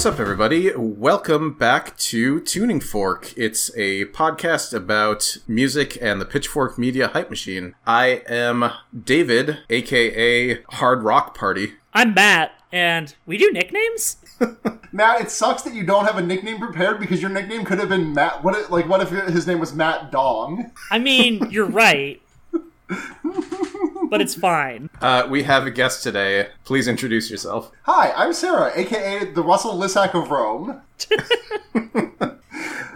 [0.00, 0.74] What's up, everybody?
[0.74, 3.34] Welcome back to Tuning Fork.
[3.36, 7.74] It's a podcast about music and the Pitchfork Media hype machine.
[7.86, 11.74] I am David, aka Hard Rock Party.
[11.92, 14.16] I'm Matt, and we do nicknames.
[14.90, 17.90] Matt, it sucks that you don't have a nickname prepared because your nickname could have
[17.90, 18.42] been Matt.
[18.42, 18.58] What?
[18.58, 20.72] If, like, what if his name was Matt Dong?
[20.90, 22.22] I mean, you're right,
[24.10, 24.90] but it's fine.
[25.00, 26.48] Uh, we have a guest today.
[26.64, 27.70] Please introduce yourself.
[27.84, 30.80] Hi, I'm Sarah, aka the Russell Lissack of Rome.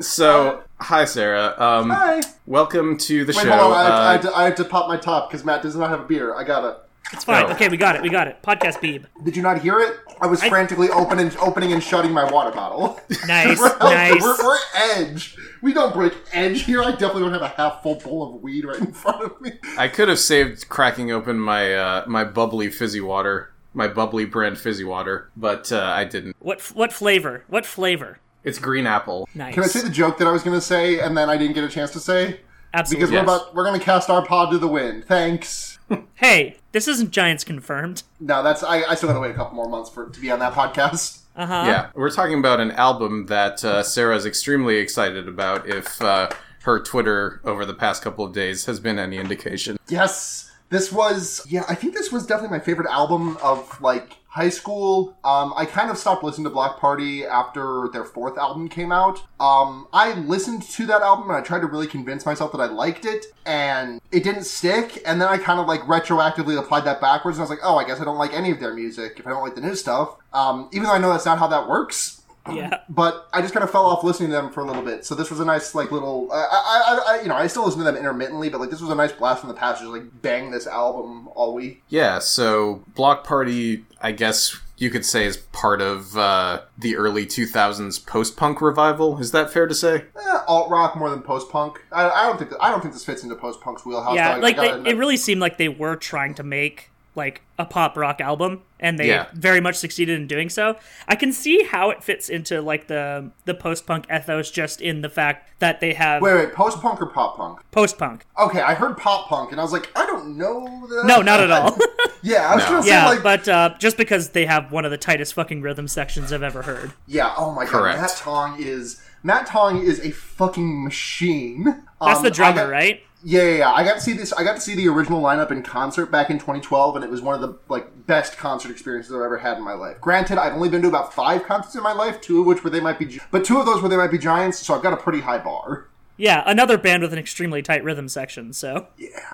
[0.01, 1.55] So, hi, Sarah.
[1.57, 2.21] Um, Hi.
[2.47, 3.51] welcome to the Wait, show.
[3.57, 3.87] hold on.
[3.87, 5.89] I, I, Uh, had to, I had to pop my top because Matt does not
[5.89, 6.35] have a beer.
[6.35, 6.79] I gotta.
[7.13, 7.45] It's fine.
[7.47, 7.53] Oh.
[7.53, 8.03] Okay, we got it.
[8.03, 8.43] We got it.
[8.43, 9.07] Podcast Beeb.
[9.23, 9.97] Did you not hear it?
[10.21, 13.01] I was frantically opening, opening and shutting my water bottle.
[13.27, 14.21] Nice, we're, nice.
[14.21, 15.37] We're, we're edge.
[15.63, 16.83] We don't break edge here.
[16.83, 19.53] I definitely don't have a half full bowl of weed right in front of me.
[19.79, 24.59] I could have saved cracking open my uh, my bubbly fizzy water, my bubbly brand
[24.59, 26.37] fizzy water, but uh, I didn't.
[26.39, 27.45] What what flavor?
[27.49, 28.19] What flavor?
[28.43, 29.27] It's green apple.
[29.35, 29.55] Nice.
[29.55, 31.55] Can I say the joke that I was going to say and then I didn't
[31.55, 32.41] get a chance to say?
[32.75, 33.01] Absolutely.
[33.07, 33.27] Because Yes.
[33.27, 35.05] we're about we're going to cast our pod to the wind.
[35.07, 35.71] Thanks.
[36.15, 38.03] Hey, this isn't Giants confirmed.
[38.19, 40.31] No, that's I, I still got to wait a couple more months for to be
[40.31, 41.21] on that podcast.
[41.37, 41.65] Uh huh.
[41.67, 45.69] Yeah, we're talking about an album that uh, Sarah's extremely excited about.
[45.69, 46.31] If uh,
[46.63, 49.77] her Twitter over the past couple of days has been any indication.
[49.89, 51.65] Yes, this was yeah.
[51.69, 55.17] I think this was definitely my favorite album of like high school.
[55.23, 59.23] Um, I kind of stopped listening to Bloc Party after their fourth album came out.
[59.39, 62.67] Um, I listened to that album and I tried to really convince myself that I
[62.67, 65.01] liked it, and it didn't stick.
[65.07, 67.77] And then I kind of like retroactively applied that backwards, and I was like, oh,
[67.77, 69.77] I guess I don't like any of their music if I don't like the new
[69.77, 70.17] stuff.
[70.33, 72.23] Um, even though I know that's not how that works.
[72.53, 72.81] Yeah.
[72.89, 75.05] but I just kind of fell off listening to them for a little bit.
[75.05, 76.31] So this was a nice, like, little.
[76.33, 78.91] I, I, I, you know, I still listen to them intermittently, but like this was
[78.91, 79.81] a nice blast from the past.
[79.81, 81.83] Just like bang this album all week.
[81.89, 87.27] Yeah, so Bloc Party, I guess you could say, is part of uh, the early
[87.27, 89.19] 2000s post punk revival.
[89.19, 90.05] Is that fair to say?
[90.17, 91.81] Eh, alt rock more than post punk.
[91.93, 94.17] I, I don't think that, I don't think this fits into post punk's wheelhouse.
[94.17, 94.39] Yeah, though.
[94.39, 97.65] I like gotta they, it really seemed like they were trying to make like a
[97.65, 99.27] pop rock album and they Yeah.
[99.35, 100.77] very much succeeded in doing so.
[101.07, 105.09] I can see how it fits into like the the post-punk ethos just in the
[105.09, 107.61] fact that they have Wait, wait, post punk or pop punk?
[107.71, 108.25] post-punk.
[108.39, 110.87] Okay, I heard pop punk, and I was like, I don't know.
[110.89, 111.05] That.
[111.07, 111.77] No, not at all.
[112.23, 112.71] yeah, I was No.
[112.71, 115.63] gonna say yeah, like, but uh, just because they have one of the tightest fucking
[115.63, 116.93] rhythm sections I've ever heard.
[117.07, 117.33] yeah.
[117.37, 117.97] Oh my Correct.
[117.99, 121.65] god, Matt Tong is Matt Tong is a fucking machine.
[122.01, 123.03] That's Um, the drummer, got- right?
[123.27, 123.73] Yeah, yeah, yeah.
[123.73, 124.35] I got to see this.
[124.35, 127.23] I got to see the original lineup in concert back in 2012, and it was
[127.23, 129.99] one of the like best concert experiences I've ever had in my life.
[129.99, 132.69] Granted, I've only been to about five concerts in my life, two of which were
[132.69, 134.59] they might be, but two of those were they might be giants.
[134.59, 135.89] So I've got a pretty high bar.
[136.17, 138.53] Yeah, another band with an extremely tight rhythm section.
[138.53, 138.89] So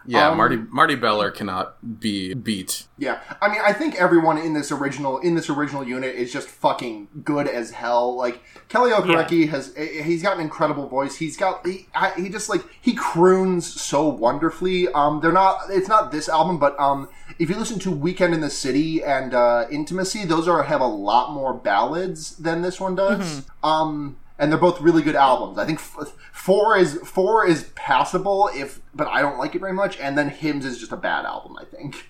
[0.07, 2.87] Yeah, Um, Marty Marty Beller cannot be beat.
[2.97, 6.49] Yeah, I mean, I think everyone in this original in this original unit is just
[6.49, 8.17] fucking good as hell.
[8.17, 11.17] Like Kele Okereke has, eh, he's got an incredible voice.
[11.17, 14.89] He's got he, I, he just like he croons so wonderfully.
[14.89, 15.59] Um, they're not.
[15.69, 17.09] It's not this album, but um,
[17.39, 20.87] if you listen to Weekend in the City and uh, Intimacy, those are have a
[20.87, 23.43] lot more ballads than this one does.
[23.63, 24.17] Um.
[24.41, 25.59] And they're both really good albums.
[25.59, 29.75] I think f- four is four is passable if, but I don't like it very
[29.75, 29.99] much.
[30.01, 31.57] And then Hymns is just a bad album.
[31.61, 32.07] I think.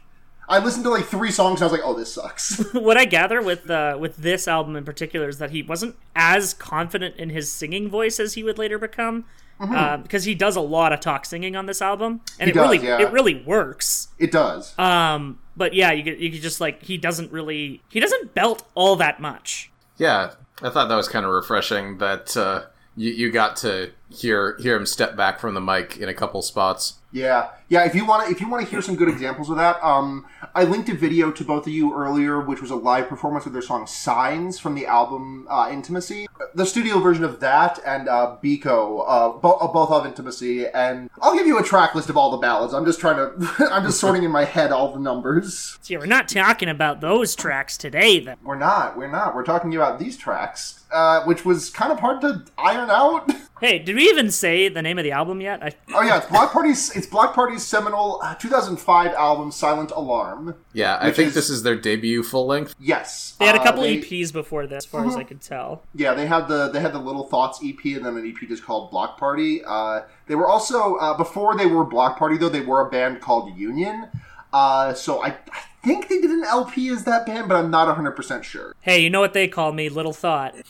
[0.49, 3.05] I listened to like three songs and I was like, "Oh, this sucks." what I
[3.05, 7.31] gather with uh, with this album in particular is that he wasn't as confident in
[7.31, 9.25] his singing voice as he would later become,
[9.61, 12.61] uh, because he does a lot of talk singing on this album, and He it
[12.61, 13.01] really does, yeah.
[13.01, 14.09] it really works.
[14.19, 14.77] it does.
[14.79, 18.65] Um, but yeah, you could, you could just like he doesn't really he doesn't belt
[18.75, 19.71] all that much.
[19.99, 22.65] Yeah, I thought that was kind of refreshing that uh,
[22.97, 26.43] you, you got to hear hear him step back from the mic in a couple
[26.43, 27.00] spots.
[27.13, 27.85] Yeah, yeah.
[27.85, 30.27] If you want to, if you want to hear some good examples of that, um,
[30.55, 33.53] I linked a video to both of you earlier, which was a live performance of
[33.53, 38.37] their song "Signs" from the album uh, "Intimacy." The studio version of that and uh,
[38.43, 42.17] Biko, uh, bo- uh, both of "Intimacy," and I'll give you a track list of
[42.17, 42.75] all the ballads.
[42.75, 45.79] I'm just trying to, I'm just sorting in my head all the numbers.
[45.83, 48.37] See, we're not talking about those tracks today, then.
[48.45, 49.35] We're not, we're not.
[49.35, 53.31] We're talking about these tracks, uh, which was kind of hard to iron out.
[53.61, 55.63] Hey, did we even say the name of the album yet?
[55.63, 56.97] I, Oh yeah, it's Bloc Party's.
[56.97, 61.63] It's Bloc Party's seminal uh, 2005 album "Silent Alarm." Yeah, I think is- this is
[61.63, 62.75] their debut full length.
[62.81, 65.43] Yes, they had a Uh, couple they- EPs before this, as far as I could
[65.43, 65.83] tell.
[65.95, 68.65] Yeah, they had the they had the Little Thoughts EP and then an EP just
[68.65, 69.63] called Bloc Party.
[69.63, 73.21] Uh, they were also uh, before they were Bloc Party though they were a band
[73.21, 74.09] called Union.
[74.55, 77.87] Uh, so I, I think they did an LP as that band, but I'm not
[77.87, 78.75] 100 percent sure.
[78.81, 79.89] Hey, you know what they call me?
[79.89, 80.55] Little Thought.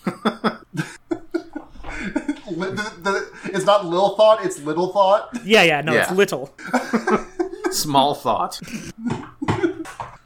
[2.51, 5.31] Li- the, the, it's not Lil Thought, it's Little Thought.
[5.45, 6.55] Yeah, yeah, no, it's Little.
[7.71, 8.61] Small thought.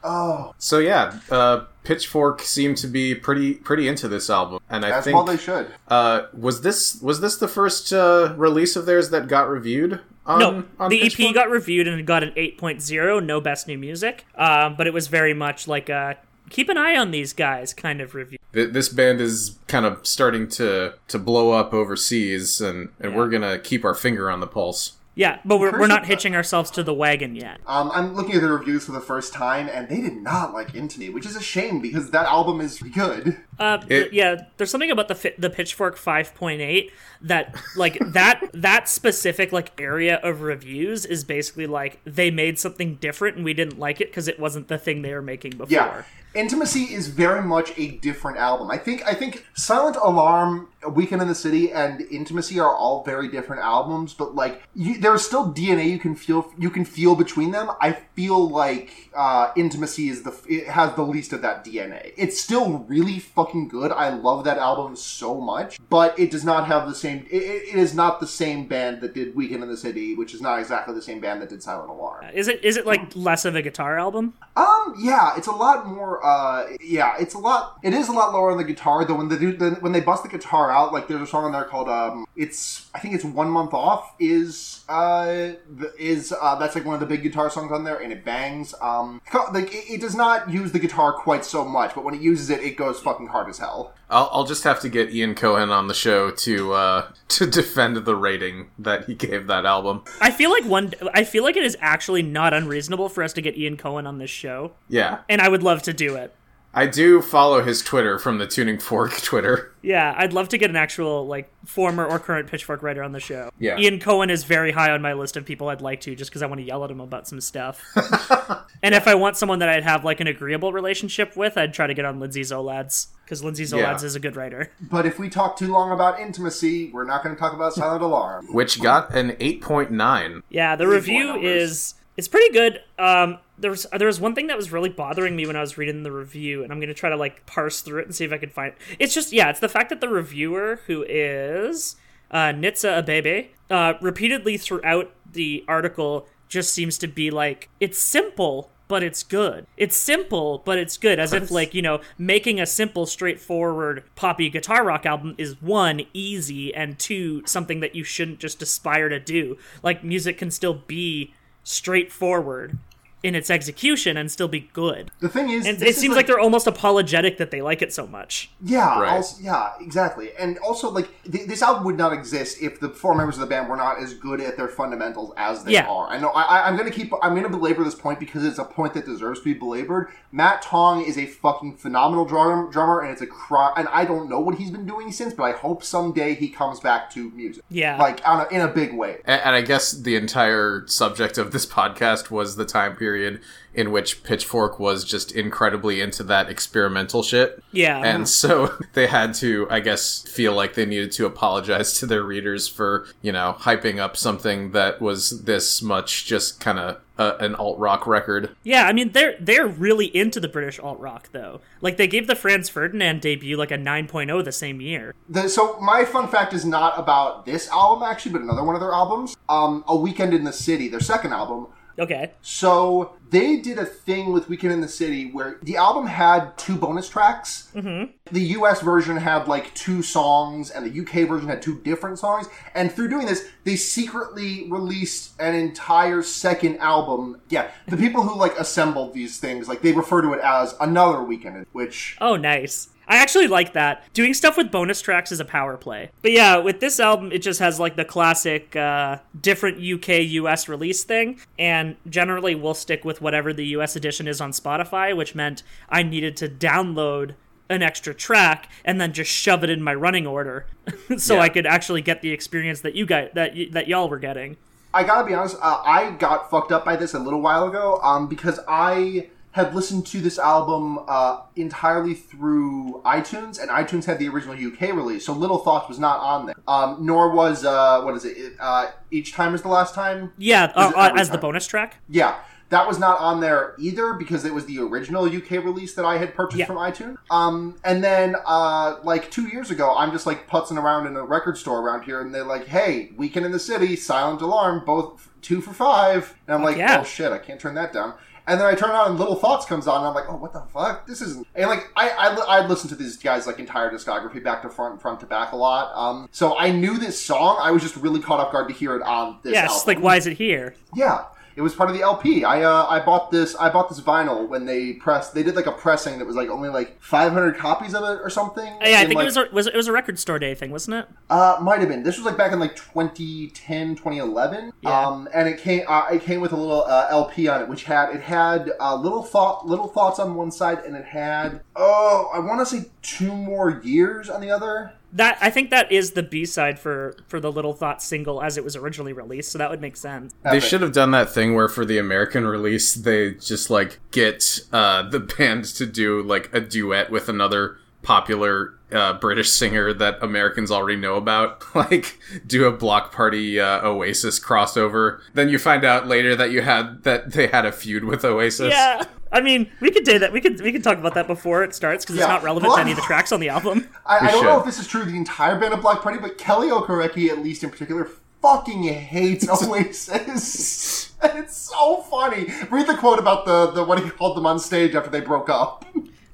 [0.02, 4.90] Oh, So yeah, uh, Pitchfork seemed to be pretty pretty into this album, and I
[4.98, 5.70] as think well they should.
[5.88, 10.00] uh, was this was this the first uh, release of theirs that got reviewed?
[10.26, 11.28] On, No, on the Pitchfork?
[11.28, 14.24] EP got reviewed and got an 8.0, no best new music.
[14.36, 16.16] Um, but it was very much like a
[16.50, 18.38] keep an eye on these guys kind of review.
[18.52, 23.58] This band is kind of starting to to blow up overseas, and and we're gonna
[23.58, 24.92] keep our finger on the pulse.
[25.16, 27.60] Yeah, but we're, we're Person- not hitching ourselves to the wagon yet.
[27.66, 30.74] Um, I'm looking at the reviews for the first time, and they did not like
[30.74, 33.36] Into Me, which is a shame because that album is good.
[33.58, 36.90] Uh, It- yeah, there's something about the fi- the Pitchfork 5.8
[37.22, 42.96] that like that that specific like area of reviews is basically like they made something
[42.96, 45.68] different and we didn't like it because it wasn't the thing they were making before.
[45.68, 46.02] Yeah,
[46.34, 48.70] Intimacy is very much a different album.
[48.70, 53.28] I think I think Silent Alarm, Weekend in the City, and Intimacy are all very
[53.28, 57.52] different albums, but like you, there's still DNA you can feel you can feel between
[57.52, 57.70] them.
[57.80, 62.12] I feel like uh, Intimacy is the it has the least of that DNA.
[62.16, 63.92] It's still really fucking good.
[63.92, 67.26] I love that album so much, but it does not have the same.
[67.30, 70.40] It, it is not the same band that did Weekend in the City, which is
[70.40, 72.26] not exactly the same band that did Silent Alarm.
[72.34, 74.34] Is it is it like less of a guitar album?
[74.56, 76.24] Um, yeah, it's a lot more.
[76.24, 77.78] Uh, yeah, it's a lot.
[77.82, 79.14] It is a lot lower on the guitar though.
[79.14, 81.64] When they do, when they bust the guitar out, like there's a song on there
[81.64, 84.14] called um, it's I think it's one month off.
[84.18, 85.52] Is uh,
[85.98, 88.74] is uh, that's like one of the big guitar songs on there, and it bangs.
[88.80, 92.14] Um, co- like it, it does not use the guitar quite so much, but when
[92.14, 93.94] it uses it, it goes fucking hard as hell.
[94.10, 97.96] I'll, I'll just have to get Ian Cohen on the show to uh, to defend
[97.96, 100.04] the rating that he gave that album.
[100.20, 100.92] I feel like one.
[101.12, 104.18] I feel like it is actually not unreasonable for us to get Ian Cohen on
[104.18, 106.34] this show, Yeah, and I would love to do it.
[106.74, 109.72] I do follow his Twitter from the Tuning Fork Twitter.
[109.80, 113.20] Yeah, I'd love to get an actual like former or current Pitchfork writer on the
[113.20, 113.50] show.
[113.58, 113.78] Yeah.
[113.78, 116.42] Ian Cohen is very high on my list of people I'd like to, just because
[116.42, 117.82] I want to yell at him about some stuff.
[118.82, 121.86] and if I want someone that I'd have like an agreeable relationship with, I'd try
[121.86, 124.06] to get on Lindsay Zoladz because Lindsay Zoladz Yeah.
[124.06, 124.70] is a good writer.
[124.80, 128.02] But if we talk too long about intimacy, we're not going to talk about Silent
[128.02, 128.46] Alarm.
[128.52, 130.42] which got an 8.9.
[130.50, 132.80] Yeah, the review is it's pretty good.
[132.98, 135.78] Um, there was there was one thing that was really bothering me when I was
[135.78, 138.32] reading the review, and I'm gonna try to like parse through it and see if
[138.32, 138.74] I can find.
[138.98, 141.96] It's just yeah, it's the fact that the reviewer who is
[142.30, 148.70] uh, Nitsuh Abebe uh, repeatedly throughout the article just seems to be like it's simple.
[148.86, 149.66] But it's good.
[149.78, 151.18] It's simple, but it's good.
[151.18, 156.02] As if, like, you know, making a simple, straightforward poppy guitar rock album is one,
[156.12, 159.56] easy, and two, something that you shouldn't just aspire to do.
[159.82, 161.32] Like, music can still be
[161.64, 162.76] straightforward
[163.24, 165.10] in its execution and still be good.
[165.20, 167.80] The thing is, And this it is seems like they're almost apologetic that they like
[167.82, 168.50] it so much.
[168.62, 169.12] Yeah, Right.
[169.12, 170.30] also, yeah, exactly.
[170.38, 173.46] And also, like, th- this album would not exist if the four members of the
[173.46, 175.86] band were not as good at their fundamentals as they Yeah.
[175.88, 176.08] are.
[176.08, 176.28] I know.
[176.28, 177.12] I, I- I'm going to keep.
[177.22, 180.08] I'm going to belabor this point because it's a point that deserves to be belabored.
[180.30, 183.72] Matt Tong is a fucking phenomenal drum, drummer, and it's a cry.
[183.76, 186.78] And I don't know what he's been doing since, but I hope someday he comes
[186.80, 187.64] back to music.
[187.70, 187.96] Yeah.
[187.96, 189.20] like on a, in a big way.
[189.26, 193.90] A- And I guess the entire subject of this podcast was the time period in
[193.90, 197.62] which Pitchfork was just incredibly into that experimental shit.
[197.72, 197.98] Yeah.
[197.98, 202.22] And so they had to, I guess, feel like they needed to apologize to their
[202.22, 207.36] readers for, you know, hyping up something that was this much just kind of uh,
[207.40, 208.54] an alt rock record.
[208.62, 211.60] Yeah, I mean they're they're really into the British alt rock though.
[211.80, 215.14] Like they gave the Franz Ferdinand debut like a 9.0 the same year.
[215.28, 218.80] The, so my fun fact is not about this album actually, but another one of
[218.80, 219.36] their albums.
[219.48, 221.68] Um, A Weekend in the City, their second album.
[221.98, 222.32] Okay.
[222.42, 226.76] So they did a thing with Weekend in the City where the album had two
[226.76, 227.70] bonus tracks.
[227.74, 228.12] Mm-hmm.
[228.32, 232.48] The US version had like two songs, and the UK version had two different songs.
[232.74, 237.40] And through doing this, they secretly released an entire second album.
[237.48, 241.22] Yeah, the people who like assembled these things, like they refer to it as another
[241.22, 242.88] Weekend, which Oh, nice.
[243.06, 244.04] I actually like that.
[244.14, 246.10] Doing stuff with bonus tracks is a power play.
[246.22, 250.68] But yeah, with this album, it just has like the classic uh, different UK US
[250.68, 251.38] release thing.
[251.58, 256.02] And generally, we'll stick with whatever the US edition is on Spotify, which meant I
[256.02, 257.34] needed to download
[257.70, 260.66] an extra track and then just shove it in my running order
[261.16, 261.40] so Yeah.
[261.40, 264.58] I could actually get the experience that you guys that y- that y'all were getting.
[264.92, 267.98] I gotta be honest, uh, I got fucked up by this a little while ago
[268.02, 274.18] um, because I had listened to this album uh, entirely through iTunes, and iTunes had
[274.18, 276.56] the original UK release, so Little Thoughts was not on there.
[276.66, 280.32] Um, nor was, uh, what is it, uh, Each Time is the Last Time?
[280.38, 281.98] Yeah, uh, as the bonus track.
[282.08, 282.34] Yeah.
[282.70, 286.18] that was not on there either because it was the original UK release that I
[286.18, 286.66] had purchased Yeah.
[286.66, 287.16] from iTunes.
[287.30, 291.22] Um, and then uh, like two years ago, I'm just like putzing around in a
[291.22, 295.30] record store around here, and they're like, "Hey, Weekend in the City, Silent Alarm, both
[295.42, 296.34] two for five.
[296.48, 296.98] And I'm like, yeah.
[297.00, 298.14] "Oh shit, I can't turn that down."
[298.46, 300.52] And then I turn on and Little Thoughts comes on, and I'm like, "Oh, what
[300.52, 301.06] the fuck?
[301.06, 304.62] This isn't." And like, I I I listened to these guys like entire discography back
[304.62, 305.92] to front, front to back a lot.
[305.94, 307.58] Um, so I knew this song.
[307.60, 309.54] I was just really caught off guard to hear it on this.
[309.54, 309.86] Just album.
[309.86, 310.74] like, why is it here?
[310.94, 311.24] Yeah,
[311.56, 312.44] it was part of the LP.
[312.44, 315.34] I uh, I bought this I bought this vinyl when they pressed.
[315.34, 318.30] They did like a pressing that was like only like 500 copies of it or
[318.30, 318.66] something.
[318.82, 320.70] Yeah, I think like- it was a, was it was a record store day thing,
[320.70, 321.06] wasn't it?
[321.30, 322.02] uh, might have been.
[322.02, 324.72] This was like back in like 2010, 2011.
[324.82, 325.06] Yeah.
[325.06, 327.84] Um, and it came uh, it came with a little uh, LP on it, which
[327.84, 332.30] had it had uh, little thought little thoughts on one side, and it had oh
[332.32, 334.92] I want to say two more years on the other.
[335.14, 338.58] That I think that is the B side for for the Little Thought single as
[338.58, 340.34] it was originally released, so that would make sense.
[340.42, 344.60] They should have done that thing where for the American release they just like get
[344.72, 350.22] uh, the band to do like a duet with another popular uh, British singer that
[350.22, 355.20] Americans already know about, like do a Bloc Party uh, Oasis crossover.
[355.34, 358.70] Then you find out later that you had that they had a feud with Oasis.
[358.72, 360.32] Yeah, I mean, we could do that.
[360.32, 362.22] We could we could talk about that before it starts because Yeah.
[362.24, 363.88] it's not relevant Well, to any of the tracks on the album.
[364.06, 366.38] I, I don't know if this is true the entire band of Bloc Party, but
[366.38, 368.08] Kele Okereke, at least in particular,
[368.42, 369.48] fucking hates
[370.08, 371.12] Oasis.
[371.22, 372.46] and it's so funny.
[372.70, 375.48] Read the quote about the, the what he called them on stage after they broke
[375.48, 375.84] up.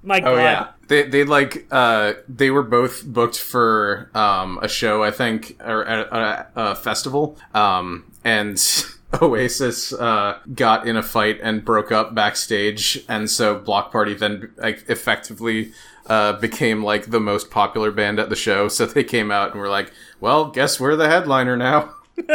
[0.02, 0.28] My God.
[0.32, 5.12] Oh yeah, they they like uh they were both booked for um a show I
[5.12, 7.38] think or a, a, a festival.
[7.54, 8.60] Um and
[9.22, 13.02] Oasis uh got in a fight and broke up backstage.
[13.08, 15.72] And so Bloc Party then like effectively
[16.06, 18.66] uh became like the most popular band at the show.
[18.66, 21.94] So they came out and were like well guess we're the headliner now.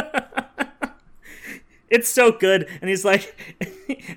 [1.88, 3.40] It's so good, and he's like,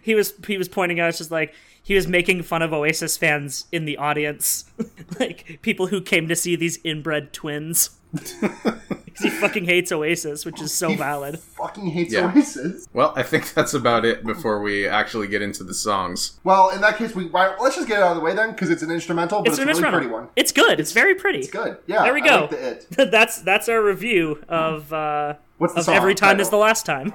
[0.03, 1.55] he was he was pointing out, it's just like
[1.89, 4.67] he was making fun of Oasis fans in the audience,
[5.19, 7.91] like people who came to see these inbred twins.
[9.19, 11.41] 'Cause he fucking hates Oasis, which is so He valid.
[11.41, 12.31] Fucking hates Yeah.
[12.33, 12.87] Oasis.
[12.93, 16.81] well I think that's about it before we actually get into the songs Well, in
[16.83, 18.83] that case, we why, let's just get it out of the way then, because it's
[18.83, 20.29] an instrumental, but It's it's, an a really pretty one.
[20.37, 20.79] It's good.
[20.79, 21.41] It's very pretty.
[21.41, 21.79] It's good.
[21.89, 22.05] Yeah.
[22.05, 22.41] There we I go.
[22.43, 23.11] like the it.
[23.11, 26.87] that's that's our review of uh, What's the of song every time is the last
[26.87, 27.13] time.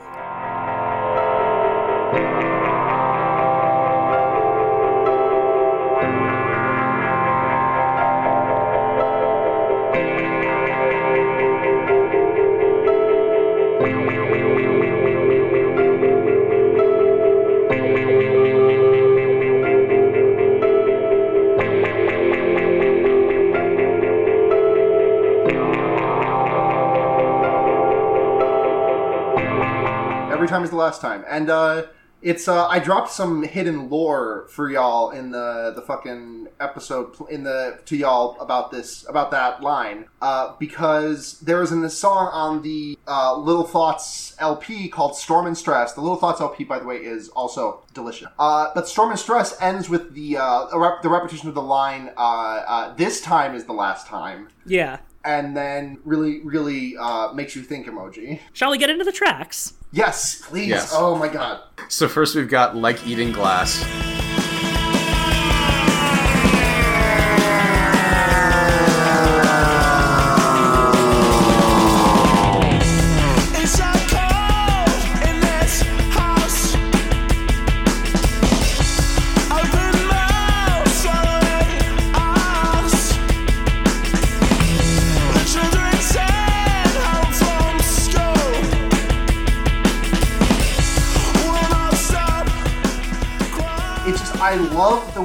[30.84, 31.84] Last time, and uh,
[32.24, 37.44] it's uh, I dropped some hidden lore for y'all in the the fucking episode in
[37.44, 42.30] the to y'all about this about that line uh, because there is in a song
[42.32, 45.94] on the uh, Little Thoughts LP called Storm and Stress.
[45.94, 48.30] The Little Thoughts LP, by the way, is also delicious.
[48.40, 52.12] Uh, but Storm and Stress ends with the uh, rep- the repetition of the line
[52.18, 55.00] uh, uh, "This time is the last time." Yeah.
[55.25, 58.40] And then really, really uh, makes you think emoji.
[58.52, 59.74] Shall we get into the tracks?
[59.94, 60.70] Yes, please.
[60.70, 60.92] Yes.
[60.92, 61.62] Oh my god.
[61.88, 63.78] so first we've got like eating glass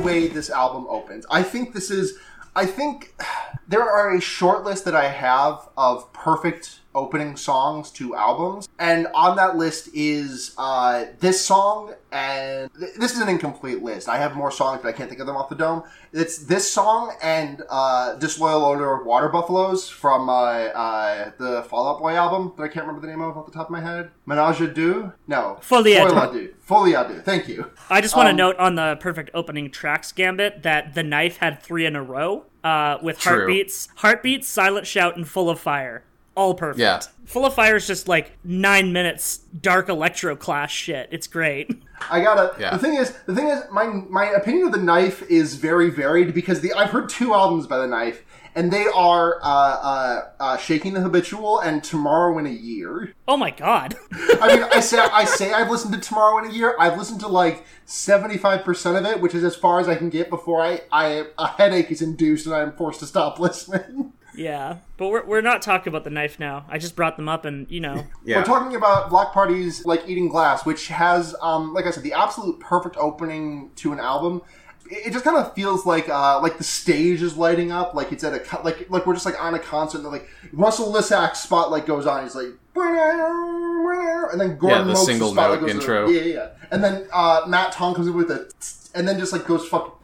[0.08, 1.26] way this album opens.
[1.30, 2.18] I think this is
[2.56, 3.14] I think
[3.68, 9.06] there are a short list that I have of perfect opening songs to albums, and
[9.14, 14.08] on that list is uh, this song, and th- this is an incomplete list.
[14.08, 15.82] I have more songs, but I can't think of them off the dome.
[16.12, 21.88] It's this song and uh, "Disloyal Order of Water Buffaloes" from uh, uh, the Fall
[21.88, 23.80] Out Boy album that I can't remember the name of off the top of my
[23.80, 24.10] head.
[24.26, 25.12] Menage a deux?
[25.26, 26.54] No, Folie à deux.
[26.60, 27.14] Folie à deux.
[27.14, 27.22] Deux.
[27.22, 27.70] Thank you.
[27.90, 31.38] I just want to Um, note on the perfect opening tracks gambit that the knife
[31.38, 33.38] had three in a row uh, with True.
[33.38, 36.02] heartbeats, heartbeats, silent shout, and full of fire.
[36.38, 36.80] All perfect.
[36.80, 37.00] Yeah.
[37.26, 41.08] Full of Fire is just like nine minutes dark electro class shit.
[41.10, 41.82] It's great.
[42.10, 42.58] I gotta.
[42.60, 42.70] Yeah.
[42.70, 46.32] The thing is, the thing is, my my opinion of the knife is very varied
[46.32, 48.22] because the I've heard two albums by the knife,
[48.54, 53.14] and they are uh, uh, uh, shaking the habitual and tomorrow in a year.
[53.26, 53.96] Oh my god.
[54.12, 56.76] I mean, I say I say I've listened to tomorrow in a year.
[56.78, 59.96] I've listened to like seventy five percent of it, which is as far as I
[59.96, 64.12] can get before I, I a headache is induced and I'm forced to stop listening.
[64.38, 66.64] Yeah, but we're we're not talking about the knife now.
[66.68, 68.38] I just brought them up, and you know, Yeah.
[68.38, 72.12] We're talking about Bloc Party's like Eating Glass, which has, um, like I said, the
[72.12, 74.42] absolute perfect opening to an album.
[74.90, 78.12] It it just kind of feels like uh, like the stage is lighting up, like
[78.12, 79.98] it's at a co- like like we're just like on a concert.
[80.02, 82.22] And like Russell Lissack's spotlight goes on.
[82.22, 86.08] He's like, and then Gordon Yeah, the Moakes' single spotlight note goes intro.
[86.08, 86.48] Yeah, yeah, yeah.
[86.70, 88.48] And then uh, Matt Tong comes in with a,
[88.94, 89.98] and then just like goes fuck.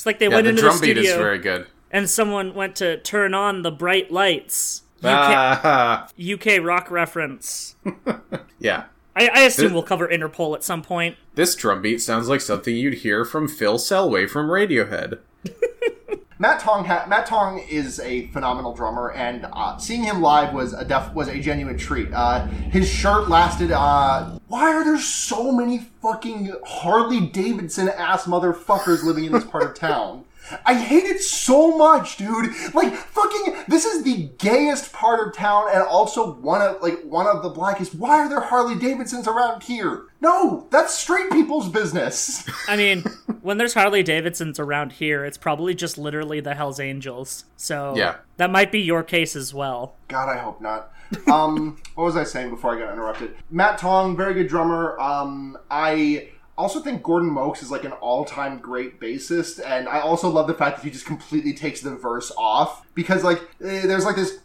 [0.00, 1.66] It's like they yeah, went the into the drum beat studio is very good.
[1.90, 4.80] and someone went to turn on the bright lights.
[5.00, 7.76] UK, Ah, UK rock reference.
[8.58, 8.84] yeah.
[9.14, 11.16] I, I assume This- we'll cover Interpol at some point.
[11.34, 15.18] This drum beat sounds like something you'd hear from Phil Selway from Radiohead.
[16.40, 20.72] Matt Tong ha- Matt Tong is a phenomenal drummer, and uh, seeing him live was
[20.72, 22.08] a def- was a genuine treat.
[22.14, 23.70] Uh, his shirt lasted.
[23.70, 29.64] Uh, why are there so many fucking Harley Davidson ass motherfuckers living in this part
[29.64, 30.24] of town?
[30.66, 32.50] I hate it so much, dude.
[32.74, 37.26] Like fucking, this is the gayest part of town, and also one of like one
[37.26, 37.94] of the blackest.
[37.94, 40.04] Why are there Harley Davidsons around here?
[40.20, 42.46] No, that's straight people's business.
[42.68, 43.02] I mean,
[43.42, 47.44] when there's Harley Davidsons around here, it's probably just literally the Hell's Angels.
[47.56, 48.16] So Yeah.
[48.36, 49.94] that might be your case as well.
[50.08, 50.92] God, I hope not.
[51.26, 53.34] Um, what was I saying before I got interrupted?
[53.50, 54.98] Matt Tong, very good drummer.
[55.00, 56.28] Um, I
[56.60, 60.54] also think Gordon Moakes is like an all-time great bassist, and I also love the
[60.54, 64.38] fact that he just completely takes the verse off because like eh, there's like this.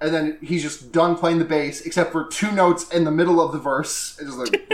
[0.00, 3.40] And then he's just done playing the bass, except for two notes in the middle
[3.40, 4.16] of the verse.
[4.20, 4.62] It's just like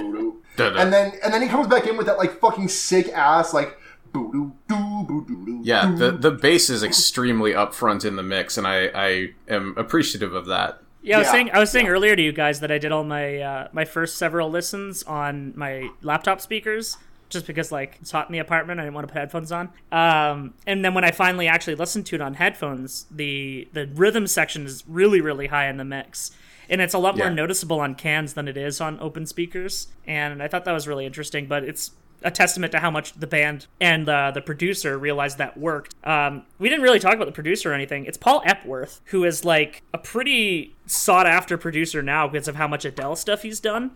[0.77, 3.79] and then and then he comes back in with that like fucking sick ass like
[4.13, 5.61] boo doo doo boo doo doo.
[5.63, 10.35] Yeah, the the bass is extremely upfront in the mix, and I I am appreciative
[10.35, 10.81] of that.
[11.05, 11.33] Yeah, I was Yeah.
[11.33, 13.85] saying I was saying earlier to you guys that I did all my uh, my
[13.85, 16.97] first several listens on my laptop speakers
[17.29, 19.71] just because like it's hot in the apartment I didn't want to put headphones on.
[19.93, 24.27] Um, and then when I finally actually listened to it on headphones, the the rhythm
[24.27, 26.31] section is really really high in the mix.
[26.71, 29.89] And it's a lot more noticeable on cans than it is on open speakers.
[30.07, 31.91] And I thought that was really interesting, but it's
[32.25, 35.95] a testament to how much the band and uh, the producer realized that worked.
[36.05, 38.07] Um, we didn't really talk about the producer or anything.
[38.07, 42.69] It's Paul Epworth, who is like a pretty sought after producer now because of how
[42.69, 43.93] much Adele stuff he's done.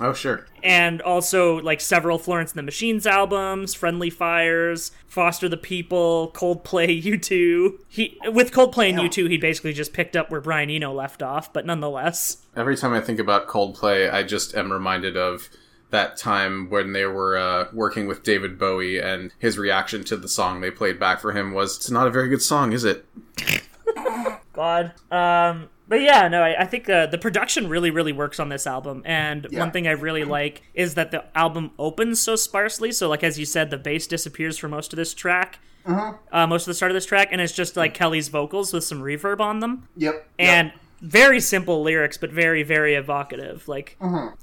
[0.00, 5.56] Oh sure, And also like several Florence and the Machines albums, Friendly Fires, Foster the
[5.56, 7.78] People, Coldplay, U2.
[7.88, 11.52] He with Coldplay and U2, he basically just picked up where Brian Eno left off,
[11.52, 12.38] but nonetheless.
[12.56, 15.48] every time I think about Coldplay, I just am reminded of
[15.94, 20.28] that time when they were uh, working with David Bowie, and his reaction to the
[20.28, 23.06] song they played back for him was, "It's not a very good song, is it?"
[24.52, 24.92] God.
[25.10, 28.66] Um, but yeah, no, I, I think uh, the production really, really works on this
[28.66, 29.02] album.
[29.04, 29.60] And Yeah.
[29.60, 32.92] one thing I really like is that the album opens so sparsely.
[32.92, 36.62] So, like as you said, the bass disappears for most of this track, uh, most
[36.62, 39.40] of the start of this track, and it's just like Kele's vocals with some reverb
[39.40, 40.26] on them, Yep.
[40.38, 40.72] yep.
[41.04, 43.66] And very simple lyrics, but very, very evocative.
[43.68, 43.98] Like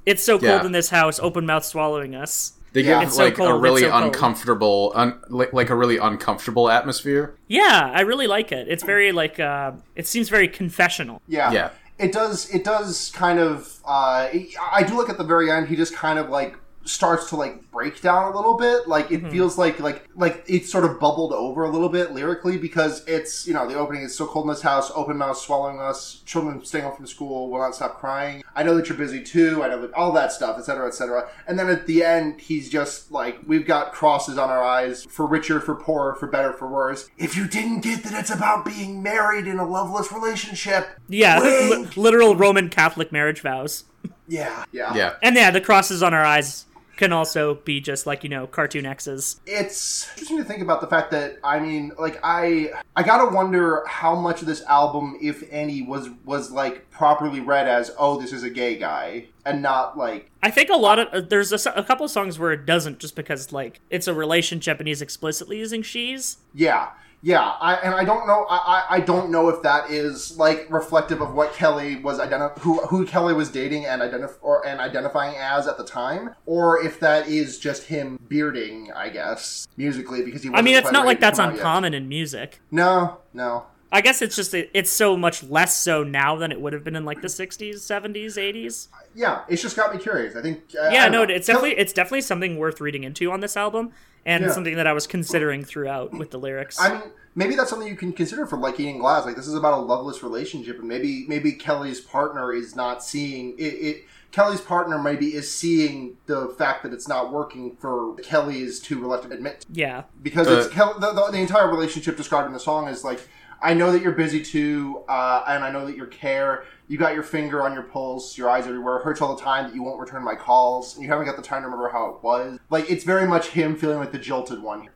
[0.05, 0.65] it's so cold Yeah.
[0.65, 2.53] in this house, open mouth swallowing us.
[2.73, 2.99] They Yeah.
[2.99, 6.69] give It's so like cold, a really so uncomfortable, un- like, like a really uncomfortable
[6.69, 7.35] atmosphere.
[7.47, 8.67] Yeah, I really like it.
[8.69, 11.21] It's very like uh, it seems very confessional.
[11.27, 11.51] Yeah.
[11.51, 11.69] Yeah.
[11.99, 12.49] It does.
[12.49, 13.77] It does kind of.
[13.85, 14.27] Uh,
[14.71, 15.67] I do look at the very end.
[15.67, 16.55] He just kind of like
[16.91, 18.87] starts to like break down a little bit.
[18.87, 19.31] Like it mm-hmm.
[19.31, 23.47] feels like like like it's sort of bubbled over a little bit lyrically because it's
[23.47, 24.91] you know the opening is so cold in this house.
[24.93, 26.21] Open mouth swallowing us.
[26.25, 28.43] Children staying home from school will not stop crying.
[28.55, 29.63] I know that you're busy too.
[29.63, 31.29] I know that all that stuff, etc., etc.
[31.47, 35.25] And then at the end, he's just like, we've got crosses on our eyes for
[35.25, 37.09] richer, for poorer, for better, for worse.
[37.17, 40.89] If you didn't get that, it's about being married in a loveless relationship.
[41.07, 43.85] Yeah, li- literal Roman Catholic marriage vows.
[44.27, 46.65] Yeah, yeah, Yeah, And yeah, the crosses on our eyes
[47.01, 49.41] can also be just like, you know, cartoon X's.
[49.47, 53.83] It's interesting to think about the fact that I mean, like I, I gotta wonder
[53.87, 58.31] how much of this album, if any, was was like properly read as, oh, this
[58.31, 61.83] is a gay guy, and not like, I think a lot of uh, there's a,
[61.83, 65.57] couple of songs where it doesn't just because like it's a relationship and he's explicitly
[65.57, 66.37] using she's.
[66.53, 66.89] yeah,
[67.23, 68.45] Yeah, I, and I don't know.
[68.49, 68.55] I,
[68.89, 72.79] I I don't know if that is like reflective of what Kele was identi- who
[72.87, 76.99] who Kele was dating and identif- or and identifying as at the time, or if
[76.99, 80.49] that is just him bearding, I guess, musically because he.
[80.51, 81.57] I mean, it's not like that's out yet.
[81.57, 82.59] uncommon in music.
[82.71, 83.65] No, no.
[83.93, 86.95] I guess it's just it's so much less so now than it would have been
[86.95, 88.87] in like the 60s, 70s, 80s.
[89.13, 90.35] Yeah, it's just got me curious.
[90.35, 90.61] I think.
[90.79, 91.33] uh, I Yeah, don't no, know.
[91.33, 93.91] it's definitely it's definitely something worth reading into on this album
[94.25, 94.51] and Yeah.
[94.51, 96.79] something that I was considering throughout with the lyrics.
[96.79, 97.01] I mean,
[97.35, 99.25] maybe that's something you can consider for like eating glass.
[99.25, 103.55] Like this is about a loveless relationship, and maybe maybe Kele's partner is not seeing
[103.57, 103.63] it.
[103.63, 108.79] it Kele's partner maybe is seeing the fact that it's not working for Kele is
[108.79, 109.67] too reluctant to admit to.
[109.73, 110.03] yeah.
[110.23, 113.27] because Uh, it's Kel- the, the, the entire relationship described in the song is like
[113.61, 116.65] I know that you're busy too, uh, and I know that you care.
[116.87, 118.97] You got your finger on your pulse, your eyes everywhere.
[118.97, 120.95] It hurts all the time that you won't return my calls.
[120.95, 122.59] And you haven't got the time to remember how it was.
[122.69, 124.89] Like it's very much him feeling like the jilted one.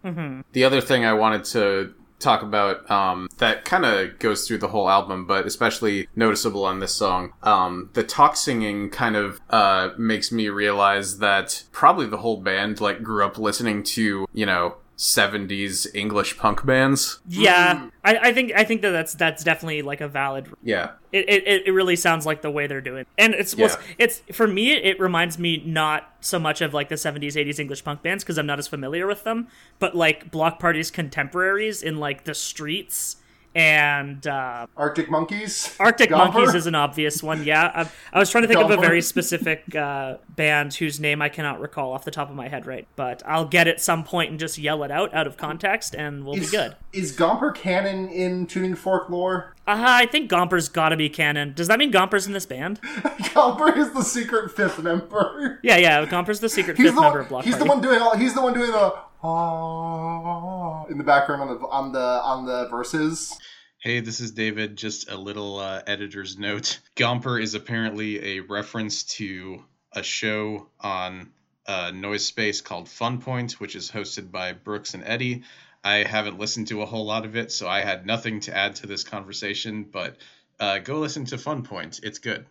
[0.52, 4.70] The other thing I wanted to talk about um, that kind of goes through the
[4.70, 9.90] whole album, but especially noticeable on this song, um, the talk singing kind of uh,
[9.98, 14.76] makes me realize that probably the whole band like grew up listening to you know
[14.98, 17.20] 70s English punk bands.
[17.28, 17.88] Yeah, hmm.
[18.04, 20.48] I, I think I think that that's that's definitely like a valid.
[20.64, 20.92] Yeah.
[21.12, 23.96] It, it, it really sounds like the way they're doing, and it's well, Yeah.
[23.98, 24.74] it's for me.
[24.74, 28.38] It reminds me not so much of like the '70s, '80s English punk bands because
[28.38, 29.48] I'm not as familiar with them,
[29.80, 33.18] but like Bloc Party's contemporaries in like the streets
[33.56, 35.74] and uh, Arctic Monkeys.
[35.80, 36.34] Arctic Gomper?
[36.34, 37.46] Monkeys is an obvious one.
[37.46, 41.22] Yeah, I, I was trying to think of a very specific uh, band whose name
[41.22, 44.04] I cannot recall off the top of my head right, but I'll get it some
[44.04, 46.76] point and just yell it out out of context, and we'll is, be good.
[46.92, 49.56] Is Gomper canon in Tuning Fork lore?
[49.68, 51.54] Uh, I think Gomper's got to be canon.
[51.54, 52.82] Does that mean Gomper's in this band?
[52.82, 55.60] Gomper is the secret fifth member.
[55.64, 56.06] Yeah, yeah.
[56.06, 57.26] Gomper's the secret He's fifth the member one.
[57.26, 58.16] of Bloc He's the one doing all.
[58.16, 62.68] He's the one doing the ah in the background on the on the on the
[62.70, 63.38] verses.
[63.80, 64.76] Hey, this is David.
[64.76, 66.80] Just a little uh, editor's note.
[66.96, 71.32] Gomper is apparently a reference to a show on
[71.68, 75.44] uh, Noise Space called Fun Point, which is hosted by Brooks and Eddie.
[75.84, 78.76] I haven't listened to a whole lot of it, so I had nothing to add
[78.78, 80.18] to this conversation, but
[80.60, 82.00] uh, go listen to Fun Point.
[82.02, 82.48] It's good.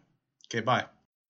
[0.48, 0.84] Okay, bye.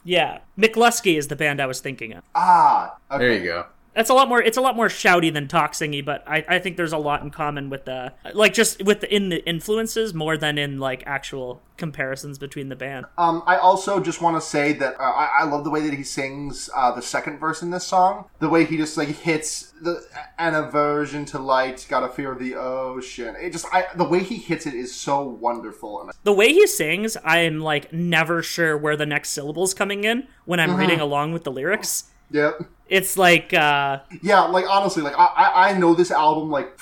[0.04, 2.22] Yeah, McLusky is the band I was thinking of.
[2.34, 3.18] Ah, okay.
[3.18, 3.66] There you go.
[3.94, 4.42] That's a lot more.
[4.42, 7.22] It's a lot more shouty than talk singy, but I, I think there's a lot
[7.22, 11.04] in common with the like just with the, in the influences more than in like
[11.06, 13.06] actual comparisons between the band.
[13.18, 15.94] Um, I also just want to say that uh, I, I love the way that
[15.94, 18.26] he sings uh, the second verse in this song.
[18.38, 20.04] The way he just like hits the
[20.38, 23.36] an aversion to light, got a fear of the ocean.
[23.40, 26.00] It just I, the way he hits it is so wonderful.
[26.00, 30.26] And The way he sings, I'm like never sure where the next syllable's coming in
[30.44, 32.04] when I'm reading along with the lyrics.
[32.30, 32.62] Yep.
[32.94, 36.78] It's like uh Yeah, like honestly, like I, I, know this album like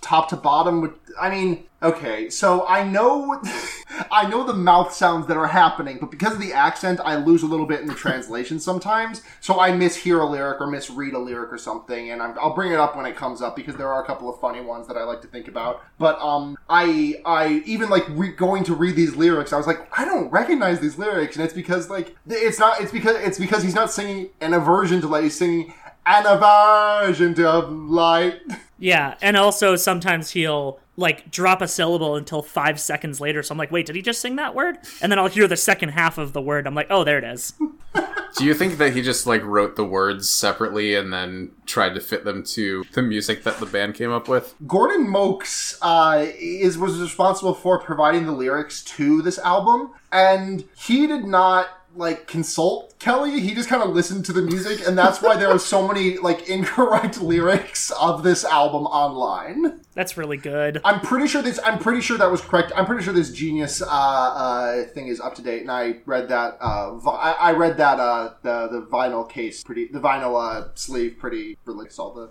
[0.00, 0.80] top to bottom.
[0.80, 3.40] With I mean, okay, so I know,
[4.10, 7.42] I know the mouth sounds that are happening, but because of the accent, I lose
[7.42, 9.22] a little bit in the translation sometimes.
[9.40, 12.72] So I mishear a lyric or misread a lyric or something, and I'm, I'll bring
[12.72, 14.96] it up when it comes up because there are a couple of funny ones that
[14.96, 15.82] I like to think about.
[15.98, 19.86] But um, I, I even like re- going to read these lyrics, I was like,
[19.98, 23.62] I don't recognize these lyrics, and it's because like it's not, it's because it's because
[23.62, 25.72] he's not singing an aversion to light, he's singing
[26.06, 28.40] an aversion to light.
[28.80, 33.42] yeah, and also sometimes he'll like drop a syllable until five seconds later.
[33.42, 34.78] So I'm like, wait, did he just sing that word?
[35.00, 36.66] And then I'll hear the second half of the word.
[36.66, 37.54] I'm like, oh, there it is.
[38.36, 42.00] Do you think that he just like wrote the words separately and then tried to
[42.00, 44.54] fit them to the music that the band came up with?
[44.66, 51.06] Gordon Moakes uh, is was responsible for providing the lyrics to this album, and he
[51.06, 53.26] did not like consult Kele.
[53.26, 56.18] He just kind of listened to the music, and that's why there are so many
[56.18, 59.80] like incorrect lyrics of this album online.
[59.94, 60.80] That's really good.
[60.84, 61.58] I'm pretty sure this.
[61.64, 62.72] I'm pretty sure that was correct.
[62.76, 66.28] I'm pretty sure this genius uh, uh, thing is up to date, and I read
[66.28, 66.58] that.
[66.60, 70.68] Uh, vi- I, I read that uh, the the vinyl case pretty, the vinyl uh,
[70.74, 71.98] sleeve pretty religious.
[71.98, 72.30] All the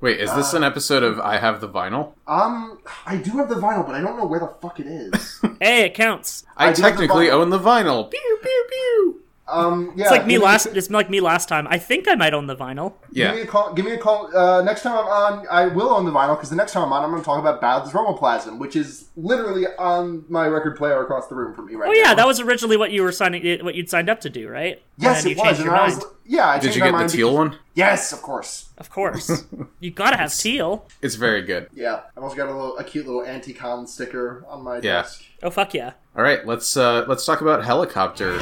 [0.00, 2.12] Wait, is this an episode of I Have the Vinyl?
[2.28, 5.40] um, I do have the vinyl, but I don't know where the fuck it is.
[5.60, 6.44] Hey, it counts.
[6.56, 8.08] I, I do have the technically own the vinyl.
[8.08, 9.22] Pew pew pew.
[9.50, 10.66] Um, yeah, It's like me give last.
[10.66, 11.66] It's like me last time.
[11.70, 12.94] I think I might own the vinyl.
[13.10, 13.28] Yeah.
[13.28, 13.44] Give me Yeah.
[13.44, 13.72] a call.
[13.72, 14.36] Give me a call.
[14.36, 16.92] Uh, next time I'm on, I will own the vinyl because the next time I'm
[16.92, 21.02] on, I'm going to talk about Bad Thromoplasm, which is literally on my record player
[21.02, 21.90] across the room from me right now.
[21.90, 22.08] Oh now.
[22.10, 23.64] yeah, that was originally what you were signing.
[23.64, 24.82] What you'd signed up to do, right?
[24.98, 25.44] yes, and it you was.
[25.46, 27.36] changed And your I was, yeah, I Did changed you my get the teal because-
[27.50, 27.58] one?
[27.74, 28.66] Yes, of course.
[28.76, 29.44] Of course,
[29.80, 30.86] you gotta have teal.
[31.00, 31.68] It's very good.
[31.74, 34.80] Yeah, I've also got a little, a cute little anti-con sticker on my Yeah.
[35.02, 35.24] desk.
[35.42, 35.92] Oh fuck yeah!
[36.16, 38.38] All right, let's uh let's talk about Helicopter.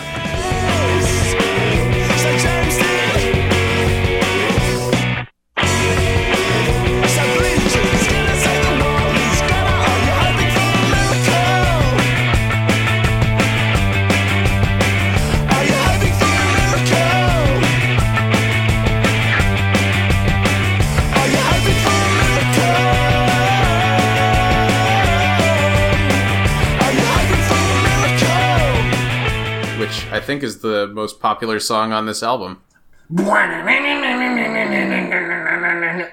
[2.34, 3.05] James Dean.
[30.26, 32.60] Think is the most popular song on this album.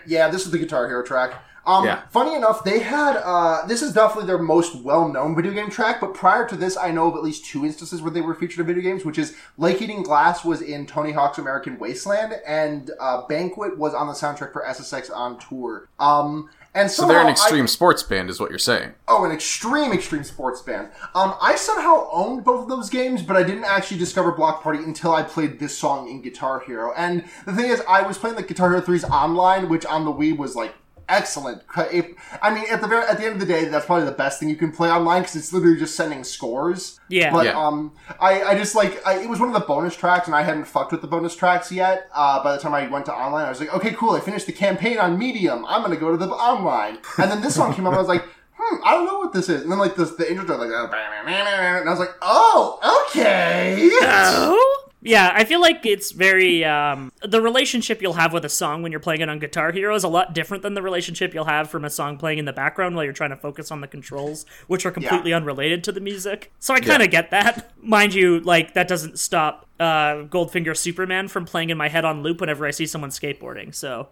[0.05, 1.33] Yeah, this is the Guitar Hero track.
[1.65, 2.01] Um, Yeah.
[2.11, 5.99] Funny enough, they had uh, this is definitely their most well-known video game track.
[5.99, 8.59] But prior to this, I know of at least two instances where they were featured
[8.59, 12.91] in video games, which is Like Eating Glass was in Tony Hawk's American Wasteland, and
[12.99, 15.87] uh, Banquet was on the soundtrack for SSX on Tour.
[15.99, 18.93] Um, and So they're an somehow I- extreme sports band, is what you're saying.
[19.07, 20.89] Oh, an extreme, extreme sports band.
[21.13, 24.79] Um, I somehow owned both of those games, but I didn't actually discover Bloc Party
[24.79, 26.93] until I played this song in Guitar Hero.
[26.97, 30.11] And the thing is, I was playing the Guitar Hero 3's online, which on the
[30.13, 30.73] Wii was like
[31.17, 31.61] excellent.
[31.91, 32.05] If,
[32.41, 34.39] I mean, at the very at the end of the day, that's probably the best
[34.39, 36.99] thing you can play online because it's literally just sending scores.
[37.09, 37.31] Yeah.
[37.31, 37.57] But Yeah.
[37.65, 40.41] um, I, I just like I, it was one of the bonus tracks, and I
[40.43, 42.09] hadn't fucked with the bonus tracks yet.
[42.13, 44.47] Uh, by the time I went to online, I was like, okay, cool, I finished
[44.47, 45.65] the campaign on Medium.
[45.67, 47.93] I'm gonna go to the online, and then this one came up.
[47.93, 48.23] I was like.
[48.55, 49.63] Hmm, I don't know what this is.
[49.63, 53.89] And then like this, the intro, like, and I was like, oh, okay.
[54.03, 54.82] Oh?
[55.03, 58.91] Yeah, I feel like it's very um, the relationship you'll have with a song when
[58.91, 61.69] you're playing it on Guitar Hero is a lot different than the relationship you'll have
[61.69, 64.45] from a song playing in the background while you're trying to focus on the controls,
[64.67, 66.51] which are completely unrelated to the music.
[66.59, 67.71] So I kind of get that.
[67.81, 72.21] Mind you, like that doesn't stop uh, Goldfinger Superman from playing in my head on
[72.23, 73.73] loop whenever I see someone skateboarding.
[73.73, 74.09] So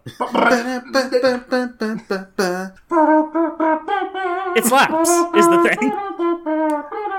[4.54, 5.92] it slaps is the thing.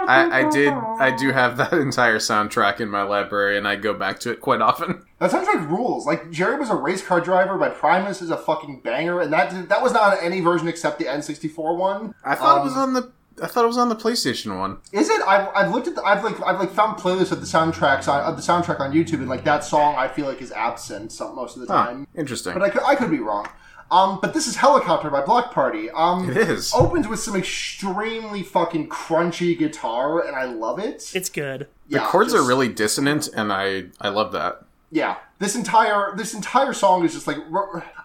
[0.06, 3.94] I, I did I do have that entire soundtrack in my library and I go
[3.94, 5.04] back to it quite often.
[5.24, 6.06] That sounds like rules.
[6.06, 9.70] Like Jerry was a race car driver, by Primus is a fucking banger, and that
[9.70, 12.14] that was not on any version except the N64 one.
[12.26, 13.10] I thought it Um, was on the
[13.42, 14.78] I thought it was on the PlayStation one.
[14.92, 15.22] Is it?
[15.28, 18.22] I've, I've looked at the, I've like I've like found playlists of the soundtracks on
[18.22, 21.36] of the soundtrack on YouTube, and like that song I feel like is absent some,
[21.36, 22.08] most of the Huh, time.
[22.16, 22.54] interesting.
[22.54, 23.48] But I could, I could be wrong.
[23.92, 25.90] Um, but this is Helicopter by Bloc Party.
[25.92, 26.74] Um, It is.
[26.74, 31.12] Opens with some extremely fucking crunchy guitar, and I love it.
[31.16, 31.68] It's good.
[31.90, 34.64] the Yeah, chords just- are really dissonant and I I love that.
[34.92, 37.38] yeah this entire this entire song is just like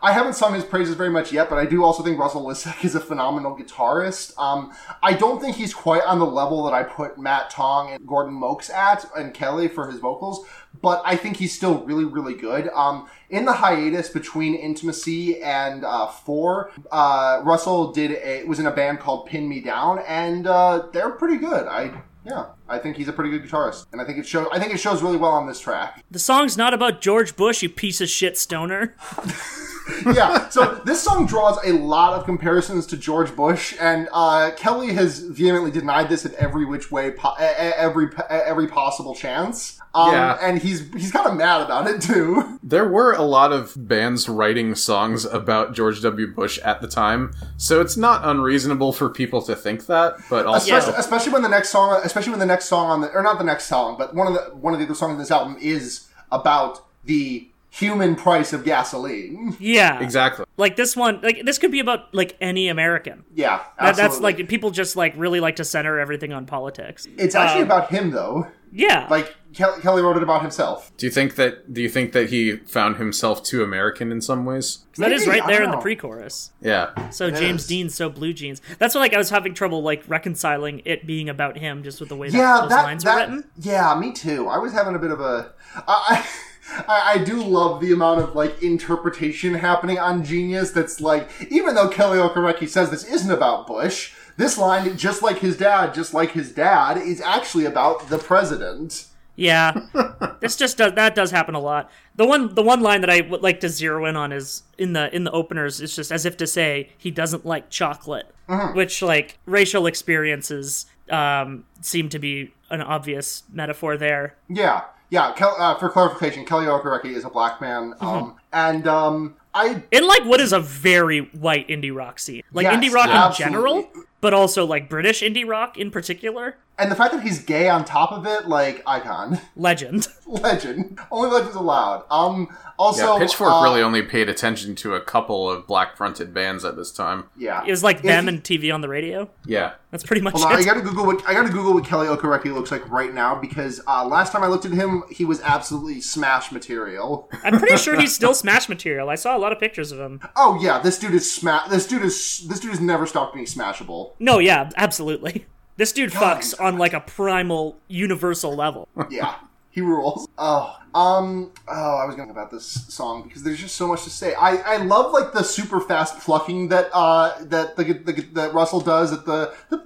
[0.02, 2.84] i haven't sung his praises very much yet but i do also think russell Lissack
[2.84, 4.36] is a phenomenal guitarist.
[4.38, 4.72] Um,
[5.02, 8.34] i don't think he's quite on the level that i put matt tong and gordon
[8.34, 10.46] moakes at and kele for his vocals
[10.82, 12.68] but i think he's still really really good.
[12.74, 18.66] Um, in the hiatus between intimacy and uh, four uh, russell did a was in
[18.66, 21.66] a band called pin me down and uh, they're pretty good.
[21.66, 24.58] I yeah i think he's a pretty good guitarist and i think it shows i
[24.58, 27.68] think it shows really well on this track The song's not about George Bush, you
[27.68, 28.94] piece of shit stoner.
[30.14, 30.48] yeah.
[30.48, 35.20] So this song draws a lot of comparisons to George Bush, and uh, Kele has
[35.20, 39.78] vehemently denied this in every which way, po- every every possible chance.
[39.94, 40.38] Um, Yeah.
[40.40, 42.57] And he's he's kind of mad about it too.
[42.68, 46.26] There were a lot of bands writing songs about George W.
[46.26, 50.76] Bush at the time, so it's not unreasonable for people to think that, but also
[50.76, 53.38] Especially, especially when the next song, especially when the next song on the or not
[53.38, 55.56] the next song, but one of the one of the other songs in this album
[55.62, 59.56] is about the human price of gasoline.
[59.60, 60.00] Yeah.
[60.00, 60.44] exactly.
[60.56, 63.24] Like this one, like this could be about like any American.
[63.34, 67.06] Yeah, That, that's like people just like really like to center everything on politics.
[67.16, 68.48] it's actually um, about him though.
[68.72, 69.06] Yeah.
[69.10, 70.92] Like Kele, Kele wrote it about himself.
[70.96, 74.44] Do you think that do you think that he found himself too American in some
[74.44, 74.84] ways?
[74.96, 76.52] that is maybe, right there in the pre-chorus.
[76.60, 77.10] Yeah.
[77.10, 77.66] So James is.
[77.66, 78.60] Dean's so blue jeans.
[78.78, 82.08] That's what like I was having trouble like reconciling it being about him just with
[82.08, 83.50] the way that yeah, those that, lines that, are written.
[83.58, 84.48] Yeah, me too.
[84.48, 85.52] I was having a bit of a.
[85.76, 86.26] I, I,
[86.86, 90.70] I do love the amount of like interpretation happening on Genius.
[90.70, 95.38] That's like, even though Kele Okereke says this isn't about Bush, this line, just like
[95.38, 99.06] his dad, just like his dad, is actually about the president.
[99.34, 99.72] Yeah,
[100.40, 101.90] this just does that does happen a lot.
[102.16, 104.94] The one the one line that I would like to zero in on is in
[104.94, 105.80] the in the openers.
[105.80, 108.76] It's just as if to say he doesn't like chocolate, Mm-hmm.
[108.76, 114.36] which like racial experiences um, seem to be an obvious metaphor there.
[114.48, 115.32] Yeah, yeah.
[115.32, 118.06] Kel, uh, for clarification, Kele Okereke is a black man, Mm-hmm.
[118.06, 122.64] um, and um, I In like what is a very white indie rock scene, like
[122.64, 123.56] Yes, indie rock in absolutely.
[123.56, 123.90] general,
[124.20, 126.56] but also like British indie rock in particular.
[126.78, 130.06] And the fact that he's gay on top of it, like icon, Legend.
[130.26, 130.98] legend.
[131.10, 132.04] Only legends allowed.
[132.10, 136.32] Um, also, Yeah, Pitchfork uh, really only paid attention to a couple of black fronted
[136.32, 137.24] bands at this time.
[137.36, 137.64] yeah.
[137.66, 139.28] It was like them you- and TV on the radio.
[139.46, 139.72] Yeah.
[139.90, 142.52] That's pretty much Hold on, I gotta Google what I gotta Google what Kele Okereke
[142.54, 146.02] looks like right now because uh, last time I looked at him, he was absolutely
[146.02, 147.30] smash material.
[147.42, 149.08] I'm pretty sure he's still Smash material.
[149.08, 150.20] I saw a lot of pictures of him.
[150.36, 151.68] Oh yeah, this dude is smash.
[151.70, 154.12] This dude is this dude has never stopped being smashable.
[154.20, 155.46] No, yeah, absolutely.
[155.78, 158.88] This dude God, fucks on like a primal, universal level.
[159.10, 159.36] Yeah,
[159.70, 160.28] he rules.
[160.36, 163.86] Oh, um, oh, I was going to talk about this song because there's just so
[163.86, 164.34] much to say.
[164.34, 168.80] I, I love like the super fast plucking that uh that the, the that Russell
[168.80, 169.78] does at the the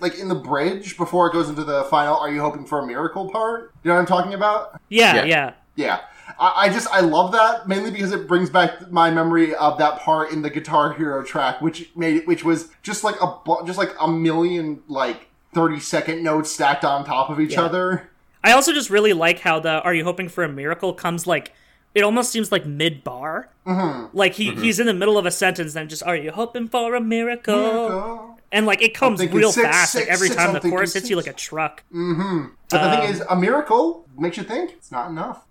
[0.00, 2.16] like in the bridge before it goes into the final.
[2.16, 3.72] Are you hoping for a miracle part?
[3.82, 4.80] You know what I'm talking about?
[4.88, 5.54] Yeah, Yeah.
[5.76, 6.00] yeah.
[6.40, 6.46] Yeah.
[6.46, 10.00] I, I just I love that mainly because it brings back my memory of that
[10.00, 13.34] part in the Guitar Hero track, which made which was just like a
[13.66, 17.62] just like a million like thirty second notes stacked on top of each Yeah.
[17.62, 18.10] other.
[18.42, 21.52] I also just really like how the "Are you hoping for a miracle?" comes like
[21.94, 23.48] it almost seems like mid bar.
[23.66, 24.16] Mm-hmm.
[24.16, 26.94] Like he he's in the middle of a sentence and just "Are you hoping for
[26.94, 28.29] a miracle?" Oh.
[28.52, 29.94] And like it comes real six, fast.
[29.94, 31.84] like every six, time I'm the thinking chorus hits you like a truck.
[31.90, 35.44] But the thing is, a miracle makes you think it's not enough.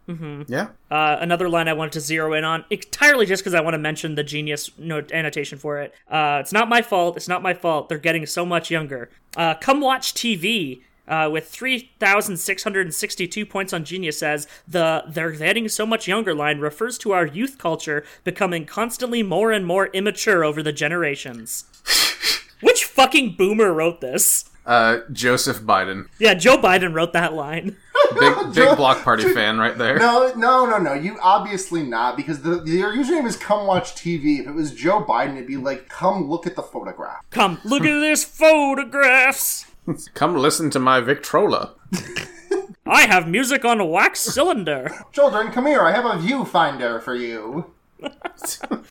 [0.48, 0.68] Yeah.
[0.92, 3.78] Uh, another line I wanted to zero in on entirely just because I want to
[3.78, 5.94] mention the genius note annotation for it.
[6.10, 7.16] Uh, it's not my fault.
[7.16, 7.90] It's not my fault.
[7.90, 9.10] They're getting so much younger.
[9.38, 10.82] Uh, come watch TV.
[11.08, 17.00] Uh, with 3,662 points on Genius says the they're getting so much younger line refers
[17.00, 21.64] to our youth culture becoming constantly more and more immature over the generations.
[22.62, 24.46] Which fucking boomer wrote this?
[24.66, 27.76] Uh, Joseph Biden, Yeah, Joe Biden wrote that line.
[28.20, 29.98] big big Bloc Party fan right there.
[29.98, 30.94] No, no, no, no.
[30.94, 34.42] You obviously not because the their username is come watch TV.
[34.42, 37.24] If it was Joe Biden, it'd be like come look at the photograph.
[37.32, 39.66] Come, look at this photographs.
[40.14, 41.74] Come listen to my Victrola.
[42.86, 44.92] I have music on a wax cylinder.
[45.12, 45.82] Children, come here.
[45.82, 47.72] I have a viewfinder for you.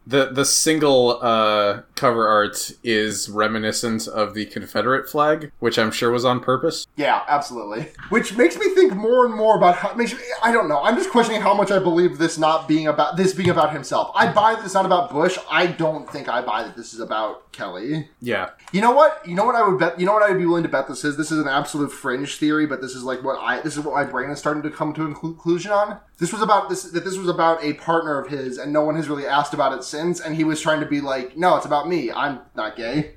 [0.08, 6.10] The the single uh, cover art is reminiscent of the Confederate flag, which I'm sure
[6.10, 6.86] was on purpose.
[6.96, 7.88] Yeah, absolutely.
[8.08, 9.92] Which makes me think more and more about how.
[9.94, 10.82] Makes me, I don't know.
[10.82, 14.10] I'm just questioning how much I believe this not being about this being about himself.
[14.14, 15.36] I buy that it's not about Bush.
[15.50, 18.08] I don't think I buy that this is about Kele.
[18.20, 18.50] Yeah.
[18.72, 19.26] You know what?
[19.28, 20.00] You know what I would bet.
[20.00, 21.18] You know what I would be willing to bet this is.
[21.18, 23.60] This is an absolute fringe theory, but this is like what I.
[23.60, 26.00] This is what my brain is starting to come to a conclusion on.
[26.18, 26.84] This was about this.
[26.84, 29.72] That this was about a partner of his, and no one has really asked about
[29.72, 30.20] it since.
[30.20, 32.10] And he was trying to be like, no, it's about me.
[32.10, 33.14] I'm not gay.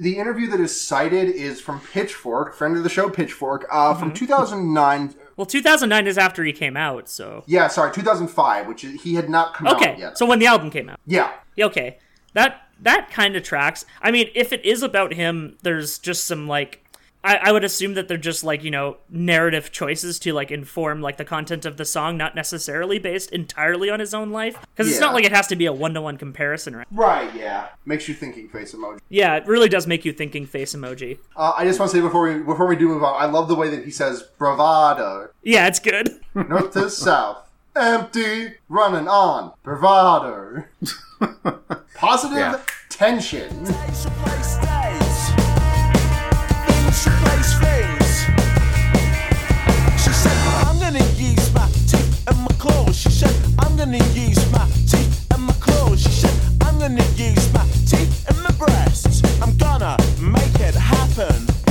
[0.00, 4.12] The interview that is cited is from Pitchfork, friend of the show, Pitchfork, uh, from
[4.12, 5.14] 2009.
[5.36, 7.44] Well, 2009 is after he came out, so.
[7.46, 10.16] Yeah, sorry, 2005, which is, he had not come out yet.
[10.16, 10.98] so when the album came out.
[11.06, 11.98] yeah, Yeah, Okay,
[12.32, 13.84] that that kind of tracks.
[14.00, 16.81] I mean, if it is about him, there's just some like.
[17.24, 21.00] I, I would assume that they're just like you know narrative choices to like inform
[21.00, 24.56] like the content of the song, not necessarily based entirely on his own life.
[24.74, 25.06] Because it's Yeah.
[25.06, 26.86] not like it has to be a one to one comparison, right?
[26.90, 27.32] right.
[27.34, 28.98] Yeah, makes you thinking face emoji.
[29.08, 31.18] Yeah, it really does make you thinking face emoji.
[31.36, 33.48] Uh, I just want to say before we before we do move on, I love
[33.48, 35.28] the way that he says bravado.
[35.42, 36.20] Yeah, it's good.
[36.34, 40.64] north to south, empty, running on, bravado,
[41.94, 42.60] positive Yeah.
[42.88, 43.64] tension.
[43.64, 44.56] Days replace
[53.84, 56.02] gonna use my teeth and my claws.
[56.02, 59.22] She said, I'm gonna use my teeth and my breasts.
[59.42, 61.61] I'm gonna make it happen.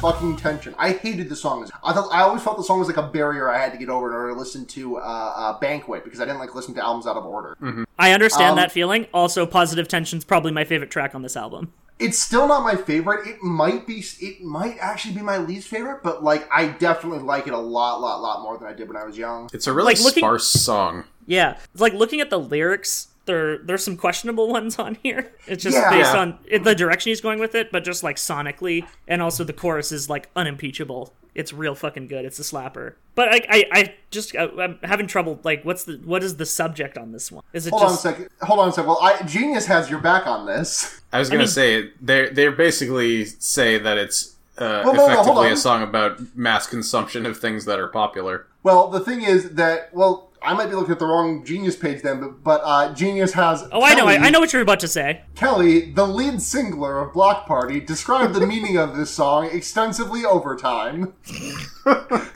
[0.00, 0.74] Fucking tension.
[0.78, 1.68] I hated the song.
[1.82, 3.88] I thought I always felt the song was like a barrier I had to get
[3.88, 6.82] over in order to listen to uh, uh, Banquet because I didn't like listening to
[6.84, 7.56] albums out of order.
[7.98, 9.06] I understand Um, that feeling.
[9.12, 11.72] Also, Positive Tension's probably my favorite track on this album.
[11.98, 13.26] It's still not my favorite.
[13.26, 14.04] It might be.
[14.20, 18.00] It might actually be my least favorite, but like I definitely like it a lot,
[18.00, 19.50] lot, lot more than I did when I was young.
[19.52, 21.04] It's a really Like, looking- sparse song.
[21.26, 23.08] Yeah, it's like looking at the lyrics.
[23.28, 25.32] There, there's some questionable ones on here.
[25.46, 25.90] It's just Yeah.
[25.90, 29.52] based on the direction he's going with it, but just like sonically, and also the
[29.52, 31.12] chorus is like unimpeachable.
[31.34, 32.24] It's real fucking good.
[32.24, 32.94] It's a slapper.
[33.14, 35.38] But I, I, I just I, I'm having trouble.
[35.44, 37.44] Like, what's the what is the subject on this one?
[37.52, 38.28] Is it Hold on a just second.
[38.42, 38.88] Hold on a second.
[38.88, 41.00] Well, I, Genius has your back on this.
[41.12, 45.12] I was gonna mean- say they they basically say that it's uh, Well, no, no,
[45.12, 48.46] effectively a song about mass consumption of things that are popular.
[48.64, 52.02] Well, the thing is that well, I might be looking at the wrong Genius page
[52.02, 53.64] then, but, but uh, Genius has.
[53.72, 55.22] oh I know I, I know what you're about to say.
[55.34, 60.56] Kele, the lead singler of Bloc Party, described the meaning of this song extensively over
[60.56, 61.14] time.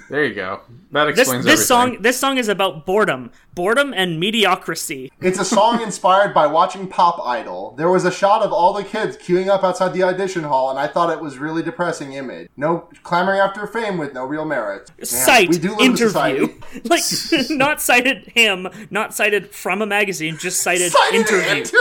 [0.08, 0.60] There you go.
[0.92, 1.96] That This explains this everything.
[1.96, 5.12] song this song is about boredom, boredom and mediocrity.
[5.20, 7.74] It's a song inspired by watching Pop Idol.
[7.76, 10.78] There was a shot of all the kids queuing up outside the audition hall, and
[10.78, 12.48] I thought it was really depressing image.
[12.56, 14.90] No clamoring after fame with no real merit.
[14.96, 16.48] Damn, Cite we do in interview,
[16.84, 17.02] like
[17.50, 21.50] not cited him, not cited from a magazine, just cited, Cited interview.
[21.50, 21.78] interview.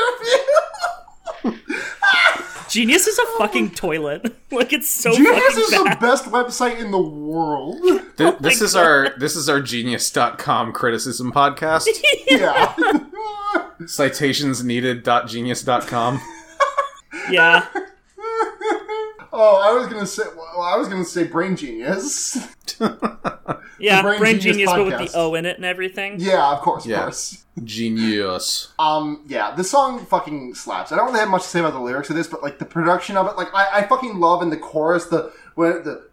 [2.71, 3.35] Genius is a oh.
[3.37, 4.33] fucking toilet.
[4.53, 7.81] Like it's so Genius fucking is the best website in the world.
[7.81, 11.87] Th- oh this my is our this is our genius.com criticism podcast.
[12.27, 12.75] Yeah.
[13.83, 16.21] Citationsneeded.genius.com.
[17.29, 17.65] yeah,
[19.31, 20.23] oh, I was gonna say.
[20.35, 22.37] Well, I was gonna say brain genius.
[23.81, 26.15] Yeah, Brain brain, Genius genius, but with the O in it and everything.
[26.19, 27.01] Yeah, of course, of Yeah.
[27.03, 27.43] course.
[27.63, 28.69] Genius.
[28.79, 30.91] Um, yeah, the song fucking slaps.
[30.91, 32.65] I don't really have much to say about the lyrics of this, but like the
[32.65, 36.03] production of it, like I, I fucking love in the chorus the when the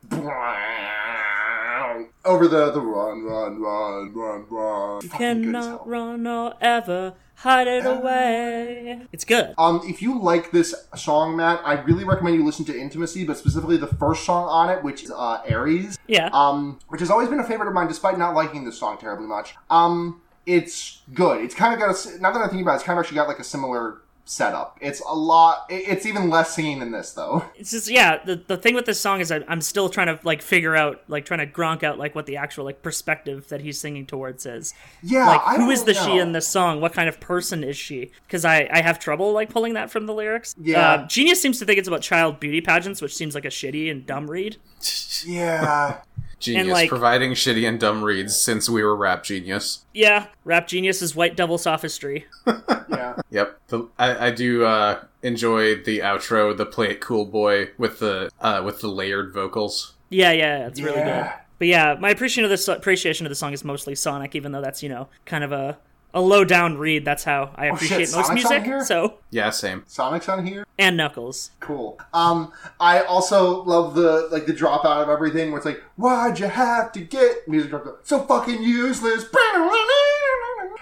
[2.24, 5.00] over the the run run run run run.
[5.02, 5.78] Fucking good as hell.
[5.78, 9.02] Cannot run or ever hide it away.
[9.12, 9.54] It's good.
[9.58, 13.36] Um, if you like this song, Matt, I really recommend you listen to Intimacy, but
[13.38, 15.98] specifically the first song on it, which is uh, Aries.
[16.08, 16.30] Yeah.
[16.32, 19.26] Um, which has always been a favorite of mine, despite not liking this song terribly
[19.26, 19.54] much.
[19.70, 21.44] Um, it's good.
[21.44, 21.92] It's kind of got a.
[21.92, 23.98] s- Now that I think about it, it's kind of actually got like a similar
[24.28, 24.76] setup.
[24.80, 25.66] It's a lot.
[25.70, 27.44] It's even less singing than this, though.
[27.56, 28.22] It's just yeah.
[28.24, 31.02] The the thing with this song is I, I'm still trying to like figure out
[31.08, 34.46] like trying to gronk out like what the actual like perspective that he's singing towards
[34.46, 34.74] is.
[35.02, 36.04] Yeah, Like I who is the know.
[36.06, 36.80] she in this song?
[36.80, 38.10] What kind of person is she?
[38.26, 40.54] Because I I have trouble like pulling that from the lyrics.
[40.60, 40.92] Yeah.
[40.92, 43.90] Uh, Genius seems to think it's about child beauty pageants, which seems like a shitty
[43.90, 44.56] and dumb read.
[45.26, 45.98] Yeah.
[46.38, 46.72] Genius.
[46.72, 49.84] like- providing shitty and dumb reads since we were rap genius.
[49.92, 52.26] Yeah, Rap Genius is white devil sophistry.
[52.46, 53.20] yeah.
[53.30, 53.60] Yep.
[53.68, 58.30] The, I, I do uh, enjoy the outro, the play it cool boy with the
[58.40, 59.94] uh, with the layered vocals.
[60.10, 61.30] Yeah, yeah, it's really good.
[61.58, 64.60] But yeah, my appreciation of this appreciation of the song is mostly Sonic, even though
[64.60, 65.78] that's you know kind of a
[66.18, 67.04] a low down read.
[67.04, 68.64] That's how I Oh, shit, appreciate most Sonic's on music.
[68.64, 68.84] here?
[68.84, 69.84] So Yeah, same.
[69.86, 70.66] Sonic's on here.
[70.78, 71.50] and Knuckles.
[71.60, 71.98] Cool.
[72.12, 76.38] Um, I also love the like the drop out of everything where it's like, why'd
[76.38, 79.24] you have to get music drop so fucking useless?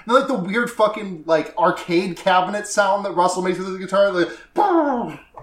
[0.08, 4.10] And like the weird fucking like arcade cabinet sound that Russell makes with his guitar.
[4.12, 4.28] Like,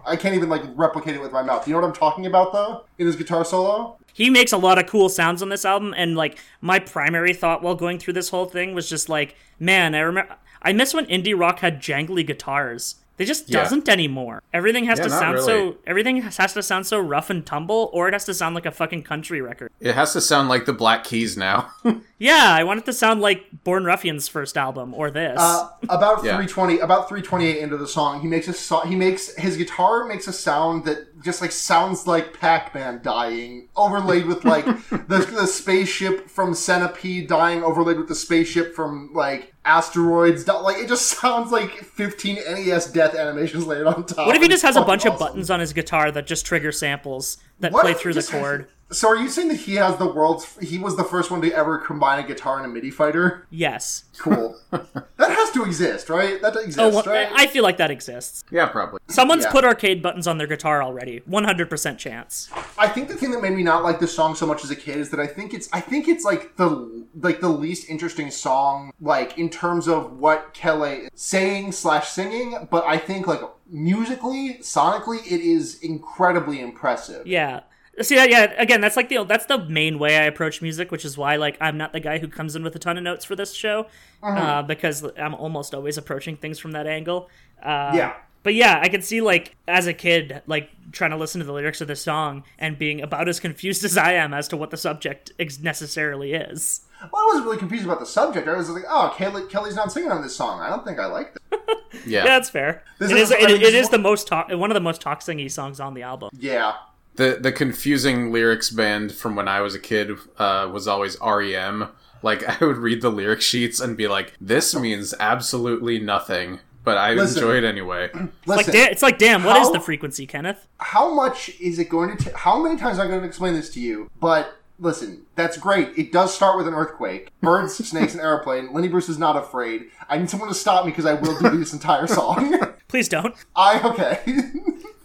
[0.06, 1.68] I can't even like replicate it with my mouth.
[1.68, 2.86] You know what I'm talking about though?
[2.98, 3.98] In his guitar solo.
[4.16, 7.64] He makes a lot of cool sounds on this album, and like my primary thought
[7.64, 11.06] while going through this whole thing was just like, man, I remember I miss when
[11.08, 12.96] indie rock had jangly guitars.
[13.18, 13.62] They just Yeah.
[13.62, 14.42] doesn't anymore.
[14.52, 15.46] Everything has Yeah, to sound really.
[15.46, 18.56] so everything has has to sound so rough and tumble, or it has to sound
[18.56, 19.70] like a fucking country record.
[19.80, 21.70] It has to sound like the Black Keys now.
[22.18, 25.38] Yeah, I want it to sound like Born Ruffians' first album or this.
[25.38, 26.38] Uh, about Yeah.
[26.38, 30.26] 320, about 328 into the song, he makes a so- he makes his guitar makes
[30.30, 36.30] a sound that just like sounds like Pac-Man dying, overlaid with like the the spaceship
[36.30, 40.44] from Centipede dying, overlaid with the spaceship from like asteroids.
[40.44, 44.28] di- Like it just sounds like 15 NES death animations laid on top.
[44.28, 46.46] what if he just has a Fucking bunch of buttons on his guitar that just
[46.46, 48.68] trigger samples that What play through the just has- chord?
[48.92, 50.56] So are you saying that he has the world's?
[50.60, 53.48] He was the first one to ever combine a guitar and a MIDI fighter?
[53.50, 54.04] Yes.
[54.20, 54.56] Cool.
[54.72, 56.40] that has to exist, right?
[56.44, 57.28] That exists, Oh, well, right?
[57.34, 58.44] I feel like that exists.
[58.52, 59.00] yeah, probably.
[59.08, 59.52] Someone's Yeah.
[59.52, 61.22] put arcade buttons on their guitar already.
[61.28, 62.50] 100% chance.
[62.78, 64.76] I think the thing that made me not like this song so much as a
[64.76, 68.30] kid is that I think it's I think it's like the like the least interesting
[68.32, 73.42] song like in terms of what Kele is saying slash singing, but I think like
[73.70, 77.26] musically, sonically, it is incredibly impressive.
[77.26, 77.62] Yeah.
[78.02, 78.30] See that?
[78.30, 78.54] Yeah.
[78.58, 81.58] Again, that's like the that's the main way I approach music, which is why like
[81.62, 83.86] I'm not the guy who comes in with a ton of notes for this show,
[84.24, 87.30] uh, because I'm almost always approaching things from that angle.
[87.62, 88.14] Uh, Yeah.
[88.42, 91.54] But yeah, I can see like as a kid, like trying to listen to the
[91.54, 94.70] lyrics of this song and being about as confused as I am as to what
[94.72, 96.82] the subject ex- necessarily is.
[97.12, 98.48] Well, I wasn't really confused about the subject.
[98.48, 100.60] I was like, oh, Kele, Kele's not singing on this song.
[100.62, 101.60] I don't think I like this.
[102.08, 102.24] Yeah.
[102.24, 102.84] Yeah, that's fair.
[102.98, 103.36] This it is- is.
[103.38, 105.50] I mean, it this is is the most talk, one of the most talk singy
[105.50, 106.32] songs on the album.
[106.38, 106.74] Yeah.
[107.16, 111.90] The the confusing lyrics band from when I was a kid uh, was always REM.
[112.24, 116.98] Like I would read the lyric sheets and be like, "This means absolutely nothing," but
[116.98, 117.44] I Listen.
[117.44, 118.10] enjoy it anyway.
[118.46, 120.68] Like, Listen, da- it's like, damn, what is how- the frequency, Kenneth?
[120.80, 122.24] how much is it going to?
[122.32, 124.10] ta- how many times am I going to explain this to you?
[124.20, 125.90] But listen, that's great.
[125.98, 128.74] It does start with an earthquake, birds, snakes, and airplane.
[128.74, 129.84] Lenny Bruce is not afraid.
[130.10, 132.58] I need someone to stop me because I will do this entire song.
[132.88, 133.36] Please don't.
[133.56, 134.20] I okay.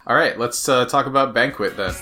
[0.09, 1.95] All right, let's uh, talk about Banquet then.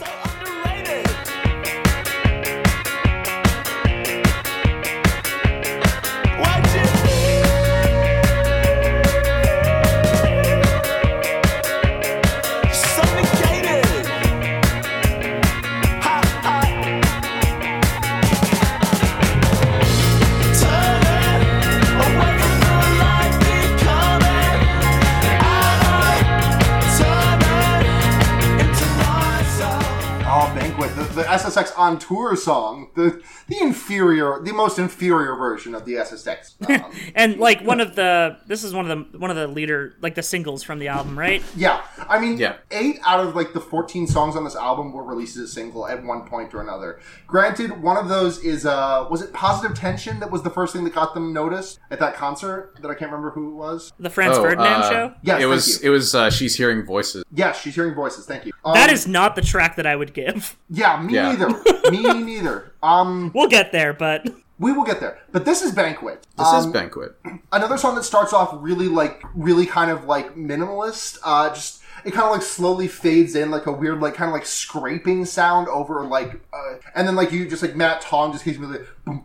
[31.43, 32.91] SSX on tour song.
[32.95, 36.55] The the inferior, the most inferior version of the SSX.
[36.69, 39.95] Um, And like one of the this is one of the one of the leader
[40.01, 41.43] like the singles from the album, right?
[41.57, 42.57] Yeah, I mean, Yeah.
[42.71, 45.87] eight out of like the fourteen songs on this album were released as a single
[45.87, 47.01] at one point or another.
[47.27, 50.85] Granted, one of those is uh, was it Positive Tension that was the first thing
[50.85, 53.93] that got them noticed at that concert that I can't remember who it was.
[53.99, 55.15] The Franz Oh, Ferdinand uh, show.
[55.23, 55.89] Yeah, it thank was you.
[55.89, 57.25] it was uh, she's hearing voices.
[57.33, 58.27] Yes, she's hearing voices.
[58.27, 58.53] Thank you.
[58.65, 60.57] Um, That is not the track that I would give.
[60.71, 61.26] yeah, me Yeah.
[61.33, 61.47] Yeah.
[61.47, 61.91] neither.
[61.91, 62.73] Me neither.
[62.83, 64.27] Um, We'll get there, but
[64.59, 65.19] we will get there.
[65.33, 66.27] But this is Banquet.
[66.37, 67.17] This Um, is Banquet.
[67.53, 72.13] another song that starts off really like really kind of like minimalist uh just it
[72.13, 75.67] kind of like slowly fades in like a weird like kind of like scraping sound
[75.69, 79.25] over like uh, and then like you just like matt tong just keeps like boom,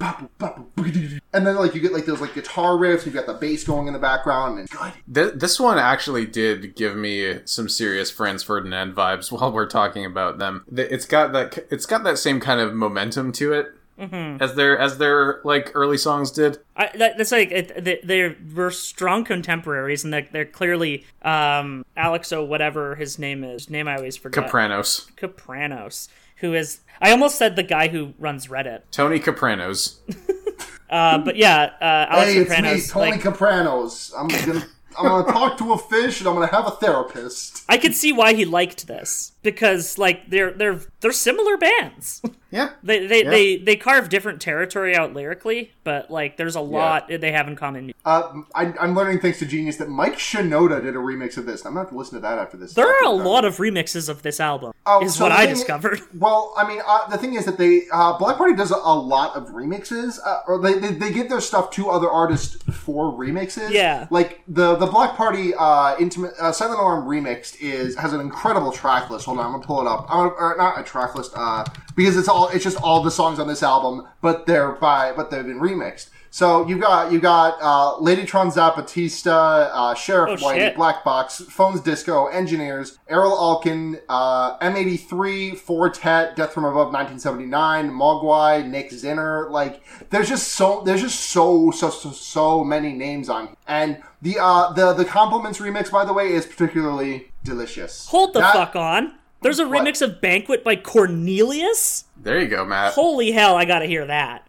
[0.00, 3.86] and then like you get like those like guitar riffs you've got the bass going
[3.86, 8.42] in the background and good Th- this one actually did give me some serious Franz
[8.42, 10.64] Ferdinand vibes while we're talking about them.
[10.74, 14.98] It's got that it's got that same kind of momentum to it as their as
[14.98, 16.58] their like early songs did.
[16.74, 21.84] I, that, that's like it, they, they were strong contemporaries, and they're, they're clearly um,
[21.96, 23.68] Alex O whatever his name is.
[23.68, 24.44] Name I always forget.
[24.44, 26.08] Kapranos, Kapranos,
[26.40, 30.00] who is I almost said the guy who runs Reddit, Tony Kapranos.
[30.90, 34.12] uh, but yeah, uh, Alex hey it's me tony like, kapranos.
[34.16, 34.66] I'm gonna
[34.98, 37.64] i'm gonna talk to a fish and i'm gonna have a therapist.
[37.68, 42.22] I could see why he liked this because like they're they're they're similar bands.
[42.52, 43.30] Yeah, they they, Yeah.
[43.30, 47.54] they they carve different territory out lyrically, but like there's a lot they have in
[47.54, 47.92] common.
[48.04, 51.64] uh, I, I'm learning thanks to Genius that Mike Shinoda did a remix of this.
[51.64, 52.74] I'm gonna have to listen to that after this.
[52.74, 54.72] There are a lot of remixes of this album.
[54.84, 56.00] Oh, is so what I thing- discovered.
[56.18, 58.96] Well, I mean, uh, the thing is that they uh, Bloc Party does a, a
[58.98, 63.12] lot of remixes, uh, or they, they they give their stuff to other artists for
[63.12, 63.70] remixes.
[63.70, 64.08] Yeah.
[64.10, 68.72] like the the Bloc Party uh, intimate uh, Silent Alarm remixed is has an incredible
[68.72, 69.28] track list.
[69.30, 70.06] Hold on, I'm gonna pull it up.
[70.08, 71.64] I'm gonna, or not a track list, uh,
[71.96, 75.30] because it's all it's just all the songs on this album, but they're by but
[75.30, 76.10] they've been remixed.
[76.32, 80.76] So you've got you got uh, Ladytron Zapatista, uh, Sheriff Oh, Whitey, shit.
[80.76, 87.90] Black Box, Phones Disco, Engineers, Erol Alkan, uh, M83, Four Tet, Death from Above 1979,
[87.90, 89.50] Mogwai, Nick Zinner.
[89.50, 93.56] Like, there's just so there's just so so so so many names on, here.
[93.66, 98.06] and the uh the the compliments remix by the way is particularly delicious.
[98.06, 99.14] Hold the That- fuck on.
[99.42, 99.84] There's a What?
[99.86, 102.04] remix of Banquet by Cornelius.
[102.16, 102.92] there you go, Matt.
[102.94, 104.46] Holy hell, I gotta hear that.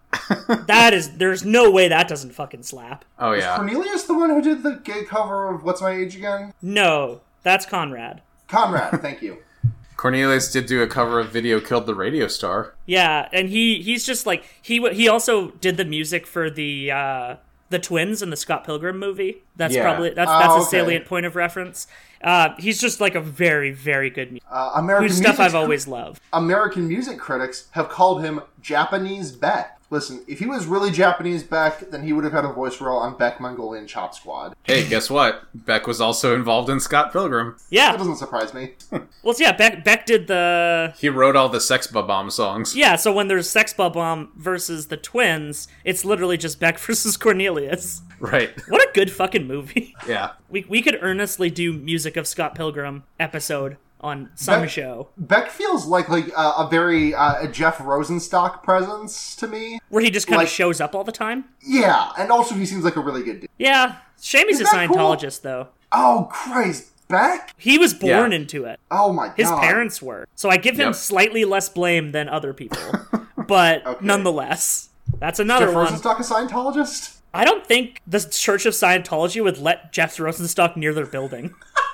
[0.68, 3.06] that is, there's no way that doesn't fucking slap.
[3.20, 6.54] oh yeah, Cornelius, the one who did the gay cover of "What's My Age Again"?
[6.62, 8.22] No, that's Conrad.
[8.50, 9.38] Conrad, thank you.
[9.98, 14.06] Cornelius did do a cover of "Video Killed the Radio Star." Yeah, and he he's
[14.06, 17.36] just like he w- he also did the music for the uh
[17.70, 19.44] the twins in the Scott Pilgrim movie.
[19.56, 19.84] That's Yeah.
[19.84, 20.70] probably that's Oh, that's a okay.
[20.70, 21.88] salient point of reference.
[22.24, 25.56] Uh, he's just like a very very good mu- Uh, American whose stuff music- I've
[25.56, 26.22] always loved.
[26.34, 29.78] American music critics have called him Japanese Beck.
[29.92, 32.98] Listen, if he was really Japanese Beck, then he would have had a voice role
[32.98, 34.56] on Beck Mongolian Chop Squad.
[34.64, 35.44] Hey, guess what?
[35.54, 37.58] Beck was also involved in Scott Pilgrim.
[37.70, 37.92] Yeah.
[37.92, 38.76] That doesn't surprise me.
[39.24, 39.52] well, yeah.
[39.52, 42.74] Beck Beck did the He wrote all the Sex Bob-omb songs.
[42.74, 42.96] yeah.
[42.96, 48.02] So when there's Sex Bob-omb versus the twins, it's literally just Beck versus Cornelius.
[48.22, 48.52] Right.
[48.70, 49.94] What a good fucking movie.
[50.08, 50.32] Yeah.
[50.50, 55.50] We we could earnestly do music of Scott Pilgrim episode on some Beck- show Beck
[55.50, 59.80] feels like like uh, a very uh, a Jeff Rosenstock presence to me.
[59.90, 61.46] where he just kind Like- of shows up all the time.
[61.62, 63.50] Yeah, and also he seems like a really good dude.
[63.58, 64.98] Yeah, shame he's a Isn't that cool?
[64.98, 65.68] Scientologist though.
[65.92, 67.54] Oh Christ, Beck!
[67.58, 68.38] He was born Yeah.
[68.38, 68.80] into it.
[68.90, 70.28] Oh my god, His parents were.
[70.36, 70.96] So I give him Yep.
[70.96, 72.80] slightly less blame than other people.
[73.48, 74.06] but Okay.
[74.06, 74.90] nonetheless,
[75.20, 75.88] that's another Jeff one.
[75.88, 77.18] Rosenstock a Scientologist?
[77.34, 81.54] I don't think the Church of Scientology would let Jeff Rosenstock near their building.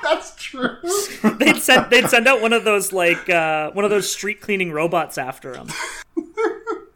[0.02, 0.76] That's true.
[1.38, 4.72] They'd send they'd send out one of those like uh, one of those street cleaning
[4.72, 5.68] robots after him.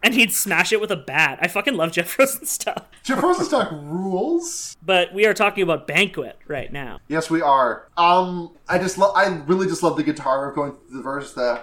[0.02, 1.38] And he'd smash it with a bat.
[1.40, 2.84] I fucking love Jeff Rosenstock.
[3.02, 4.76] Jeff Rosenstock rules.
[4.84, 7.00] But we are talking about Banquet right now.
[7.08, 7.88] Yes, we are.
[7.96, 9.16] Um, I just love.
[9.16, 11.32] I really just love the guitar of going through the verse.
[11.32, 11.62] The.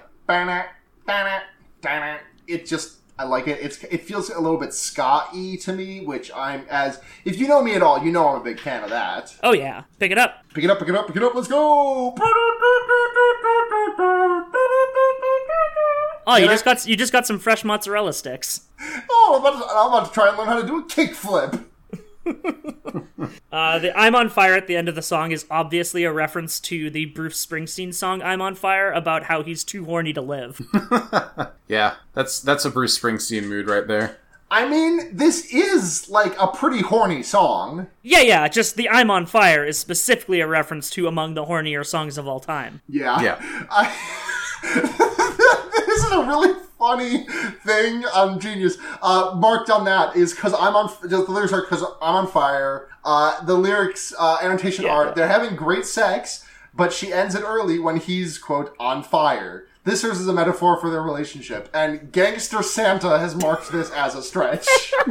[2.48, 2.98] It just.
[3.20, 3.60] I like it.
[3.62, 7.62] It's it feels a little bit ska-y to me, which I'm as if you know
[7.62, 9.36] me at all, you know I'm a big fan of that.
[9.44, 10.44] Oh yeah, pick it up.
[10.54, 11.36] Pick it up, pick it up, pick it up.
[11.36, 12.16] Let's go.
[16.28, 18.62] Oh, you I- just got you just got some fresh mozzarella sticks.
[19.10, 21.66] Oh, I'm about, to, I'm about to try and learn how to do a kickflip.
[23.52, 26.58] Uh, the "I'm on Fire" at the end of the song is obviously a reference
[26.62, 30.62] to the Bruce Springsteen song "I'm on Fire" about how he's too horny to live.
[31.68, 31.96] Yeah.
[32.14, 34.18] That's that's a Bruce Springsteen mood right there.
[34.50, 37.88] I mean, this is like a pretty horny song.
[38.02, 38.48] yeah, yeah.
[38.50, 42.28] Just the "I'm on Fire" is specifically a reference to among the hornier songs of
[42.28, 42.82] all time.
[42.90, 43.22] Yeah.
[43.22, 43.40] Yeah.
[43.70, 43.94] I,
[45.96, 47.26] this is a really funny
[47.66, 48.78] thing on Genius.
[49.02, 50.92] Uh, marked on that is because I'm on.
[51.04, 52.88] The lyrics are because I'm on fire.
[53.04, 54.94] Uh, the lyrics uh, annotation Yeah.
[54.94, 59.66] are they're having great sex, but she ends it early when he's quote on fire.
[59.84, 64.14] This serves as a metaphor for their relationship, and Gangster Santa has marked this as
[64.14, 64.68] a stretch.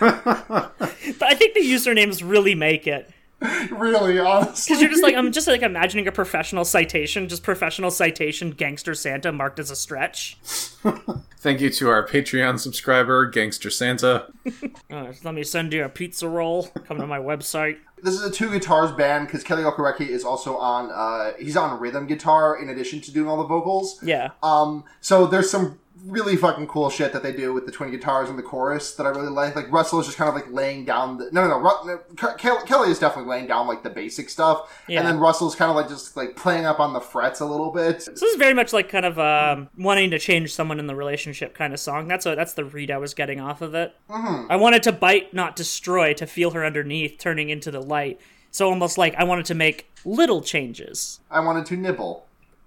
[0.00, 3.10] I think the usernames really make it.
[3.70, 4.72] really, honestly.
[4.72, 8.94] Because you're just like I'm just like imagining a professional citation, just professional citation, gangster
[8.94, 10.38] Santa marked as a stretch.
[11.38, 14.26] Thank you to our Patreon subscriber, Gangster Santa.
[14.88, 16.68] Uh, let me send you a pizza roll.
[16.86, 17.78] Come to my website.
[18.02, 20.92] This is a two guitars band because Kele Okereke is also on.
[20.92, 24.00] Uh, he's on rhythm guitar in addition to doing all the vocals.
[24.02, 24.30] Yeah.
[24.44, 28.28] Um, so there's some really fucking cool shit that they do with the twin guitars
[28.28, 29.56] and the chorus that I really like.
[29.56, 31.58] Like Russell is just kind of like laying down the no no no.
[31.58, 34.98] Ru- no Ke- Ke- Kele is definitely laying down like the basic stuff, Yeah.
[35.00, 37.70] and then Russell's kind of like just like playing up on the frets a little
[37.70, 38.02] bit.
[38.02, 40.94] So this is very much like kind of um, wanting to change someone in the
[40.94, 42.08] relationship kind of song.
[42.08, 43.94] That's what that's the read I was getting off of it.
[44.10, 44.50] Mm-hmm.
[44.50, 48.20] I wanted to bite, not destroy, to feel her underneath, turning into the light.
[48.50, 51.20] So almost like I wanted to make little changes.
[51.30, 52.26] I wanted to nibble,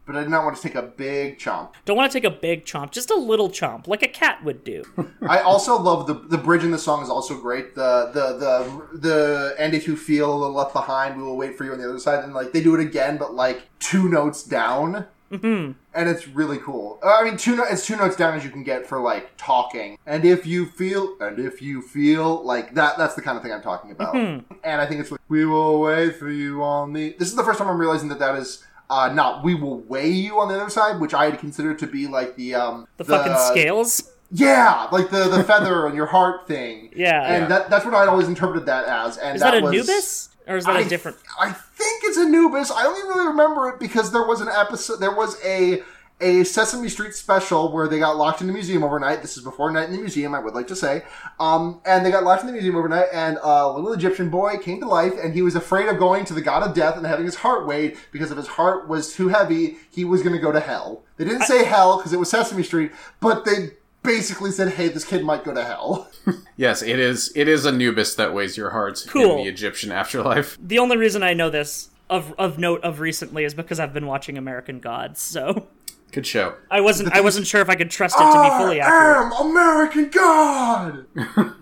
[0.09, 1.73] but I did not want to take a big chomp.
[1.85, 4.63] Don't want to take a big chomp, just a little chomp, like a cat would
[4.63, 4.83] do.
[5.21, 7.75] I also love the the bridge in the song is also great.
[7.75, 11.55] The the the the and if you feel a little left behind, we will wait
[11.55, 12.23] for you on the other side.
[12.23, 15.73] And like they do it again, but like two notes down, mm-hmm.
[15.93, 16.97] and it's really cool.
[17.03, 19.29] Uh, I mean, two no- it's two notes down as you can get for like
[19.37, 19.99] talking.
[20.07, 23.53] And if you feel, and if you feel like that, that's the kind of thing
[23.53, 24.15] I'm talking about.
[24.15, 27.15] And I think it's like, we will wait for you on the.
[27.19, 28.65] This is the first time I'm realizing that that is.
[28.89, 31.87] Uh, not we will weigh you on the other side, which I had considered to
[31.87, 34.11] be like the um The fucking scales.
[34.31, 36.91] yeah, like the the feather on your heart thing.
[36.95, 37.21] Yeah.
[37.23, 37.47] and Yeah.
[37.49, 39.17] that that's what I'd always interpreted that as.
[39.17, 40.29] And Is that, a was, Nubis?
[40.47, 41.17] Or is that I, a different.
[41.39, 42.71] I think it's Anubis.
[42.71, 44.95] I only really remember it because there was an episode.
[44.99, 45.83] There was a
[46.21, 49.21] a Sesame Street special where they got locked in the museum overnight.
[49.21, 51.03] This is before Night in the Museum, I would like to say.
[51.39, 54.79] Um, and they got locked in the museum overnight, and a little Egyptian boy came
[54.81, 57.25] to life, and he was afraid of going to the god of death and having
[57.25, 60.51] his heart weighed because if his heart was too heavy, he was going to go
[60.51, 61.03] to hell.
[61.17, 63.71] They didn't say hell because it was Sesame Street, but they
[64.03, 66.09] basically said, "Hey, this kid might go to hell."
[66.57, 67.31] Yes, it is.
[67.37, 69.37] It is Anubis that weighs your heart Cool.
[69.37, 70.57] in the Egyptian afterlife.
[70.61, 74.05] The only reason I know this of of note of recently is because I've been
[74.07, 75.67] watching American Gods, so
[76.11, 76.55] Good show.
[76.71, 79.33] I wasn't I wasn't sure if I could trust it to be fully I accurate.
[79.33, 81.05] am American God.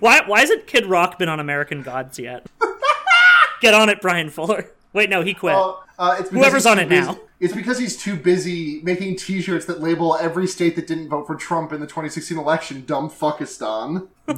[0.00, 2.46] Why why hasn't Kid Rock been on American Gods yet?
[3.60, 4.70] Get on it, Bryan Fuller.
[4.92, 5.54] Wait, no, he quit.
[5.54, 7.18] Uh, uh, it's because Whoever's he's on too it busy- now.
[7.40, 11.36] It's because he's too busy making T-shirts that label every state that didn't vote for
[11.36, 14.08] Trump in the 2016 election "Dumb Fuckistan."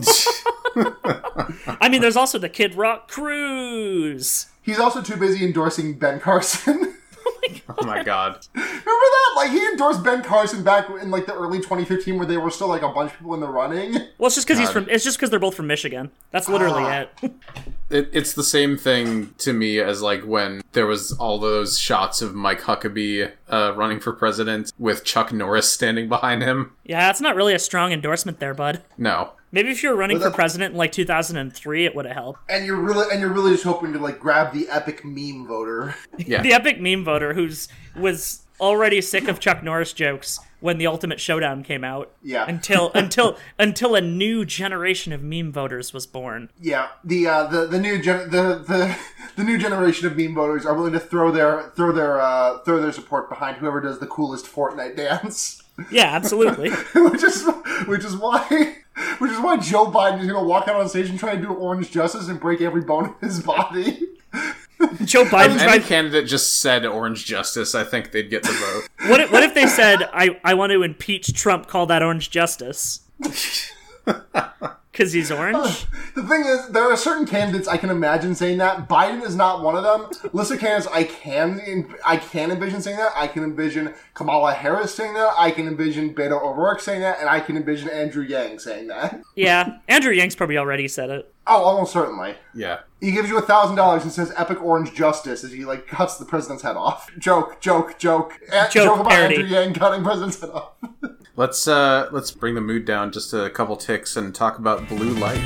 [1.81, 4.47] I mean, there's also the Kid Rock cruise.
[4.63, 6.95] He's also too busy endorsing Ben Carson.
[7.79, 8.47] Oh my god.
[8.55, 9.33] Remember that?
[9.37, 12.69] Like he endorsed Ben Carson back in like the early 2015, where they were still
[12.69, 13.95] like a bunch of people in the running.
[14.19, 14.87] Well, it's just because he's from.
[14.91, 16.11] It's just because they're both from Michigan.
[16.31, 17.07] That's literally Ah.
[17.23, 17.33] it.
[17.91, 22.23] It, it's the same thing to me as like when there was all those shots
[22.23, 26.71] of Mike Huckabee uh, running for president with Chuck Norris standing behind him.
[26.85, 28.83] Yeah, that's not really a strong endorsement there, bud.
[28.97, 29.33] No.
[29.53, 32.41] Maybe if you were running Well, for president in like 2003, it would have helped.
[32.49, 35.95] And you're really and you're really just hoping to like grab the epic meme voter.
[36.19, 36.43] Yeah.
[36.43, 41.19] The epic meme voter who's was already sick of Chuck Norris jokes when the Ultimate
[41.19, 42.13] Showdown came out.
[42.23, 42.45] Yeah.
[42.47, 46.51] Until until until a new generation of meme voters was born.
[46.61, 48.97] Yeah, the uh, the the new gen- the, the
[49.37, 52.81] the new generation of meme voters are willing to throw their throw their uh, throw
[52.81, 55.63] their support behind whoever does the coolest Fortnite dance.
[55.91, 56.71] Yeah, absolutely.
[56.95, 57.49] which is
[57.87, 58.77] which is why
[59.19, 61.41] which is why Joe Biden is going to walk out on stage and try to
[61.41, 64.09] do orange justice and break every bone in his body.
[65.05, 65.83] Joe Biden If any tried.
[65.83, 68.89] candidate just said Orange Justice, I think they'd get the vote.
[69.11, 71.67] What if, what if they said, "I I want to impeach Trump"?
[71.67, 73.01] Call that orange justice.
[74.93, 75.87] Because he's orange.
[76.17, 78.89] The thing is, there are certain candidates I can imagine saying that.
[78.89, 80.31] Biden is not one of them.
[80.33, 83.13] List of candidates I can I can envision saying that.
[83.15, 85.33] I can envision Kamala Harris saying that.
[85.39, 89.21] I can envision Beto O'Rourke saying that, and I can envision Andrew Yang saying that.
[89.37, 91.33] Yeah, Andrew Yang's probably already said it.
[91.47, 92.35] Oh, almost certainly.
[92.53, 92.81] Yeah.
[93.01, 96.17] He gives you a thousand dollars and says "epic orange justice" as he like cuts
[96.19, 97.11] the president's head off.
[97.19, 98.39] Joke, joke, joke.
[98.53, 99.37] A- Joke about parody.
[99.37, 100.73] Andrew Yang cutting president's head off.
[101.37, 105.15] Let's uh let's bring the mood down just a couple ticks and talk about blue
[105.15, 105.41] light.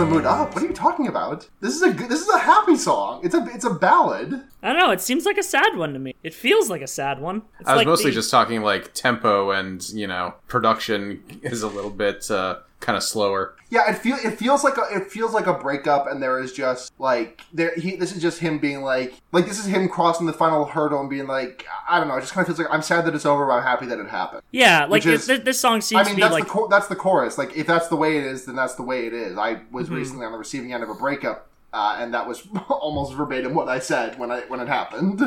[0.00, 0.54] The mood up.
[0.54, 1.46] What are you talking about?
[1.60, 3.20] This is a good, this is a happy song.
[3.22, 4.32] It's a it's a ballad.
[4.62, 4.90] I don't know.
[4.90, 6.14] It seems like a sad one to me.
[6.22, 7.42] It feels like a sad one.
[7.60, 11.62] It's I was like mostly the- just talking like tempo and, you know, production is
[11.62, 13.54] a little bit uh kind of slower.
[13.68, 16.52] Yeah, it feel it feels like a it feels like a breakup, and there is
[16.52, 20.26] just like there he this is just him being like like this is him crossing
[20.26, 22.16] the final hurdle and being like I don't know.
[22.16, 23.98] It just kind of feels like I'm sad that it's over, but I'm happy that
[24.00, 24.42] it happened.
[24.50, 26.68] Yeah, like is- this, this song seems I to mean, be that's like the chor-
[26.68, 27.38] that's the chorus.
[27.38, 29.38] Like if that's the way it is, then that's the way it is.
[29.38, 29.94] I was Mm-hmm.
[29.94, 33.68] recently on the receiving end of a breakup, uh, and that was almost verbatim what
[33.68, 35.22] I said when I when it happened.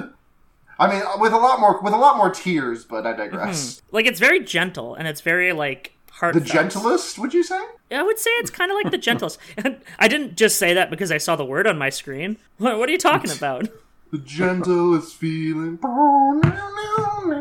[0.80, 3.82] I mean, with a lot more with a lot more tears, but I digress.
[3.92, 6.46] like it's very gentle and it's very like The heartfelt.
[6.46, 7.60] gentlest, would you say?
[7.92, 9.40] I would say it's kind of like the gentlest.
[9.58, 12.38] And I didn't just say that because I saw the word on my screen.
[12.58, 13.68] What, what are you talking about?
[14.12, 15.78] The gentlest feeling.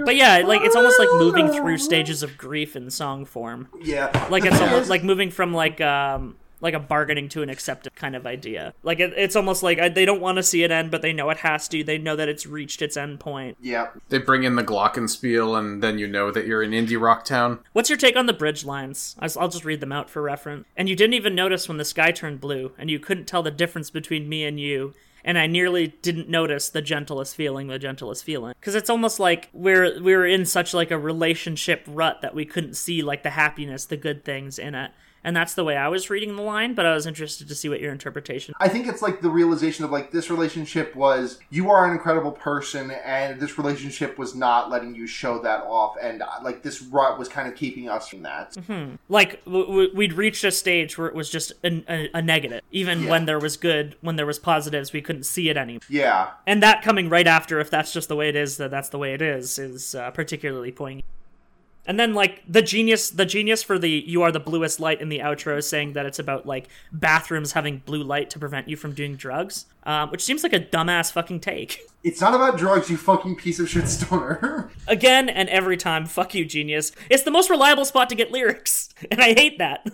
[0.04, 3.68] But yeah, like it's almost like moving through stages of grief in song form.
[3.82, 7.94] Yeah, Like it's almost like moving from like um like a bargaining to an accepted
[7.94, 8.72] kind of idea.
[8.82, 11.12] Like it, it's almost like uh, they don't want to see it end, but they
[11.12, 11.84] know it has to.
[11.84, 13.58] They know that it's reached its end point.
[13.60, 13.88] yeah.
[14.08, 17.58] They bring in the glockenspiel, and then you know that you're in indie rock town.
[17.72, 19.16] What's your take on the bridge lines?
[19.18, 20.64] I- I'll just read them out for reference.
[20.76, 23.50] And you didn't even notice when the sky turned blue, and you couldn't tell the
[23.50, 24.94] difference between me and you.
[25.24, 29.48] And I nearly didn't notice the gentlest feeling, the gentlest feeling, because it's almost like
[29.52, 33.84] we're we're in such like a relationship rut that we couldn't see like the happiness,
[33.84, 34.90] the good things in it.
[35.24, 37.68] And that's the way I was reading the line, but I was interested to see
[37.68, 38.54] what your interpretation.
[38.58, 42.32] I think it's like the realization of like this relationship was you are an incredible
[42.32, 46.82] person, and this relationship was not letting you show that off, and uh, like this
[46.82, 48.56] rut was kind of keeping us from that.
[49.08, 52.62] Like w- w- we'd reached a stage where it was just a, a, a negative,
[52.72, 53.10] even Yeah.
[53.10, 55.80] when there was good, when there was positives, we couldn't see it anymore.
[55.88, 58.88] Yeah, and that coming right after if that's just the way it is that that's
[58.88, 61.04] the way it is is uh, particularly poignant
[61.86, 65.08] and then like the genius the genius for the you are the bluest light in
[65.08, 68.76] the outro is saying that it's about like bathrooms having blue light to prevent you
[68.76, 72.90] from doing drugs um, which seems like a dumbass fucking take it's not about drugs,
[72.90, 74.70] you fucking piece of shit stoner.
[74.88, 78.88] again and every time fuck you genius it's the most reliable spot to get lyrics
[79.10, 79.86] and i hate that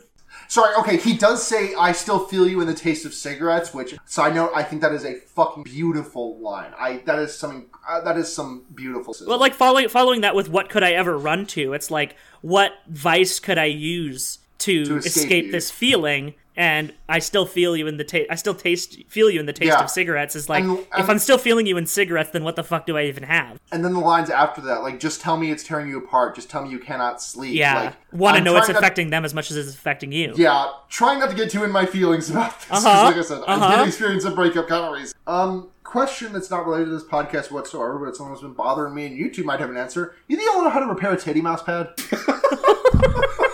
[0.50, 3.94] Sorry, okay, he does say, I still feel you in the taste of cigarettes, which,
[4.06, 6.72] side note, I think that is a fucking beautiful line.
[6.78, 10.48] I, that is some, uh, that is some beautiful Well, like following following that with
[10.48, 11.72] what could I ever run to?
[11.72, 16.34] It's like what vice could I use to, To escape escape, this feeling?
[16.58, 18.28] And I still feel you in the taste.
[18.32, 19.84] I still taste feel you in the taste Yeah.
[19.84, 20.34] of cigarettes.
[20.34, 22.98] Is like And- if I'm still feeling you in cigarettes, then what the fuck do
[22.98, 23.60] I even have?
[23.70, 26.50] And then the lines after that, like, just tell me it's tearing you apart, just
[26.50, 27.54] tell me you cannot sleep.
[27.54, 30.32] Yeah, like, want to know it's affecting them as much as it's affecting you.
[30.34, 32.84] Yeah, trying not to get too in my feelings about this.
[32.84, 33.76] Uh-huh, Like I said, I uh-huh.
[33.76, 35.16] did experience a breakup kind of reason.
[35.28, 38.94] Um, question that's not related to this podcast whatsoever, but it's something that's been bothering
[38.96, 40.16] me, and you two might have an answer.
[40.26, 41.90] You think I know how to repair a titty mouse pad?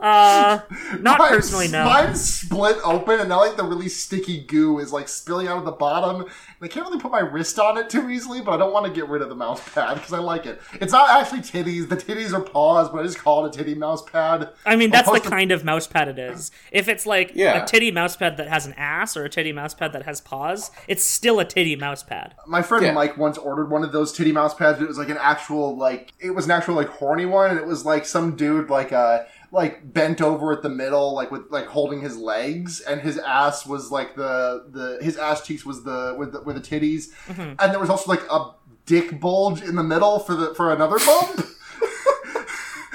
[0.00, 0.60] Uh,
[1.00, 1.84] not Mine's- personally, no.
[1.84, 5.64] Mine's split open, and now like the really sticky goo is like spilling out of
[5.64, 6.22] the bottom.
[6.22, 6.28] And
[6.62, 8.92] I can't really put my wrist on it too easily, but I don't want to
[8.92, 10.60] get rid of the mouse pad because I like it.
[10.80, 11.88] It's not actually titties.
[11.88, 14.50] The titties are paws, but I just call it a titty mouse pad.
[14.66, 16.50] I mean, that's the to- kind of mouse pad it is.
[16.72, 17.62] If it's like Yeah.
[17.62, 20.20] a titty mouse pad that has an ass or a titty mouse pad that has
[20.20, 22.34] paws, it's still a titty mouse pad.
[22.46, 22.92] My friend Yeah.
[22.92, 25.76] Mike once ordered one of those titty mouse pads, but it was like an actual
[25.76, 28.92] like it was an actual like horny one, and it was like some dude like
[28.92, 29.20] uh
[29.52, 33.66] like bent over at the middle, like with like holding his legs, and his ass
[33.66, 37.54] was like the the his ass cheeks was the with the, with the titties, Mm-hmm.
[37.58, 38.50] and there was also like a
[38.86, 41.40] dick bulge in the middle for the for another bump.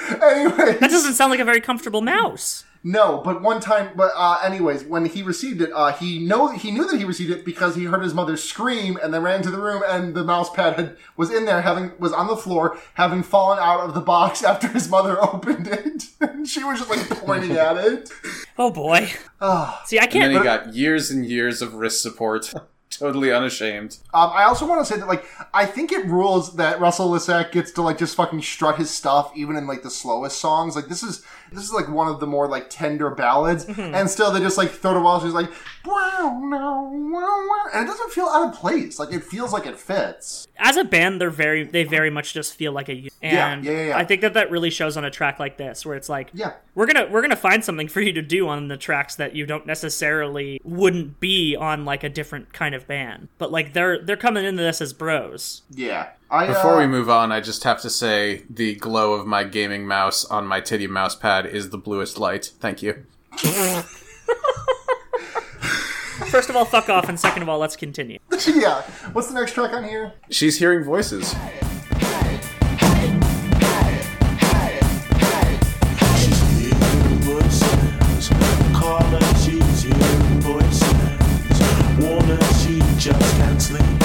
[0.21, 2.63] anyway, That doesn't sound like a very comfortable mouse.
[2.87, 6.69] No, but one time, but uh, anyways, when he received it, uh, he know he
[6.69, 9.49] knew that he received it because he heard his mother scream and then ran to
[9.49, 12.77] the room and the mouse pad had, was in there, having was on the floor,
[12.93, 16.05] having fallen out of the box after his mother opened it.
[16.21, 18.09] and she was just like pointing at it.
[18.57, 18.99] Oh boy.
[19.85, 20.31] See, I And then can't.
[20.31, 22.53] he got years and years of wrist support.
[22.89, 23.97] totally unashamed.
[24.13, 27.51] Um, I also want to say that like I think it rules that Russell Lissack
[27.51, 30.77] gets to like just fucking strut his stuff even in like the slowest songs.
[30.77, 33.93] Like this is this is like one of the more like tender ballads, mm-hmm.
[33.95, 35.49] and still they just like throw to while she's like
[35.85, 38.97] wow no wow wow, and it doesn't feel out of place.
[38.99, 40.47] Like it feels like it fits.
[40.57, 43.13] as a band they're very they very much just feel like a unit.
[43.21, 43.97] Yeah, yeah, yeah, yeah.
[43.97, 46.53] i think that that really shows on a track like this where it's like Yeah.
[46.75, 49.45] we're gonna we're gonna find something for you to do on the tracks that you
[49.47, 54.15] don't necessarily wouldn't be on like a different kind of band but like they're they're
[54.17, 56.09] coming into this as bros Yeah.
[56.29, 59.43] I, Before uh, we move on, I just have to say the glow of my
[59.43, 62.51] gaming mouse on my titty mouse pad is the bluest light.
[62.59, 63.05] Thank you.
[66.27, 68.17] first of all fuck off and second of all let's continue
[68.47, 68.81] yeah.
[69.11, 70.13] What's the next track on here?
[70.29, 71.35] She's hearing voices.
[79.15, 80.93] voices, she's hearing voices.
[81.99, 84.04] Warner, she just can't sleep.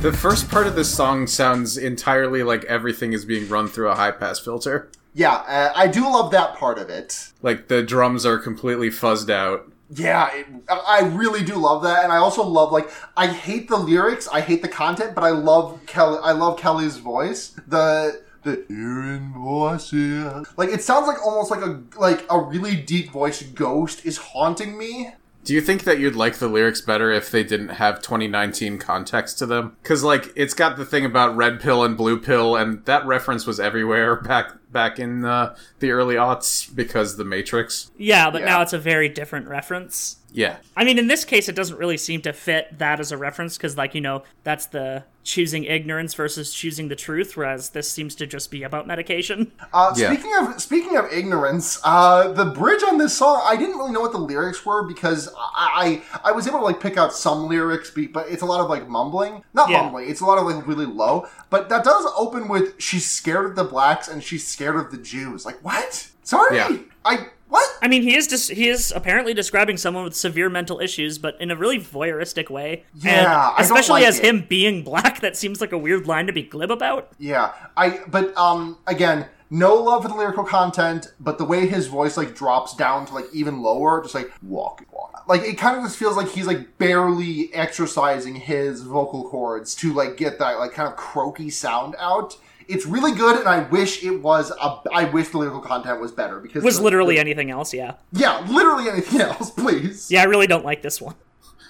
[0.00, 3.94] The first part of this song sounds entirely like everything is being run through a
[3.94, 4.90] high pass filter.
[5.14, 7.32] Yeah, uh, I do love that part of it.
[7.42, 9.70] Like the drums are completely fuzzed out.
[9.90, 13.76] Yeah, it, I really do love that, and I also love like I hate the
[13.76, 16.20] lyrics, I hate the content, but I love Kele.
[16.24, 17.54] I love Kele's voice.
[17.68, 23.10] The the hearing voices, like it sounds like almost like a like a really deep
[23.10, 25.12] voiced ghost is haunting me.
[25.42, 29.38] Do you think that you'd like the lyrics better if they didn't have 2019 context
[29.38, 29.76] to them?
[29.82, 33.46] Because like it's got the thing about red pill and blue pill, and that reference
[33.46, 37.90] was everywhere back back in uh, the early aughts because the Matrix.
[37.96, 38.46] Yeah, but Yeah.
[38.48, 40.16] now it's a very different reference.
[40.32, 43.16] Yeah, I mean, in this case, it doesn't really seem to fit that as a
[43.16, 47.90] reference because, like, you know, that's the choosing ignorance versus choosing the truth, whereas this
[47.90, 49.50] seems to just be about medication.
[49.72, 50.12] Uh, Yeah.
[50.12, 54.00] Speaking of speaking of ignorance, uh, the bridge on this song, I didn't really know
[54.00, 57.48] what the lyrics were because I I, I was able to like pick out some
[57.48, 59.82] lyrics, be- but it's a lot of like mumbling, not Yeah.
[59.82, 60.08] mumbling.
[60.08, 61.26] It's a lot of like really low.
[61.50, 64.98] But that does open with "She's scared of the blacks and she's scared of the
[64.98, 66.08] Jews." Like what?
[66.22, 66.76] Sorry, Yeah.
[67.04, 67.68] I what?
[67.82, 71.40] I mean, he is just he is apparently describing someone with severe mental issues, but
[71.40, 72.84] in a really voyeuristic way.
[72.94, 74.24] Yeah, and I don't especially like as it.
[74.26, 77.10] him being black, that seems like a weird line to be glib about.
[77.18, 81.88] Yeah, I but um again, no love for the lyrical content, but the way his
[81.88, 85.24] voice like drops down to like even lower, just like walk, walk.
[85.26, 89.92] Like it kind of just feels like he's like barely exercising his vocal cords to
[89.92, 92.36] like get that like kind of croaky sound out.
[92.70, 94.50] It's really good, and I wish it was.
[94.52, 97.74] A, I wish the lyrical content was better because Was the- literally the- anything else,
[97.74, 97.94] yeah.
[98.12, 100.10] yeah, literally anything else, please.
[100.10, 101.14] Yeah, I really don't like this one.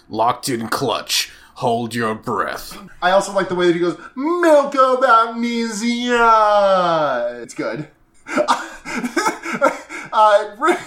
[0.08, 1.30] locked in clutch.
[1.54, 2.78] Hold your breath.
[3.02, 6.26] I also like the way that he goes, Milk of amnesia.
[7.42, 7.88] It's good.
[10.12, 10.56] uh,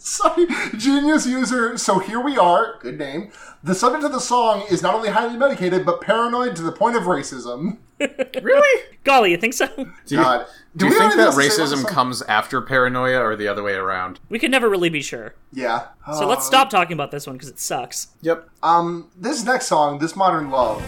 [0.04, 0.46] sorry,
[0.78, 1.76] genius user.
[1.76, 2.78] So here we are.
[2.80, 3.30] Good name.
[3.62, 6.96] The subject of the song is not only highly medicated, but paranoid to the point
[6.96, 7.78] of racism.
[8.42, 8.84] Really?
[9.04, 9.66] Golly, you think so?
[9.66, 10.46] Do you, God.
[10.74, 13.36] do you we think that anything else to say about racism comes after paranoia or
[13.36, 14.20] the other way around?
[14.30, 15.34] We could never really be sure.
[15.52, 15.88] Yeah.
[16.06, 18.08] So let's stop talking about this one because it sucks.
[18.22, 18.48] Yep.
[18.62, 20.82] Um, this next song, This Modern Love.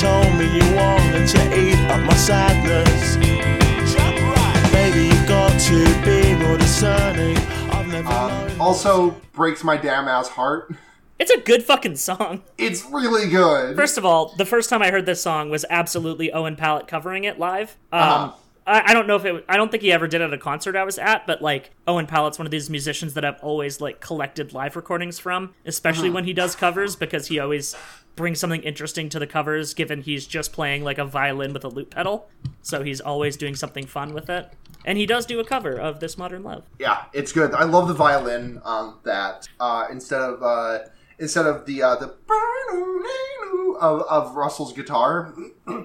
[0.00, 3.16] Told me you wanted to eat up my sadness.
[3.92, 4.68] Jump right.
[4.72, 7.36] Baby, you got to be more discerning.
[7.70, 10.74] I've never known Um, Also, breaks my damn ass heart.
[11.18, 12.42] It's a good fucking song.
[12.56, 13.76] It's really good.
[13.76, 17.24] First of all, the first time I heard this song was absolutely Owen Pallett covering
[17.24, 17.76] it live.
[17.92, 18.32] Um, Uh-huh.
[18.66, 19.44] I, I don't know if it.
[19.48, 21.70] I don't think he ever did it at a concert I was at, but like
[21.86, 26.08] Owen Pallett's one of these musicians that I've always like collected live recordings from, especially
[26.08, 26.14] Uh-huh.
[26.16, 27.74] when he does covers because he always
[28.20, 29.74] brings something interesting to the covers.
[29.74, 32.28] Given he's just playing like a violin with a loop pedal,
[32.62, 34.52] so he's always doing something fun with it.
[34.84, 37.52] And he does do a cover of "This Modern Love." Yeah, it's good.
[37.54, 39.48] I love the violin on that.
[39.58, 40.80] Uh, instead of uh,
[41.18, 42.14] instead of the uh, the
[43.80, 45.34] of, of Russell's guitar,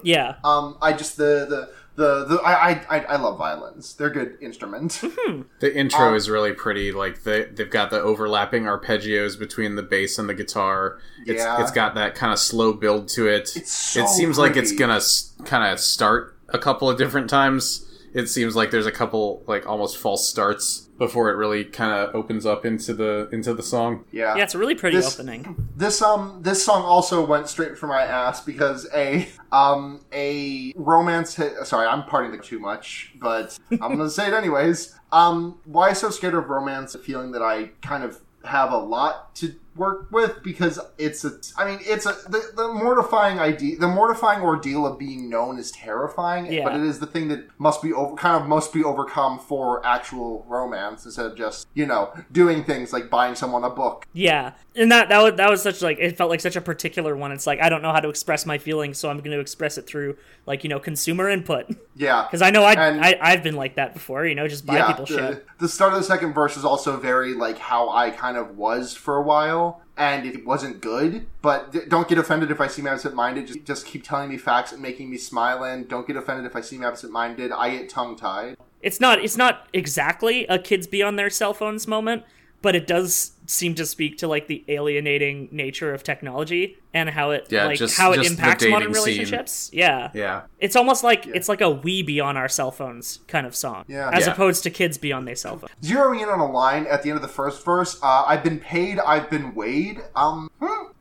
[0.03, 3.93] Yeah, um, I just the the the, the I, I I I love violins.
[3.95, 5.03] They're good instruments.
[5.59, 6.91] The intro Um, is really pretty.
[6.91, 10.99] Like they they've got the overlapping arpeggios between the bass and the guitar.
[11.25, 11.61] It's Yeah.
[11.61, 13.55] it's got that kind of slow build to it.
[13.55, 14.99] It's so it seems like it's gonna
[15.45, 17.85] kind of start a couple of different times.
[18.16, 22.16] It seems like there's a couple like almost false starts before it really kind of
[22.16, 24.05] opens up into the into the song.
[24.11, 25.70] Yeah, yeah, it's a really pretty This- opening.
[25.76, 31.36] This um this song also went straight for my ass because a um a romance
[31.36, 35.91] hit, sorry I'm parting the too much but I'm gonna say it anyways um why
[35.91, 40.09] so scared of romance A feeling that I kind of have a lot to work
[40.11, 44.86] with because it's a I mean it's a the, the mortifying idea the mortifying ordeal
[44.86, 46.63] of being known is terrifying Yeah.
[46.63, 49.86] but it is the thing that must be over kind of must be overcome for
[49.86, 54.53] actual romance instead of just you know doing things like buying someone a book Yeah,
[54.76, 57.32] and that that was that was such like it felt like such a particular one.
[57.34, 59.78] It's like I don't know how to express my feelings, so I'm going to express
[59.78, 60.15] it through
[60.45, 61.65] like you know consumer input.
[61.95, 64.26] yeah Because I know I, And- I I've been like that before.
[64.26, 65.45] You know, just buy people the, shit.
[65.59, 68.93] the start of the second verse is also very like how I kind of was
[68.93, 69.64] for a while,
[69.97, 71.25] and it wasn't good.
[71.41, 73.47] But th- don't get offended if I seem absent-minded.
[73.47, 75.63] Just, just keep telling me facts and making me smile.
[75.63, 77.51] And don't get offended if I seem absent-minded.
[77.51, 78.57] I get tongue-tied.
[78.81, 82.23] It's not it's not exactly a kids be on their cell phones moment,
[82.66, 87.30] but it does seem to speak to like the alienating nature of technology and how
[87.30, 89.03] it Yeah, like just- how it just the impacts modern dating scene.
[89.03, 89.70] relationships.
[89.72, 90.09] Yeah.
[90.16, 90.41] Yeah.
[90.59, 93.86] It's almost like it's like a we be on our cell phones kind of song.
[93.88, 94.09] Yeah.
[94.11, 94.34] As Yeah.
[94.34, 95.72] opposed to kids be on their cell phones.
[95.84, 98.57] Zeroing in on a line at the end of the first verse, uh, I've been
[98.59, 99.99] paid, I've been weighed.
[100.16, 100.49] Um,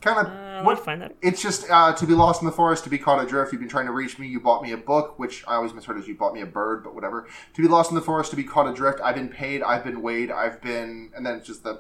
[0.03, 0.27] kind of.
[0.27, 1.17] Uh, let me find that.
[1.23, 3.53] It's just uh, to be lost in the forest, to be caught adrift.
[3.53, 4.27] You've been trying to reach me.
[4.27, 6.85] You bought me a book, which I always misheard as you bought me a bird,
[6.85, 7.27] but whatever.
[7.55, 9.01] To be lost in the forest, to be caught adrift.
[9.03, 9.63] I've been paid.
[9.63, 10.31] I've been weighed.
[10.31, 11.79] I've been, and then it's just the.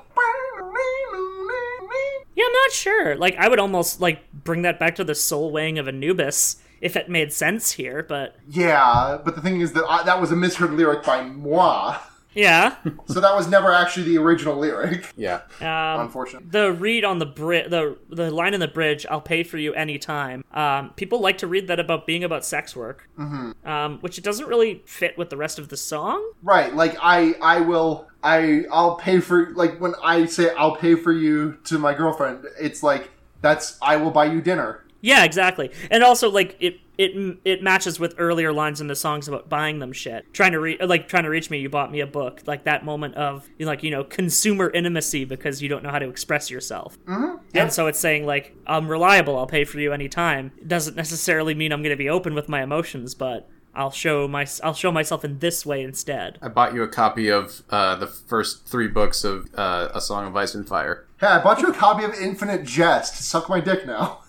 [2.37, 3.17] Yeah, I'm not sure.
[3.17, 6.97] Like I would almost like bring that back to the soul weighing of Anubis if
[6.97, 10.37] it made sense here, but Yeah, but the thing is that I, that was a
[10.37, 11.97] misheard lyric by moi,
[12.35, 12.77] yeah.
[13.07, 15.13] so that was never actually the original lyric.
[15.17, 15.43] Yeah.
[15.61, 16.49] Um, Unfortunately.
[16.51, 19.73] the read on the bri- the the line in the bridge i'll pay for you
[19.75, 23.69] anytime um, people like to read that about being about sex work mm-hmm.
[23.69, 27.35] um, which it doesn't really fit with the rest of the song Right, like I,
[27.41, 31.79] I will, I, I'll pay for like when I say I'll pay for you to
[31.79, 33.11] my girlfriend, it's like
[33.41, 34.84] that's I will buy you dinner.
[35.05, 39.29] Yeah exactly and also like it it it matches with earlier lines in the songs
[39.29, 42.01] about buying them shit trying to read like trying to reach me you bought me
[42.01, 45.91] a book like that moment of like you know consumer intimacy because you don't know
[45.91, 47.37] how to express yourself mm-hmm.
[47.53, 51.55] and so it's saying like i'm reliable i'll pay for you anytime it doesn't necessarily
[51.55, 54.93] mean i'm going to be open with my emotions but I'll show my I'll show
[54.93, 56.39] myself in this way instead.
[56.41, 60.27] I bought you a copy of uh, the first three books of uh, A Song
[60.27, 61.07] of Ice and Fire.
[61.25, 63.17] Hey, I bought you a copy of Infinite Jest.
[63.25, 64.19] Suck my dick now.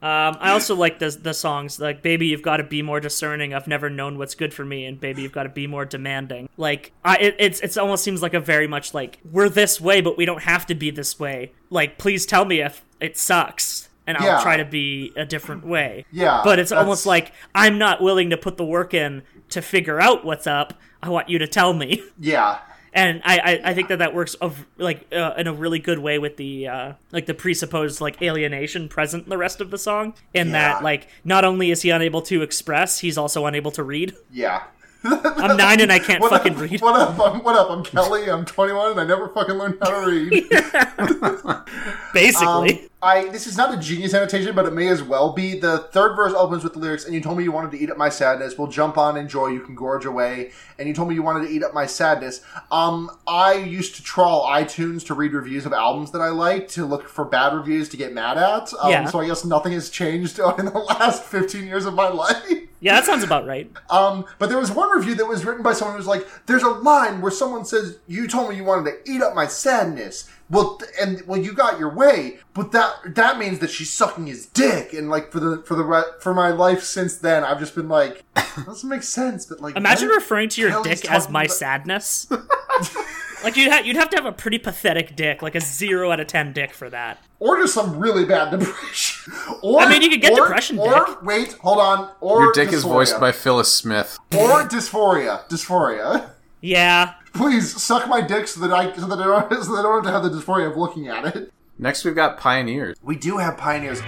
[0.00, 3.52] Um, I also like the the songs like "Baby, You've Got to Be More Discerning."
[3.52, 6.48] I've never known what's good for me, and "Baby, You've Got to Be More Demanding."
[6.56, 10.00] Like, I it, it's it's almost seems like a very much like we're this way,
[10.00, 11.50] but we don't have to be this way.
[11.68, 14.40] Like, please tell me if it sucks, and I'll Yeah.
[14.40, 16.04] try to be a different way.
[16.12, 19.60] Yeah, but it's that's- almost like I'm not willing to put the work in to
[19.60, 20.74] figure out what's up.
[21.02, 22.02] I want you to tell me.
[22.20, 22.58] Yeah,
[22.92, 25.98] and I, I, I think that that works of like uh, in a really good
[25.98, 29.78] way with the uh, like the presupposed like alienation present in the rest of the
[29.78, 30.14] song.
[30.34, 30.52] In Yeah.
[30.52, 34.14] that like not only is he unable to express, he's also unable to read.
[34.30, 34.62] yeah.
[35.04, 36.60] I'm nine and I can't What fucking up?
[36.60, 36.82] read.
[36.82, 37.20] What up?
[37.20, 37.70] I'm, what up?
[37.70, 38.28] I'm Kele.
[38.30, 40.32] I'm 21 and I never fucking learned how to read.
[42.12, 45.56] Basically, Um, I this is not a genius annotation, but it may as well be.
[45.58, 47.90] The third verse opens with the lyrics, "And you told me you wanted to eat
[47.90, 48.58] up my sadness.
[48.58, 49.48] We'll jump on, enjoy.
[49.48, 52.40] You can gorge away." And you told me you wanted to eat up my sadness.
[52.72, 56.84] Um, I used to trawl iTunes to read reviews of albums that I liked to
[56.86, 58.72] look for bad reviews to get mad at.
[58.80, 59.04] Um, Yeah.
[59.06, 62.42] So I guess nothing has changed in the last 15 years of my life.
[62.80, 63.70] yeah, that sounds about right.
[63.90, 66.62] Um, but there was one review that was written by someone who was like, "There's
[66.64, 70.28] a line where someone says you told me you wanted to eat up my sadness."
[70.50, 74.46] Well, and well, you got your way, but that that means that she's sucking his
[74.46, 77.74] dick, and like for the for the re- for my life since then, I've just
[77.74, 78.24] been like,
[78.66, 79.44] doesn't make sense.
[79.44, 82.26] But like, Imagine referring to your hell he's dick as my about- sadness.
[83.44, 86.20] like you'd ha- you'd have to have a pretty pathetic dick, like a zero out
[86.20, 87.18] of ten dick for that.
[87.40, 89.32] or just some really bad depression.
[89.62, 91.22] Or I mean, you could get or, depression Or dick.
[91.22, 92.10] wait, hold on.
[92.20, 94.18] Or Your dick is voiced by Phyllis Smith.
[94.34, 95.46] or dysphoria.
[95.48, 96.30] Dysphoria.
[96.60, 99.82] Yeah, Please suck my dick so that I so that I don't, so that I
[99.82, 101.52] don't have to have the dysphoria of looking at it.
[101.78, 102.96] Next, we've got Pioneers.
[103.02, 104.00] We do have pioneers.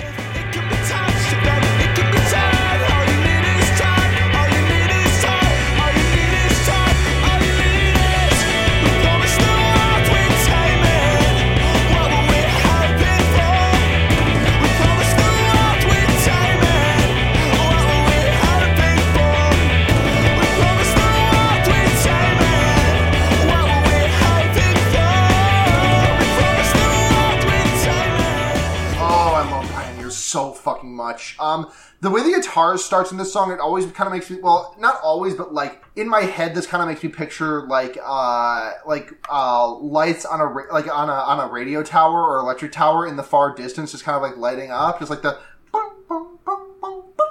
[30.60, 31.36] Fucking much.
[31.38, 34.38] Um, the way the guitar starts in this song, it always kind of makes me
[34.40, 37.98] well, not always, but like in my head, this kind of makes me picture like
[38.02, 42.38] uh like uh lights on a ra- like on a on a radio tower or
[42.38, 45.38] electric tower in the far distance, just kind of like lighting up, just like the.
[45.72, 47.29] boom, boom, boom,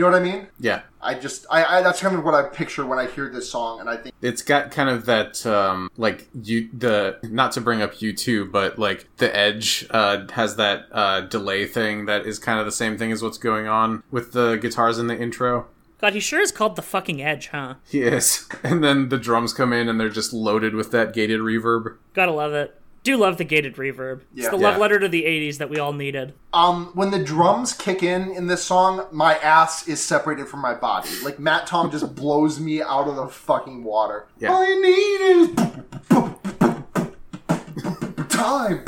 [0.00, 0.46] You know what I mean?
[0.58, 0.80] Yeah.
[1.02, 3.80] I just, I, I, that's kind of what I picture when I hear this song,
[3.80, 7.82] and I think, It's got kind of that, um, like, you, the, not to bring
[7.82, 12.58] up U2, but, like, The Edge, uh, has that, uh, delay thing that is kind
[12.58, 15.66] of the same thing as what's going on with the guitars in the intro.
[16.00, 17.74] God, he sure is called the fucking Edge, huh?
[17.86, 18.48] He is.
[18.64, 21.98] And then the drums come in and they're just loaded with that gated reverb.
[22.14, 22.79] Gotta love it.
[23.02, 24.20] Do love the gated reverb.
[24.34, 24.50] It's Yeah.
[24.50, 24.80] the love Yeah.
[24.80, 26.34] letter to the '80s that we all needed.
[26.52, 30.74] Um, when the drums kick in in this song, my ass is separated from my
[30.74, 31.08] body.
[31.24, 34.26] Like Matt Tong just blows me out of the fucking water.
[34.38, 34.52] Yeah.
[34.52, 35.50] All you need is
[38.28, 38.84] time.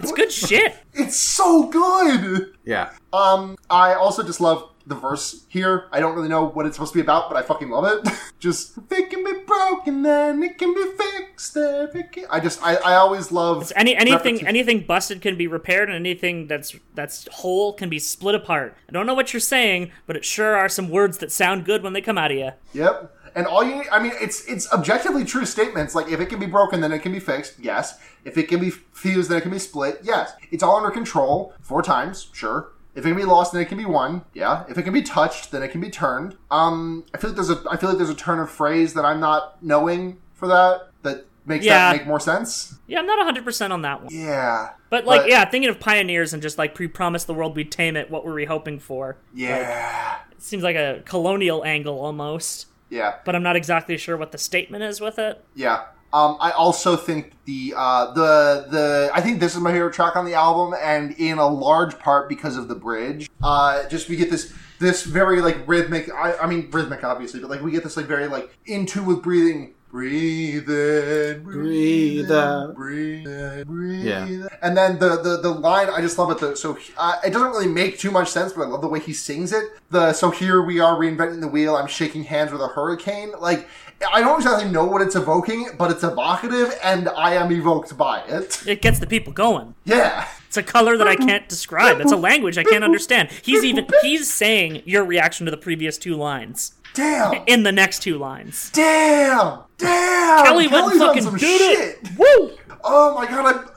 [0.00, 0.76] It's good shit.
[0.94, 2.54] It's so good.
[2.64, 2.90] Yeah.
[3.12, 5.88] Um, I also just love the verse here.
[5.92, 8.12] I don't really know what it's supposed to be about, but I fucking love it.
[8.38, 11.54] just if it can be broken, then it can be fixed.
[11.54, 12.26] Can...
[12.30, 14.46] I just I, I always love Any anything repetition.
[14.46, 18.76] anything busted can be repaired, and anything that's that's whole can be split apart.
[18.88, 21.82] I don't know what you're saying, but it sure are some words that sound good
[21.82, 22.50] when they come out of you.
[22.72, 23.16] Yep.
[23.34, 25.94] And all you need, I mean, it's it's objectively true statements.
[25.94, 27.58] Like, if it can be broken, then it can be fixed.
[27.58, 27.98] Yes.
[28.24, 30.00] If it can be fused, then it can be split.
[30.02, 30.32] Yes.
[30.50, 31.54] It's all under control.
[31.60, 32.71] Four times, sure.
[32.94, 34.22] If it can be lost, then it can be won.
[34.34, 34.64] Yeah.
[34.68, 36.36] If it can be touched, then it can be turned.
[36.50, 39.04] Um, I feel like there's a I feel like there's a turn of phrase that
[39.04, 41.90] I'm not knowing for that that makes Yeah.
[41.92, 42.74] that make more sense.
[42.86, 44.08] Yeah, I'm not 100 percent on that one.
[44.14, 44.70] Yeah.
[44.90, 47.96] But like, But- yeah, thinking of pioneers and just like pre-promise the world we'd tame
[47.96, 48.10] it.
[48.10, 49.16] What were we hoping for?
[49.34, 50.16] Yeah.
[50.30, 52.66] It seems like a colonial angle almost.
[52.90, 53.14] yeah.
[53.24, 55.42] But I'm not exactly sure what the statement is with it.
[55.54, 55.84] Yeah.
[56.12, 60.14] Um, I also think the uh, the the I think this is my favorite track
[60.14, 63.30] on the album, and in a large part because of the bridge.
[63.42, 66.12] Uh, just we get this this very like rhythmic.
[66.12, 69.22] I, I mean rhythmic obviously, but like we get this like very like into with
[69.22, 69.74] breathing.
[69.92, 72.74] Breathe in, Breathe out.
[72.74, 74.04] breathe in, breathe.
[74.06, 74.24] Yeah.
[74.24, 74.48] in.
[74.62, 76.38] And then the, the the line, I just love it.
[76.38, 79.00] The, so uh, it doesn't really make too much sense, but I love the way
[79.00, 79.64] he sings it.
[79.90, 81.76] The so here we are reinventing the wheel.
[81.76, 83.32] I'm shaking hands with a hurricane.
[83.38, 83.68] Like
[84.10, 88.22] I don't exactly know what it's evoking, but it's evocative, and I am evoked by
[88.22, 88.66] it.
[88.66, 89.74] It gets the people going.
[89.84, 90.26] Yeah.
[90.48, 92.00] It's a color that I can't describe.
[92.00, 93.30] It's a language I can't understand.
[93.42, 97.42] He's even he's saying your reaction to the previous two lines Damn.
[97.46, 98.70] in the next two lines.
[98.72, 99.60] Damn.
[99.78, 100.44] Damn.
[100.44, 101.98] Kele went and Kele's on fucking some did shit.
[102.02, 102.18] it.
[102.18, 102.50] Woo!
[102.84, 103.70] Oh my god, I've,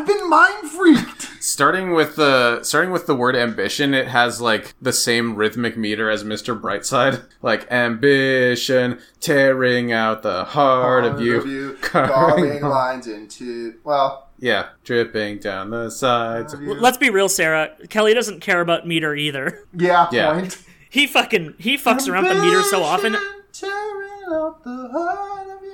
[0.00, 1.28] I've been mind freaked.
[1.42, 6.10] Starting with the starting with the word ambition, it has like the same rhythmic meter
[6.10, 6.58] as Mr.
[6.60, 7.22] Brightside.
[7.42, 14.28] Like ambition, tearing out the heart, of you, carving lines into well.
[14.38, 16.54] yeah, dripping down the sides.
[16.54, 17.70] Let's be real, Sarah.
[17.88, 19.64] Kele doesn't care about meter either.
[19.72, 20.34] Yeah, Yeah.
[20.34, 20.62] point.
[20.90, 23.16] He fucking he fucks around the meter so often.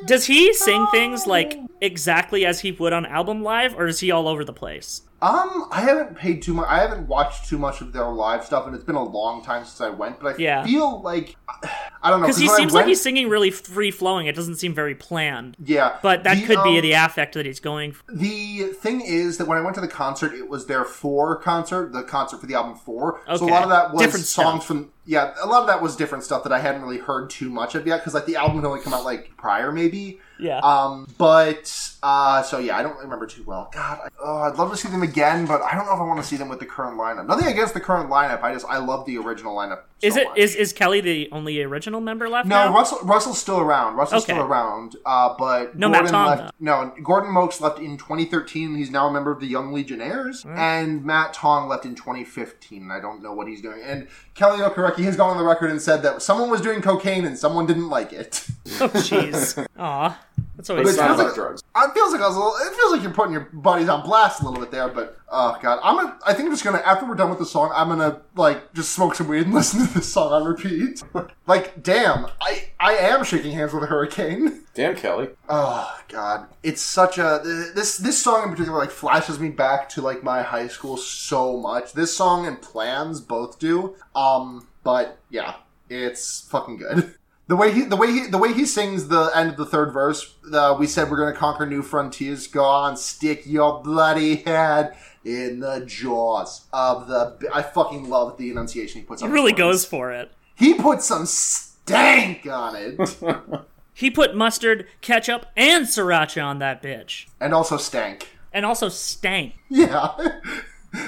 [0.07, 4.11] Does he sing things like exactly as he would on album live, or is he
[4.11, 5.03] all over the place?
[5.27, 6.67] Um, I haven't paid too much.
[6.69, 9.65] I haven't watched too much of their live stuff, and it's been a long time
[9.65, 10.21] since I went.
[10.21, 10.65] But I Yeah.
[10.65, 11.37] feel like
[12.03, 14.27] I don't know Because he seems like he's singing really free flowing.
[14.29, 15.57] It doesn't seem very planned.
[15.65, 18.05] Yeah, But that could be um, the affect that he's going for.
[18.13, 21.93] The thing is that when I went to the concert, it was their four concert,
[21.93, 23.21] the concert for the album four.
[23.37, 24.67] So a lot of that was Different songs stuff.
[24.67, 27.49] from yeah, a lot of that was different stuff that I hadn't really heard too
[27.51, 30.21] much of yet because like the album had only come out like prior maybe.
[30.39, 30.59] Yeah.
[30.59, 33.71] Um, but uh, so yeah, I don't remember too well.
[33.73, 36.05] God, I, oh, I'd love to see them again, but I don't know if I
[36.05, 37.27] want to see them with the current lineup.
[37.27, 38.43] Nothing against the current lineup.
[38.43, 39.83] I just I love the original lineup.
[40.01, 40.39] so is it much.
[40.39, 42.75] is is Kele the only original member left No, now?
[42.75, 43.97] Russell Russell's still around.
[43.97, 44.35] Russell's Okay.
[44.35, 44.97] still around.
[45.07, 46.55] Uh, but No Matt Gordon Tong, left.
[46.61, 48.75] No, Gordon Moakes left in 2013.
[48.77, 52.91] He's now a member of the Young Legionnaires, and Matt Tong left in 2015.
[52.91, 53.81] I don't know what he's doing.
[53.83, 57.25] And Kele Okereke has gone on the record and said that someone was doing cocaine
[57.25, 58.47] and someone didn't like it.
[58.81, 59.66] Oh jeez.
[59.79, 60.19] Aw.
[60.57, 61.63] That's always But it Sounds feels like like drugs.
[61.77, 64.03] It feels like I was a little, it feels like you're putting your buddies on
[64.03, 66.79] blast a little bit there, but oh god, I'm gonna, I think I'm just gonna
[66.79, 69.87] after we're done with the song, I'm gonna like just smoke some weed and listen
[69.87, 71.03] to this song on repeat.
[71.47, 74.63] like, damn, I I am shaking hands with a hurricane.
[74.73, 75.29] Damn, Kele.
[75.49, 77.41] Oh god, it's such a
[77.75, 81.59] this this song in particular like flashes me back to like my high school so
[81.59, 81.93] much.
[81.93, 83.95] This song and Plans both do.
[84.15, 85.57] Um, but yeah,
[85.91, 87.15] it's fucking good.
[87.49, 89.93] The way he the way he the way he sings the end of the third
[89.93, 90.35] verse.
[90.53, 92.47] Uh, we said we're gonna conquer new frontiers.
[92.49, 97.37] Go on, stick your bloody head in the jaws of the.
[97.55, 99.23] I fucking love the enunciation he puts.
[99.23, 100.33] he on really goes for it.
[100.57, 103.17] He puts some stank on it,
[103.95, 107.27] He put mustard, ketchup, and sriracha on that bitch.
[107.41, 108.29] and also stank.
[108.53, 109.55] And also stank.
[109.69, 110.15] Yeah.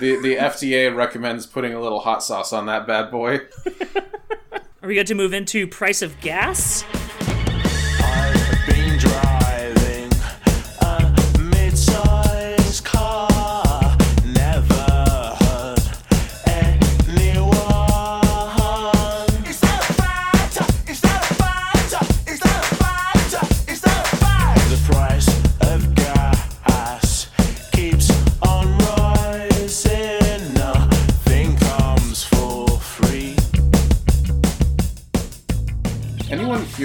[0.00, 3.40] The the FDA recommends putting a little hot sauce on that bad boy.
[4.80, 6.84] Are we good to move into price of gas?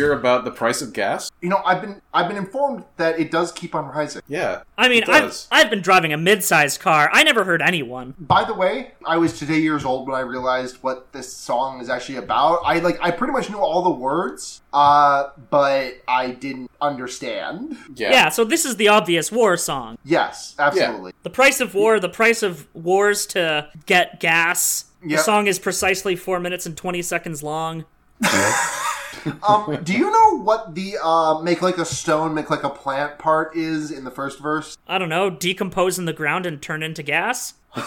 [0.03, 1.31] Hear about the price of gas?
[1.41, 4.21] You know, I've been I've been informed that it does keep on rising.
[4.27, 4.63] Yeah.
[4.77, 5.47] I mean, it I've, does.
[5.51, 7.09] I've been driving a mid-sized car.
[7.13, 8.13] I never heard anyone.
[8.19, 11.89] By the way, I was today years old when I realized what this song is
[11.89, 12.61] actually about.
[12.65, 17.77] I like I pretty much knew all the words, uh, but I didn't understand.
[17.95, 18.11] Yeah.
[18.11, 19.97] Yeah, so this is the obvious war song.
[20.03, 21.13] Yes, absolutely.
[21.23, 24.85] The price of war, the price of wars to get gas.
[25.05, 25.17] Yep.
[25.17, 27.83] The song is precisely 4 minutes and 20 seconds long.
[29.47, 33.19] Um, do you know what the uh, make like a stone, make like a plant
[33.19, 34.77] part is in the first verse?
[34.87, 37.55] I don't know, decompose in the ground and turn into gas?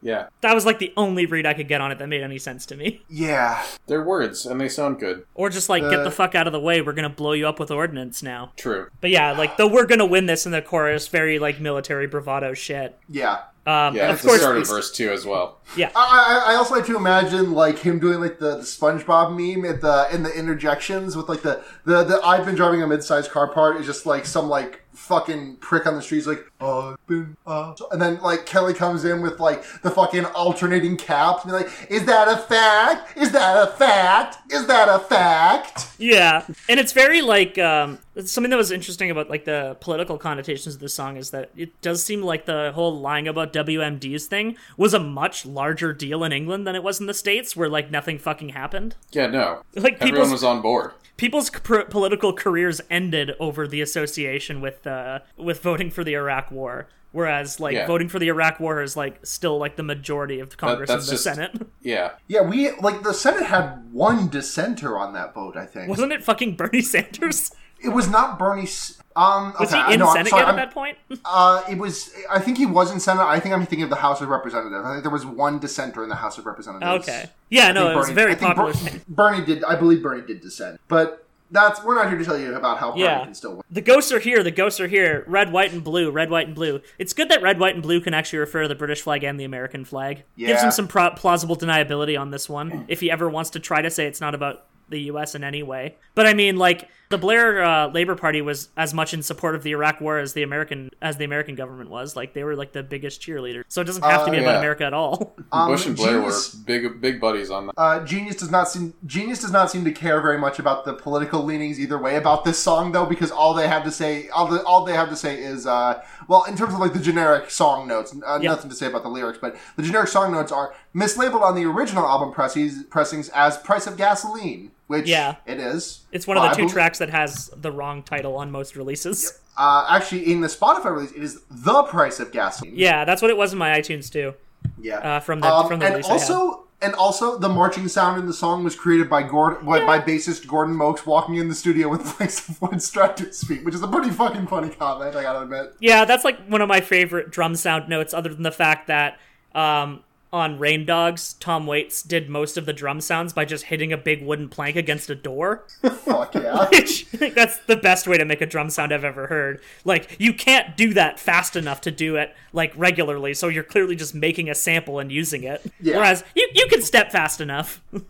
[0.00, 0.28] Yeah.
[0.42, 2.64] That was like the only read I could get on it that made any sense
[2.66, 3.02] to me.
[3.10, 5.26] Yeah, They're words, and they sound good.
[5.34, 7.48] Or just like, get Uh, the fuck out of the way, we're gonna blow you
[7.48, 8.52] up with ordnance now.
[8.56, 8.88] True.
[9.00, 12.54] But yeah, like the we're gonna win this in the chorus, very like military bravado
[12.54, 12.96] shit.
[13.08, 13.40] yeah.
[13.68, 15.58] Um, Yeah, of it's the start of verse two as well.
[15.76, 19.30] yeah, I, I I also like to imagine like him doing like the, the SpongeBob
[19.36, 22.86] meme at the in the interjections with like the the, the I've been driving a
[22.86, 27.04] mid-sized car part is just like some like fucking prick on the streets like I've
[27.06, 31.52] been uh, and then like Kele comes in with like the fucking alternating caps and
[31.52, 36.46] be like is that a fact is that a fact is that a fact yeah,
[36.68, 40.80] and it's very like um, something that was interesting about like the political connotations of
[40.80, 44.94] the song is that it does seem like the whole lying about WMDs thing was
[44.94, 48.18] a much larger deal in England than it was in the states, where like nothing
[48.18, 48.94] fucking happened.
[49.10, 49.62] Yeah, no.
[49.74, 50.92] Like Everyone was on board.
[51.18, 56.50] People's pr- political careers ended over the association with uh, with voting for the Iraq
[56.50, 56.88] War.
[57.10, 57.86] Whereas, like Yeah.
[57.86, 61.00] voting for the Iraq War is like still like the majority of the Congress and
[61.02, 61.66] the just- Senate.
[61.80, 62.12] Yeah.
[62.26, 66.22] yeah we like the Senate had one dissenter on that vote I think Wasn't it
[66.22, 67.50] fucking Bernie Sanders?
[67.80, 68.68] It was not Bernie
[69.16, 70.96] um Was okay, he in no, Senate sorry, at that point?
[71.24, 72.12] Uh, it was.
[72.30, 73.22] I think he was in Senate.
[73.24, 74.84] I think I'm thinking of the House of Representatives.
[74.84, 77.08] I think there was one dissenter in the House of Representatives.
[77.08, 77.30] okay.
[77.50, 78.72] Yeah, I no, it was Bernie- very I think popular.
[78.72, 79.64] Ber- Bernie did.
[79.64, 82.92] I believe Bernie did dissent, but that's we're not here to tell you about how
[82.92, 83.62] Bernie can still win.
[83.70, 84.42] The ghosts are here.
[84.42, 85.24] The ghosts are here.
[85.26, 86.10] Red, white, and blue.
[86.10, 86.80] Red, white, and blue.
[86.98, 89.40] It's good that red, white, and blue can actually refer to the British flag and
[89.40, 90.24] the American flag.
[90.36, 93.80] Gives him some pro- plausible deniability on this one if he ever wants to try
[93.82, 95.34] to say it's not about the U.S.
[95.34, 95.96] in any way.
[96.14, 99.62] But I mean, like the Blair uh, Labor Party was as much in support of
[99.62, 102.16] the Iraq War as the American as the American government was.
[102.16, 103.62] Like they were like the biggest cheerleader.
[103.68, 104.56] So it doesn't have to be Uh, about.
[104.56, 105.34] America at all.
[105.50, 107.72] Um, Bush and Blair Genius, were big, big buddies on that.
[107.78, 108.92] Uh, Genius does not seem.
[109.06, 112.44] Genius does not seem to care very much about the political leanings either way about
[112.44, 115.16] this song, though, because all they have to say, all, the, all they have to
[115.16, 118.50] say is, uh, well, in terms of like the generic song notes, uh, Yeah.
[118.50, 121.64] nothing to say about the lyrics, but the generic song notes are mislabeled on the
[121.64, 125.36] original album pressings, pressings as "Price of Gasoline," which Yeah.
[125.46, 126.00] it is.
[126.12, 129.38] It's one of the two bel- tracks that has the wrong title on most releases.
[129.56, 132.74] Uh, actually, in the Spotify release, it is the price of gasoline.
[132.76, 134.34] Yeah, that's what it was in my iTunes too.
[134.80, 134.96] Yeah.
[134.98, 138.26] Uh, from the Um, from the and release also, and also, the marching sound in
[138.26, 141.88] the song was created by Gordon, by, by bassist Gordon Moakes walking in the studio
[141.88, 145.16] with flanks of wood strapped to his feet, which is a pretty fucking funny comment.
[145.16, 145.74] I gotta admit.
[145.80, 149.18] Yeah, that's like one of my favorite drum sound notes, other than the fact that
[149.56, 153.92] um, on Rain Dogs, Tom Waits did most of the drum sounds by just hitting
[153.92, 155.64] a big wooden plank against a door.
[155.82, 156.68] Fuck yeah.
[156.70, 159.60] Which that's the best way to make a drum sound I've ever heard.
[159.84, 163.96] Like you can't do that fast enough to do it like regularly, so you're clearly
[163.96, 165.64] just making a sample and using it.
[165.80, 165.96] Yeah.
[165.96, 167.82] Whereas you you can step fast enough.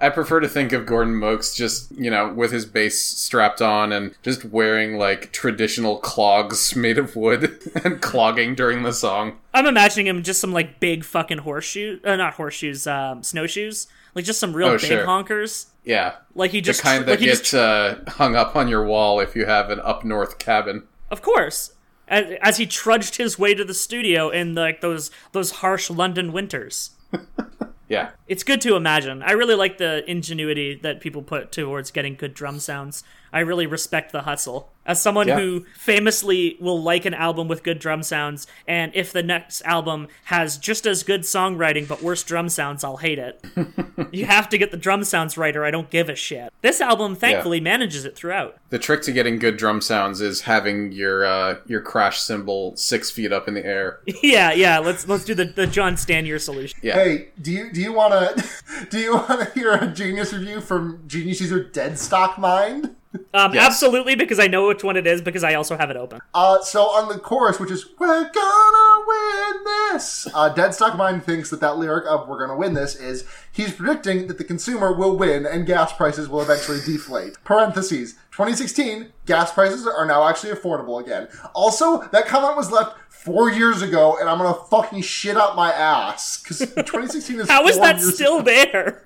[0.00, 3.92] I prefer to think of Gordon Moakes just, you know, with his bass strapped on
[3.92, 9.38] and just wearing like traditional clogs made of wood and clogging during the song.
[9.52, 14.24] I'm imagining him just some like big fucking horseshoe, uh, not horseshoes, um, snowshoes, like
[14.24, 15.04] just some real Oh, big sure.
[15.06, 15.66] honkers.
[15.84, 16.14] Yeah.
[16.34, 19.18] Like he The just kind that like gets just uh, hung up on your wall
[19.20, 20.84] if you have an up north cabin.
[21.10, 21.72] Of course.
[22.06, 26.32] As, as he trudged his way to the studio in like those those harsh London
[26.32, 26.90] winters.
[27.88, 28.10] Yeah.
[28.26, 29.22] It's good to imagine.
[29.22, 33.02] I really like the ingenuity that people put towards getting good drum sounds.
[33.32, 34.70] I really respect the hustle.
[34.86, 35.38] As someone Yeah.
[35.38, 40.08] who famously will like an album with good drum sounds, and if the next album
[40.24, 43.44] has just as good songwriting but worse drum sounds, I'll hate it.
[44.12, 46.50] you have to get the drum sounds right, or I don't give a shit.
[46.62, 48.56] This album, thankfully, manages it throughout.
[48.70, 53.10] The trick to getting good drum sounds is having your uh, your crash cymbal six
[53.10, 54.00] feet up in the air.
[54.22, 54.78] yeah, yeah.
[54.78, 56.78] Let's let's do the, the John Stanier solution.
[56.82, 56.94] Yeah.
[56.94, 58.48] Hey, do you do you want to
[58.90, 62.94] do you want to hear a genius review from Genius User Dead Stock Mind?
[63.32, 63.66] Um, Yes.
[63.66, 66.20] Absolutely, because I know which one it is because I also have it open.
[66.34, 71.48] Uh, so on the chorus, which is "We're gonna win this," uh, Deadstock Mind thinks
[71.50, 75.16] that that lyric of "We're gonna win this" is he's predicting that the consumer will
[75.16, 77.42] win and gas prices will eventually deflate.
[77.44, 78.14] Parentheses.
[78.32, 81.28] 2016, gas prices are now actually affordable again.
[81.54, 85.72] Also, that comment was left four years ago, and I'm gonna fucking shit out my
[85.72, 89.04] ass because 2016 is How is that still there?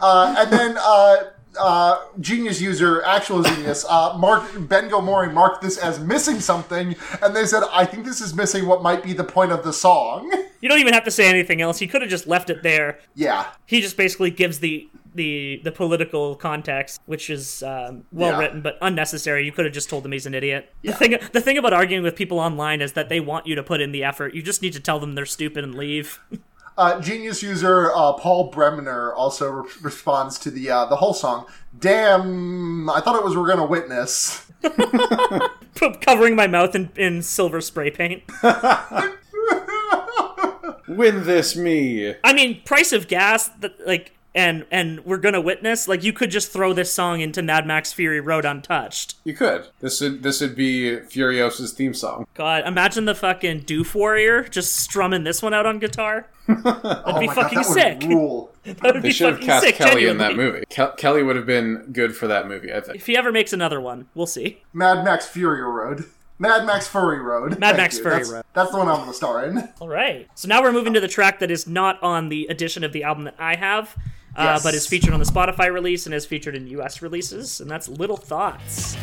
[0.00, 1.16] uh, and then uh,
[1.58, 7.34] uh, genius user, actual genius, uh, Mark Ben Gomori marked this as missing something, and
[7.34, 10.32] they said, "I think this is missing what might be the point of the song."
[10.60, 11.78] You don't even have to say anything else.
[11.78, 12.98] He could have just left it there.
[13.14, 18.38] yeah, He just basically gives the the the political context, which is um, well Yeah.
[18.40, 19.44] written but unnecessary.
[19.44, 20.72] You could have just told them he's an idiot.
[20.82, 23.62] The thing the thing about arguing with people online is that they want you to
[23.62, 24.34] put in the effort.
[24.34, 26.18] You just need to tell them they're stupid and leave.
[26.78, 31.46] uh, genius user uh, Paul Bremner also re- responds to the uh, the whole song.
[31.78, 34.46] Damn, I thought it was "We're Gonna Witness."
[36.00, 38.22] Covering my mouth in, in silver spray paint.
[40.88, 42.14] Win this me.
[42.24, 45.88] I mean, price of gas, that like, and and we're gonna witness.
[45.88, 49.16] Like, you could just throw this song into Mad Max Fury Road untouched.
[49.24, 49.66] You could.
[49.80, 52.26] This would this would be Furiosa's theme song.
[52.34, 56.28] God, imagine the fucking Doof Warrior just strumming this one out on guitar.
[56.46, 57.98] That'd Oh be my fucking god, that sick.
[58.02, 58.52] would rule.
[58.68, 59.76] That would They be should have cast sick.
[59.76, 60.64] Kele in that movie.
[60.70, 62.96] Ke- Kele would have been good for that movie, I think.
[62.96, 64.62] If he ever makes another one, we'll see.
[64.74, 66.04] Mad Max Fury Road.
[66.38, 67.58] Mad Max Furry Road.
[67.58, 68.02] Mad Thank Max you.
[68.04, 68.44] Furry that's, Road.
[68.54, 69.68] That's the one I'm gonna star in.
[69.80, 70.28] All right.
[70.36, 73.02] So now we're moving to the track that is not on the edition of the
[73.04, 73.96] album that I have,
[74.38, 74.62] Uh, yes.
[74.62, 77.88] but is featured on the Spotify release and is featured in US releases, and that's
[77.88, 78.94] Little Thoughts.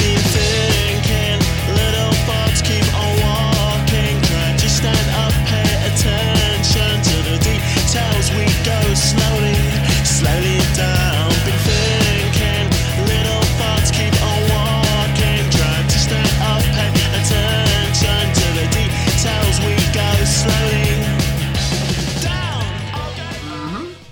[0.00, 1.38] Been thinking,
[1.76, 2.14] little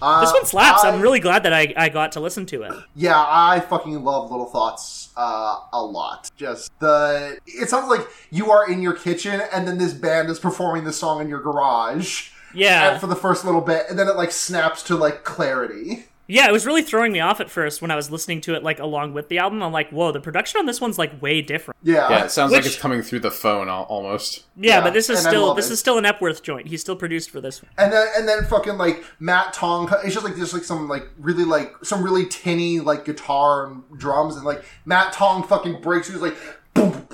[0.02, 0.84] Uh, This one slaps.
[0.84, 2.72] I- I'm really glad that I, I got to listen to it.
[2.96, 6.30] Yeah, I fucking love Little Thoughts uh, a lot.
[6.36, 7.38] Just the.
[7.46, 10.92] It sounds like you are in your kitchen and then this band is performing the
[10.92, 12.30] song in your garage.
[12.54, 12.98] Yeah.
[12.98, 16.04] For the first little bit, and then it like snaps to like clarity.
[16.28, 18.62] Yeah, it was really throwing me off at first when I was listening to it
[18.62, 19.62] like along with the album.
[19.62, 21.76] I'm like, whoa, the production on this one's like way different.
[21.82, 22.08] Yeah.
[22.08, 24.44] Yeah, it sounds like it's coming through the phone al- almost.
[24.56, 25.72] Yeah, Yeah, but this is and still this it.
[25.74, 26.68] is still an Epworth joint.
[26.68, 27.70] He's still produced for this one.
[27.76, 29.88] And then and then fucking like Matt Tong.
[30.04, 33.82] It's just like just like some like really like some really tinny like guitar and
[33.98, 36.08] drums and like Matt Tong fucking breaks.
[36.08, 36.36] He was like.
[36.74, 37.06] Boom,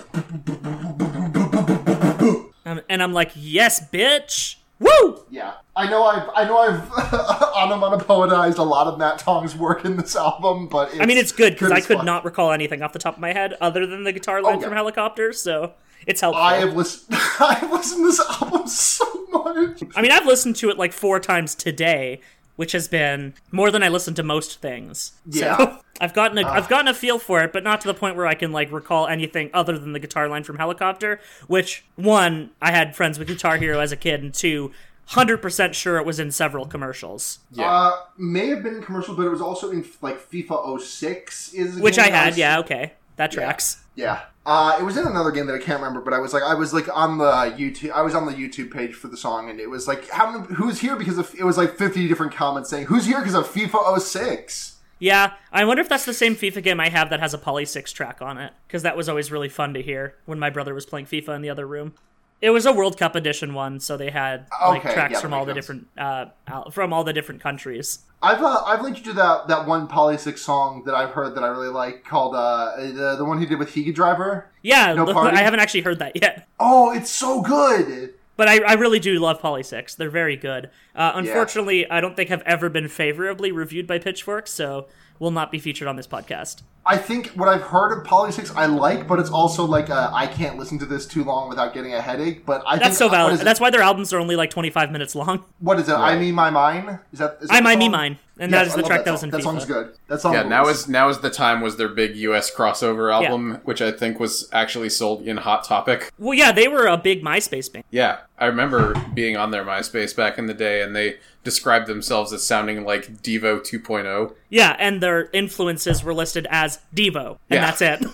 [2.65, 4.57] Um, and I'm like, yes, bitch.
[4.81, 5.25] Woo!
[5.31, 6.05] Yeah, I know.
[6.05, 10.91] I've I know I've onomatopoetized a lot of Matt Tong's work in this album, but
[10.91, 12.07] it's I mean, it's good because I could fuck.
[12.07, 14.61] not recall anything off the top of my head other than the guitar line oh,
[14.61, 14.67] yeah.
[14.67, 15.73] from Helicopter, so
[16.07, 16.43] it's helpful.
[16.43, 17.19] I have listened.
[17.41, 19.83] I have listened to this album so much.
[19.97, 22.21] I mean, I've listened to it like four times today,
[22.57, 25.13] which has been more than I listen to most things.
[25.27, 25.57] Yeah.
[25.57, 28.17] So I've gotten a have gotten a feel for it, but not to the point
[28.17, 31.21] where I can like recall anything other than the guitar line from Helicopter.
[31.47, 34.73] Which one, I had friends with Guitar Hero as a kid, and two,
[35.07, 37.71] hundred percent sure it was in several commercials, Yeah.
[37.71, 41.79] Uh, may have been in commercial, but it was also in like FIFA 06 is
[41.79, 42.27] a which game I had.
[42.29, 43.79] was- Yeah, okay, that tracks.
[43.95, 44.21] Yeah.
[44.47, 46.55] Uh, it was in another game that I can't remember, but I was like, I
[46.55, 47.25] was like on the
[47.59, 50.31] YouTube, I was on the YouTube page for the song, and it was like, how
[50.31, 53.35] many, who's here because of, it was like 50 different comments saying, who's here because
[53.35, 54.77] of FIFA 06?
[54.99, 57.93] Yeah, I wonder if that's the same FIFA game I have that has a Polysics
[57.93, 60.87] track on it, because that was always really fun to hear when my brother was
[60.87, 61.95] playing FIFA in the other room.
[62.41, 65.35] It was a World Cup edition one, so they had like Okay, tracks yeah, from
[65.35, 66.27] all the makes different uh,
[66.71, 68.01] from all the different countries.
[68.23, 71.43] I've uh, I've linked you to that that one Polysics song that I've heard that
[71.43, 74.51] I really like called uh the the one he did with Higa Driver.
[74.63, 75.37] Yeah, No party?
[75.37, 78.15] I haven't actually heard that yet, Oh, it's so good.
[78.39, 79.97] But I, I really do love Polysics.
[79.97, 80.71] They're very good.
[80.95, 84.87] Uh, unfortunately, I don't think have ever been favorably reviewed by Pitchfork, so
[85.19, 86.63] will not be featured on this podcast.
[86.87, 90.29] I think what I've heard of Polysics I like, but it's also like uh, I
[90.29, 92.47] can't listen to this too long without getting a headache.
[92.47, 93.41] But I That's think, so valid.
[93.41, 95.45] That's why their albums are only like 25 minutes long.
[95.59, 95.95] what is it?
[95.95, 97.01] I mean, my mine.
[97.13, 97.39] Is that?
[97.41, 97.89] Is that I the Might Me?
[97.89, 99.29] Mine, and Yes, that is the track that, was song.
[99.29, 99.43] in That FIFA.
[99.45, 99.93] song's good.
[100.09, 100.33] That song.
[100.35, 100.81] yeah, now rules.
[100.81, 104.49] is now is the time was their big US crossover album, which I think was
[104.53, 106.13] actually sold in Hot Topic.
[106.19, 107.85] Well, yeah, they were a big MySpace band.
[107.91, 112.33] Yeah, I remember being on their MySpace back in the day, and they described themselves
[112.33, 113.61] as sounding like Devo oh.
[113.61, 114.35] 2.0.
[114.51, 117.71] Yeah, and their influences were listed as Devo, and Yeah.
[117.73, 118.05] that's it.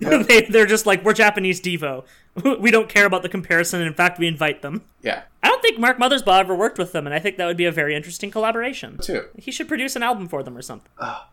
[0.28, 2.04] they, they're just like, we're Japanese Devo.
[2.60, 3.82] We don't care about the comparison.
[3.82, 4.82] In fact, we invite them.
[5.02, 7.56] Yeah, I don't think Mark Mothersbaugh ever worked with them, and I think that would
[7.58, 8.98] be a very interesting collaboration.
[9.02, 9.26] too.
[9.36, 10.90] He should produce an album for them or something.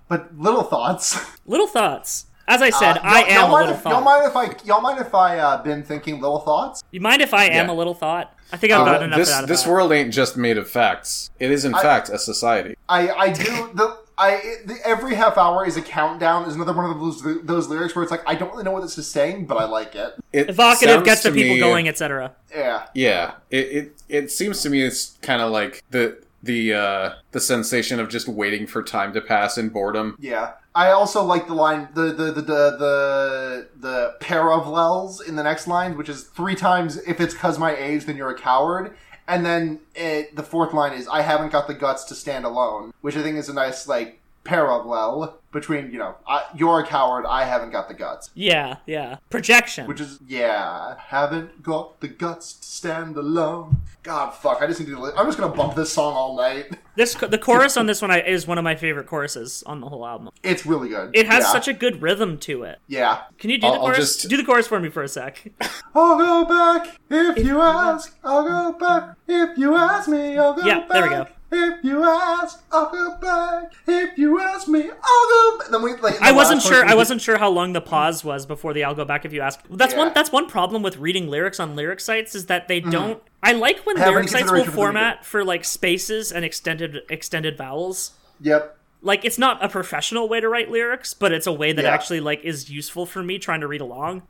[0.10, 1.18] But little thoughts.
[1.46, 2.26] Little thoughts.
[2.48, 3.92] As I said, Uh, I am a little if, thought.
[3.92, 4.66] Y'all mind if I?
[4.66, 6.84] Y'all mind if I uh, been thinking little thoughts?
[6.90, 7.72] you mind if I am Yeah.
[7.72, 8.34] a little thought?
[8.52, 11.30] I think I've gotten enough this out of this world ain't just made of facts.
[11.40, 12.76] It is in fact a society.
[12.90, 13.44] I I do
[13.76, 16.48] the I it, the, every half hour is a countdown.
[16.48, 18.82] Is another one of those those lyrics where it's like I don't really know what
[18.82, 20.14] this is saying, but I like it.
[20.34, 22.36] It Evocative gets the people me- going, etc.
[22.54, 27.14] Yeah, Yeah, it, it it seems to me it's kind of like the the uh
[27.32, 30.16] the sensation of just waiting for time to pass in boredom.
[30.20, 30.54] yeah.
[30.76, 32.42] I also like the line the the the the
[32.78, 37.76] the, the parallels in the next line, which is three times if it's cause my
[37.76, 38.96] age, then you're a coward.
[39.30, 42.92] And then it, the fourth line is I haven't got the guts to stand alone,
[43.02, 44.19] which I think is a nice like
[44.50, 48.32] parallel between you know I, you're a coward, I haven't got the guts.
[48.34, 49.18] Yeah, yeah.
[49.30, 49.88] Projection.
[49.88, 53.78] Which is yeah, haven't got the guts to stand alone.
[54.02, 54.62] God, fuck!
[54.62, 55.00] I just need to.
[55.00, 56.66] li- I'm just gonna bump this song all night.
[56.96, 59.88] this the chorus on this one I, is one of my favorite choruses on the
[59.90, 60.30] whole album.
[60.42, 61.12] It's really good.
[61.14, 61.52] It has yeah.
[61.52, 62.80] such a good rhythm to it.
[62.88, 63.22] yeah.
[63.38, 64.16] Can you do I'll- the I'll chorus?
[64.16, 65.52] just- Do the chorus for me for a sec.
[65.96, 68.18] I'll go back if you ask.
[68.24, 70.38] I'll go back if you ask me.
[70.38, 70.90] I'll go Yeah, back.
[70.90, 71.28] there we go.
[71.52, 73.74] If you ask, I'll go back.
[73.88, 74.90] If you ask me, I'll
[75.30, 75.58] go.
[75.60, 75.68] Back.
[75.72, 76.22] Then we like.
[76.22, 76.86] I wasn't sure.
[76.86, 79.42] I wasn't sure how long the pause was before the "I'll go back if you
[79.42, 80.00] ask." That's Yeah.
[80.00, 80.14] one.
[80.14, 83.22] That's one problem with reading lyrics on lyric sites is that they don't.
[83.42, 84.06] I like when Mm-hmm.
[84.10, 88.12] Lyric sites will consideration for the format for like spaces and extended extended vowels.
[88.42, 88.78] Yep.
[89.02, 91.92] Like it's not a professional way to write lyrics, but it's a way that Yeah.
[91.94, 94.24] actually like is useful for me trying to read along.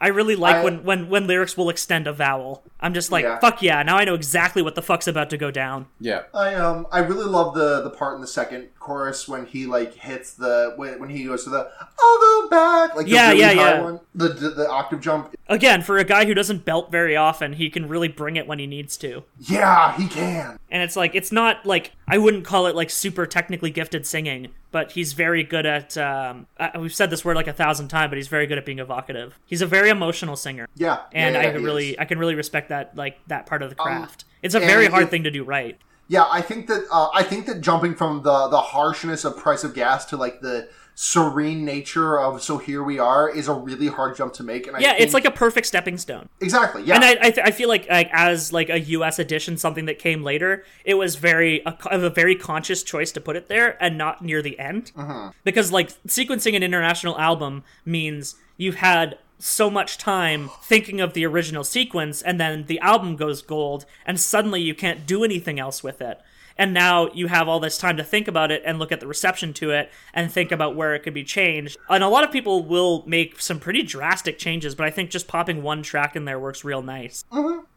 [0.00, 2.62] I really like I- when, when when lyrics will extend a vowel.
[2.80, 3.38] I'm just like, Yeah.
[3.40, 3.82] fuck yeah!
[3.82, 5.86] Now I know exactly what the fuck's about to go down.
[6.00, 9.66] Yeah, I um I really love the the part in the second chorus when he
[9.66, 13.28] like hits the when, when he goes to the I'll go back like the Yeah,
[13.28, 13.80] really yeah, high yeah.
[13.82, 17.54] one the, the the octave jump Again, for a guy who doesn't belt very often,
[17.54, 19.24] he can really bring it when he needs to.
[19.38, 23.26] yeah he can and it's like it's not like I wouldn't call it like super
[23.26, 25.96] technically gifted singing, but he's very good at.
[25.96, 28.66] Um, uh, we've said this word like a thousand times, but he's very good at
[28.66, 29.38] being evocative.
[29.46, 31.96] He's a very emotional singer, yeah and yeah, yeah, I can really is.
[31.96, 34.24] Um, I can really respect that like that part of the craft.
[34.42, 35.78] it's a very hard thing to do right.
[36.08, 39.62] Yeah, I think that uh, I think that jumping from the the harshness of price
[39.62, 40.68] of gas to like the
[41.02, 44.66] serene nature of so here we are is a really hard jump to make.
[44.66, 46.28] And I Yeah, think, it's like a perfect stepping stone.
[46.42, 46.96] exactly yeah.
[46.96, 49.18] And I, I, th- I feel like like as like a U.S.
[49.18, 53.34] edition, something that came later, it was very a, a very conscious choice to put
[53.34, 55.30] it there and not near the end, mm-hmm.
[55.42, 61.24] because like sequencing an international album means you've had so much time thinking of the
[61.24, 65.82] original sequence, and then the album goes gold, and suddenly you can't do anything else
[65.82, 66.20] with it.
[66.60, 69.06] And now you have all this time to think about it and look at the
[69.06, 71.78] reception to it and think about where it could be changed.
[71.88, 75.26] And a lot of people will make some pretty drastic changes, but I think just
[75.26, 77.24] popping one track in there works real nice.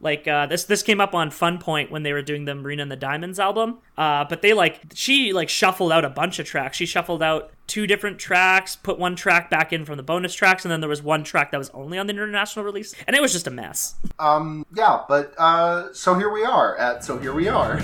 [0.01, 2.81] Like uh, this, this came up on Fun Point when they were doing the Marina
[2.81, 3.77] and the Diamonds album.
[3.97, 6.75] Uh, but they like she like shuffled out a bunch of tracks.
[6.75, 10.65] She shuffled out two different tracks, put one track back in from the bonus tracks,
[10.65, 13.21] and then there was one track that was only on the international release, and it
[13.21, 13.95] was just a mess.
[14.19, 17.79] um yeah, but uh so here we are at so here we are.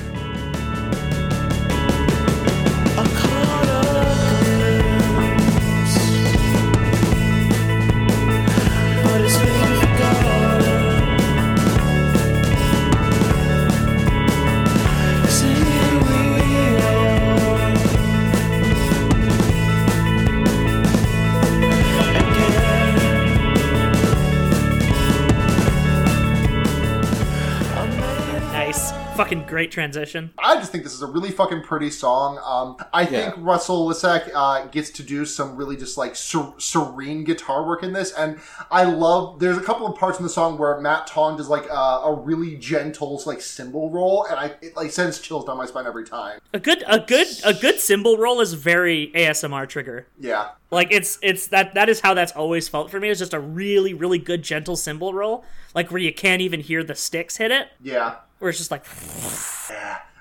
[29.49, 30.31] Great transition.
[30.39, 32.39] I just think this is a really fucking pretty song.
[32.43, 37.23] Um, I think Russell Lissack uh, gets to do some really just like ser- serene
[37.23, 38.39] guitar work in this, and
[38.71, 39.39] I love.
[39.39, 42.13] There's a couple of parts in the song where Matt Tong does like uh, a
[42.13, 46.05] really gentle like cymbal roll, and I it like sends chills down my spine every
[46.05, 46.39] time.
[46.53, 50.07] A good, a good, a good cymbal roll is very ASMR trigger.
[50.19, 53.09] Yeah, Like it's it's that that is how that's always felt for me.
[53.09, 55.43] It's just a really really good gentle cymbal roll,
[55.73, 58.15] like where you can't even hear the sticks hit it, yeah.
[58.39, 58.85] Where it's just like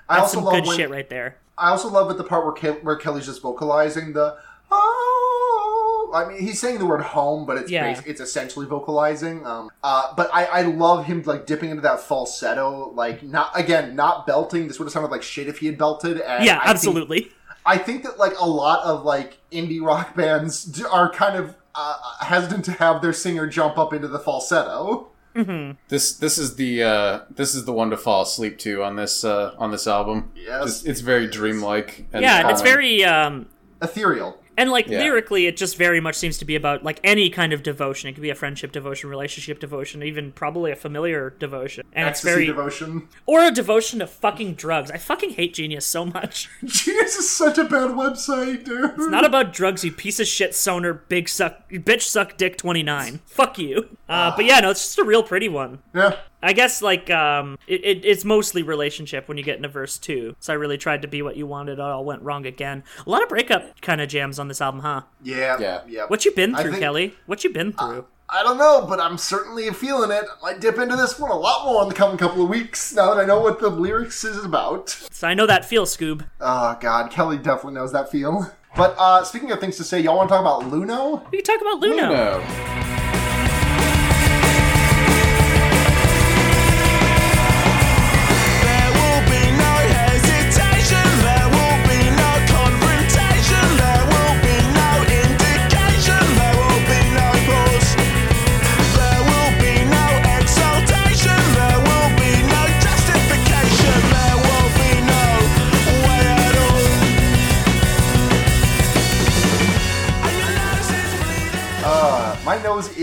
[0.09, 1.37] I that's also some love good when, shit right there.
[1.57, 4.37] I also love at the part where Ke- where Kele's just vocalizing the
[4.71, 6.11] oh.
[6.11, 8.01] I mean, he's saying the word home, but it's Yeah.
[8.05, 9.45] it's essentially vocalizing.
[9.45, 13.95] Um, uh, but I, I love him like dipping into that falsetto, like not again
[13.95, 14.67] not belting.
[14.67, 16.19] This would have sounded like shit if he had belted.
[16.19, 17.31] And Yeah, I think- absolutely.
[17.65, 21.95] I think that like a lot of like indie rock bands are kind of uh,
[22.21, 25.08] hesitant to have their singer jump up into the falsetto.
[25.33, 29.23] This this is the uh, this is the one to fall asleep to on this
[29.23, 30.31] uh, on this album.
[30.35, 32.05] Yes, Just- it's very dreamlike.
[32.13, 33.47] And Yeah, and it's very um
[33.81, 34.41] Ethereal.
[34.59, 34.99] And like Yeah.
[34.99, 38.09] lyrically it just very much seems to be about like any kind of devotion.
[38.09, 41.83] It could be a friendship devotion, relationship devotion, even probably a familiar devotion.
[41.93, 43.07] And Ecstasy it's very devotion.
[43.25, 44.91] or a devotion to fucking drugs.
[44.91, 46.49] I fucking hate Genius so much.
[46.65, 48.91] Genius is such a bad website, dude.
[48.91, 53.21] It's not about drugs, you piece of shit soner, big suck, bitch suck dick 29.
[53.25, 53.97] Fuck you.
[54.07, 55.79] Uh, but yeah, no, it's just a real pretty one.
[55.95, 56.17] Yeah.
[56.41, 60.35] I guess like um, it, it, it's mostly relationship when you get into verse two.
[60.39, 61.73] So I really tried to be what you wanted.
[61.73, 62.83] It all went wrong again.
[63.05, 65.01] A lot of breakup kind of jams on this album, huh?
[65.21, 65.57] Yeah.
[65.59, 65.81] Yeah.
[65.87, 66.05] Yeah.
[66.07, 67.11] What you been through, think- Kele?
[67.25, 68.05] What you been through?
[68.31, 70.23] I don't know, but I'm certainly feeling it.
[70.23, 72.93] I might dip into this one a lot more in the coming couple of weeks
[72.93, 74.89] now that I know what the lyrics is about.
[74.89, 76.25] so I know that feel, Scoob.
[76.39, 78.51] Oh god, Kele definitely knows that feel.
[78.75, 81.23] But uh speaking of things to say, y'all want to talk about Luno?
[81.31, 82.09] We can talk about Luno.
[82.11, 82.98] No.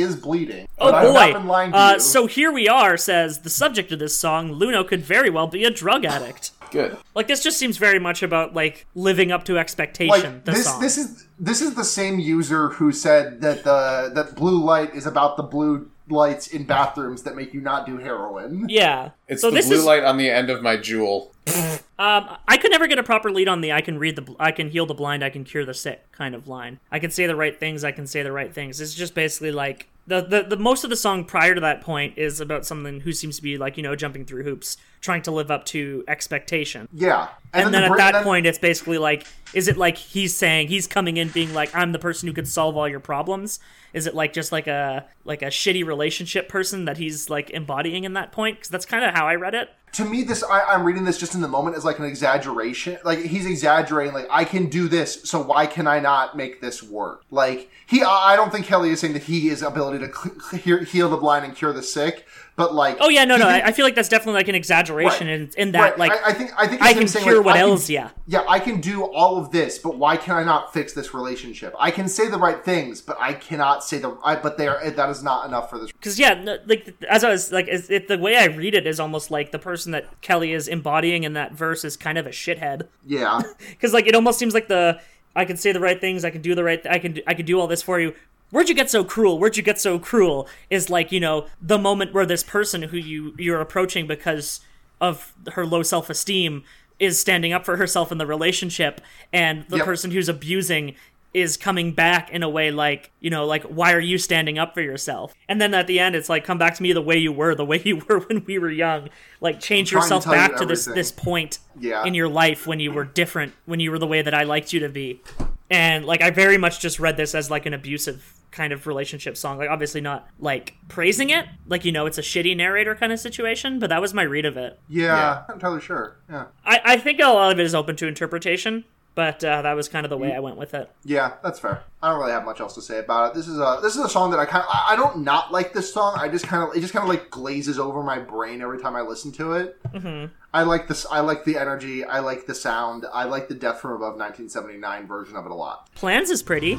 [0.06, 0.68] Is bleeding.
[0.78, 1.52] Oh but I've not been boy!
[1.52, 2.00] lying to Uh, you.
[2.00, 2.96] so here we are.
[2.96, 4.50] Says the subject of this song.
[4.54, 6.52] Luno could very well be a drug addict.
[6.70, 6.96] Good.
[7.14, 10.10] Like this just seems very much about like living up to expectation.
[10.10, 10.80] like the this song.
[10.80, 15.06] this is this is the same user who said that the that blue light is
[15.06, 18.66] about the blue lights in bathrooms that make you not do heroin.
[18.68, 19.10] yeah.
[19.28, 21.32] It's so the this blue is light on the end of my jewel.
[21.98, 24.34] Um, I could never get a proper lead on the "I can read the, bl-
[24.38, 26.78] I can heal the blind, I can cure the sick" kind of line.
[26.92, 28.82] I can say the right things, I can say the right things.
[28.82, 32.16] It's just basically like the, the the most of the song prior to that point
[32.16, 35.30] is about someone who seems to be like you know jumping through hoops, trying to
[35.30, 36.88] live up to expectation.
[36.92, 37.28] Yeah.
[37.52, 40.68] And, then, the at that then- point, it's basically like, is it like he's saying
[40.68, 43.58] he's coming in being like, I'm the person who could solve all your problems?
[43.92, 48.04] Is it like just like a like a shitty relationship person that he's like embodying
[48.04, 48.58] in that point?
[48.58, 49.70] Because that's kind of how I read it.
[49.92, 52.98] To me this I, i'm reading this just in the moment as like an exaggeration
[53.02, 56.82] like he's exaggerating like i can do this so why can i not make this
[56.82, 60.82] work like he i don't think kele is saying that he is ability to cl-
[60.84, 62.26] heal, the blind and cure the sick
[62.56, 63.44] but like Oh yeah, no, no.
[63.44, 65.34] did- I, I feel like that's definitely like an exaggeration Right.
[65.40, 67.44] in, in that right, like I, I think i think I can saying, cure like,
[67.46, 68.10] what else, yeah.
[68.26, 71.74] yeah i can do all of this but why can i not fix this relationship
[71.78, 74.90] i can say the right things but i cannot say the I, but they are
[74.90, 77.90] that is not enough for this because yeah, no, like as I was like, is
[77.90, 81.24] it, the way I read it is almost like the person that Kele is embodying
[81.24, 82.86] in that verse is kind of a shithead.
[83.06, 83.40] yeah
[83.70, 85.00] because like it almost seems like the
[85.34, 87.34] I can say the right things, I can do the right, th- I can I
[87.34, 88.14] can do all this for you.
[88.50, 89.38] Where'd you get so cruel?
[89.38, 90.48] Where'd you get so cruel?
[90.70, 94.60] Is like you know the moment where this person who you you're approaching because
[95.00, 96.64] of her low self esteem
[96.98, 99.84] is standing up for herself in the relationship, and the Yep.
[99.84, 100.94] person who's abusing
[101.36, 104.72] is coming back in a way like you know like why are you standing up
[104.72, 107.18] for yourself and then at the end it's like come back to me the way
[107.18, 109.08] you were the way you were when we were young
[109.40, 112.04] like change trying to yourself you back to this this point Yeah.
[112.06, 114.72] in your life when you were different, when you were the way that I liked
[114.72, 115.20] you to be.
[115.68, 119.36] And like I very much just read this as like an abusive kind of relationship
[119.36, 119.58] song.
[119.58, 123.20] Like obviously not like praising it, like you know it's a shitty narrator kind of
[123.20, 124.78] situation, but that was my read of it.
[124.88, 127.94] yeah, i'm not entirely sure yeah I, I think a lot of it is open
[127.96, 128.84] to interpretation,
[129.16, 130.90] but uh, that was kind of the way I went with it.
[131.02, 131.82] Yeah, that's fair.
[132.02, 133.34] I don't really have much else to say about it.
[133.34, 135.50] This is a this is a song that I kind of I, I don't not
[135.50, 136.16] like this song.
[136.20, 138.94] I just kind of it just kind of like glazes over my brain every time
[138.94, 139.82] I listen to it.
[139.90, 140.32] Mm-hmm.
[140.52, 141.06] I like this.
[141.10, 142.04] I like the energy.
[142.04, 143.06] I like the sound.
[143.12, 145.90] I like the Death from Above 1979 version of it a lot.
[145.94, 146.78] Plans is pretty.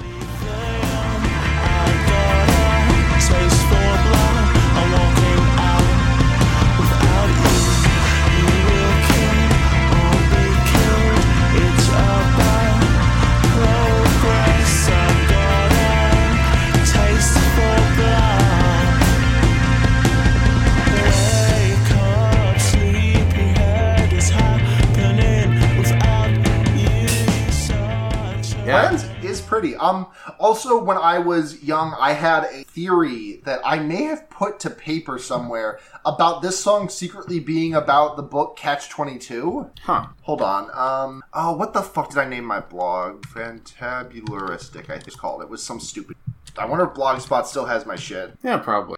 [29.59, 29.75] Pretty.
[29.77, 30.07] Um.
[30.39, 34.69] Also, when I was young, I had a theory that I may have put to
[34.69, 39.69] paper somewhere about this song secretly being about the book Catch Twenty Two.
[39.81, 40.07] Huh.
[40.21, 40.69] Hold on.
[40.73, 41.23] Um.
[41.33, 43.23] Oh, what the fuck did I name my blog?
[43.23, 45.41] Fantabularistic, I think it's called.
[45.41, 46.15] It was some stupid.
[46.57, 48.33] I wonder if Blogspot still has my shit.
[48.43, 48.97] Yeah, probably.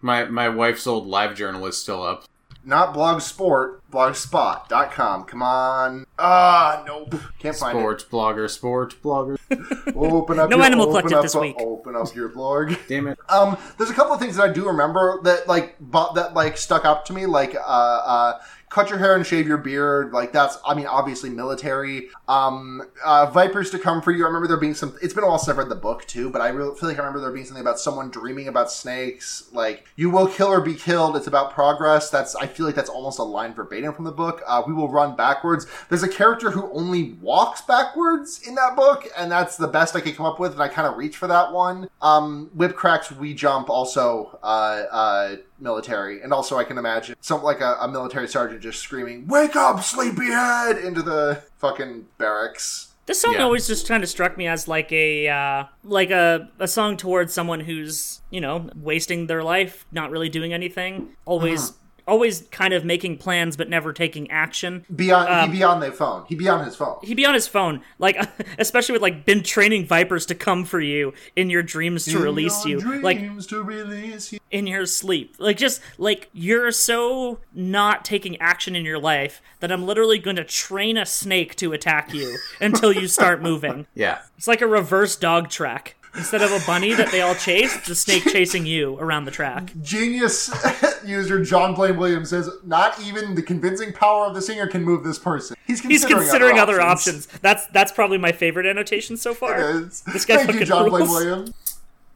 [0.00, 2.24] My my wife's old live journal is still up.
[2.66, 3.78] Not Blogsport.
[3.92, 5.24] Blogspot.com.
[5.24, 6.04] Come on.
[6.18, 7.14] Ah, nope.
[7.38, 9.38] Can't find Sports blogger, sports blogger.
[9.50, 9.94] it.
[9.96, 10.50] Open up.
[10.50, 11.54] No your, Animal open Collective up, this week.
[11.60, 12.74] Open up your blog.
[12.88, 13.18] Damn it.
[13.28, 16.58] Um, there's a couple of things that I do remember that like bu- that like
[16.58, 18.32] stuck up to me, like uh, uh,
[18.76, 20.12] cut your hair and shave your beard.
[20.12, 22.10] Like that's, I mean, obviously military.
[22.28, 24.24] Um, uh, vipers to come for you.
[24.24, 24.94] I remember there being some.
[25.00, 26.98] It's been a while since I've read the book too, but I really feel like
[26.98, 29.48] I remember there being something about someone dreaming about snakes.
[29.50, 31.16] Like you will kill or be killed.
[31.16, 32.10] It's about progress.
[32.10, 34.42] That's I feel like that's almost a line verbatim from the book.
[34.46, 35.66] Uh, we will run backwards.
[35.88, 40.02] There's a character who only walks backwards in that book, and that's the best I
[40.02, 41.88] could come up with, and I kind of reach for that one.
[42.02, 47.44] Um, Whip cracks, we jump, also uh, uh, military, and also I can imagine something
[47.44, 52.92] like a, a military sergeant just screaming, "Wake up, sleepyhead!" into the fucking barracks.
[53.06, 53.44] This song Yeah.
[53.44, 57.32] always just kind of struck me as like a uh, like a, a song towards
[57.32, 61.72] someone who's you know wasting their life, not really doing anything, always
[62.06, 64.84] always kind of making plans but never taking action.
[64.94, 66.24] Be on, Um, he be on their phone.
[66.28, 66.98] He'd be on his phone.
[67.02, 68.16] He'd be on his phone, like
[68.58, 72.64] especially with like been training vipers to come for you in your dreams to release
[72.64, 74.38] In you, your like dreams to release you.
[74.50, 75.34] in your sleep.
[75.38, 80.36] Like just like you're so not taking action in your life that I'm literally going
[80.36, 83.86] to train a snake to attack you until you start moving.
[83.94, 84.18] Yeah.
[84.38, 85.96] It's like a reverse dog track.
[86.16, 89.30] Instead of a bunny that they all chase, it's a snake chasing you around the
[89.30, 89.72] track.
[89.82, 90.50] Genius
[91.04, 95.04] user John Blaine Williams says, "Not even the convincing power of the singer can move
[95.04, 95.56] this person.
[95.66, 97.26] He's He's considering, considering other options.
[97.42, 99.58] That's that's probably my favorite annotation so far.
[99.58, 100.00] Yes.
[100.00, 101.08] This guy Thank you, fucking John Blaine.
[101.08, 101.52] Williams.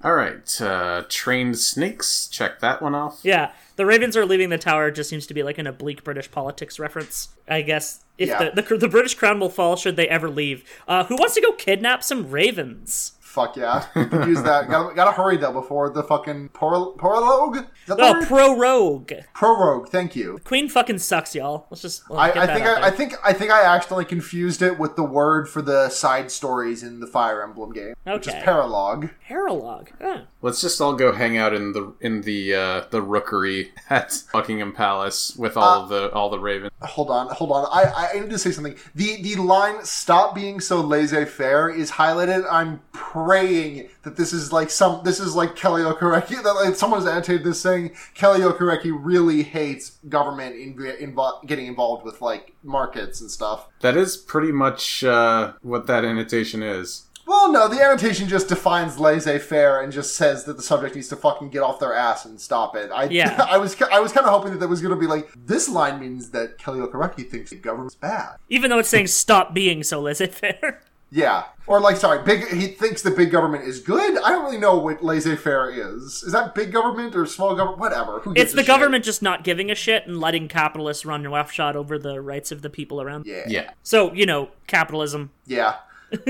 [0.03, 0.61] All right.
[0.63, 2.27] Uh, trained snakes.
[2.29, 3.21] Check that one off.
[3.23, 6.31] Yeah, the Ravens are leaving the tower just seems to be like an oblique British
[6.31, 7.29] politics reference.
[7.47, 8.49] I guess if Yeah.
[8.51, 10.65] the, the the British crown will fall should they ever leave.
[10.89, 13.13] Uh, who wants to go kidnap some ravens?
[13.31, 13.87] Fuck yeah.
[13.95, 14.69] You can use that.
[14.69, 17.59] Gotta, gotta hurry though before the fucking por- prologue.
[17.59, 18.27] Is that the Oh, word?
[18.27, 19.05] pro
[19.35, 19.89] prorogue.
[19.89, 20.39] Thank you.
[20.43, 21.67] Queen fucking sucks, y'all.
[21.71, 24.05] Let's just well, I, get I that think I, I think I think I accidentally
[24.05, 28.27] confused it with the word for the side stories in the Fire Emblem game, which
[28.27, 28.43] is Okay.
[28.43, 29.11] paralogue.
[29.29, 29.91] Paralogue.
[30.01, 30.23] Huh.
[30.43, 34.73] Let's just all go hang out in the in the uh, the rookery at Buckingham
[34.73, 36.73] Palace with all the all the ravens.
[36.83, 37.67] Hold on, hold on.
[37.71, 38.75] I, I need to say something.
[38.95, 42.45] The the line "Stop being so laissez-faire" is highlighted.
[42.51, 42.81] I'm
[43.25, 45.03] praying that this is like some.
[45.05, 46.43] This is like Kele Okereke.
[46.43, 52.05] That like someone's annotated this saying Kele Okereke really hates government in, invo- getting involved
[52.05, 53.69] with like markets and stuff.
[53.81, 57.07] That is pretty much uh, what that annotation is.
[57.27, 61.17] Well, no, the annotation just defines laissez-faire and just says that the subject needs to
[61.17, 62.91] fucking get off their ass and stop it.
[62.91, 63.47] I, Yeah.
[63.49, 65.69] I was, I was kind of hoping that that was going to be like this
[65.69, 68.37] line means that Kele Okereke thinks the government's bad.
[68.49, 70.83] Even though it's saying stop being so laissez-faire.
[71.13, 72.47] Yeah, or like, sorry, big.
[72.49, 74.17] He thinks the big government is good.
[74.23, 76.23] I don't really know what laissez-faire is.
[76.23, 77.81] Is that big government or small government?
[77.81, 78.21] Whatever.
[78.21, 78.69] Who It's a the shit?
[78.69, 82.63] government just not giving a shit and letting capitalists run roughshod over the rights of
[82.63, 83.27] the people around.
[83.27, 83.71] Yeah, Yeah.
[83.83, 85.31] So you know, capitalism.
[85.47, 85.77] yeah.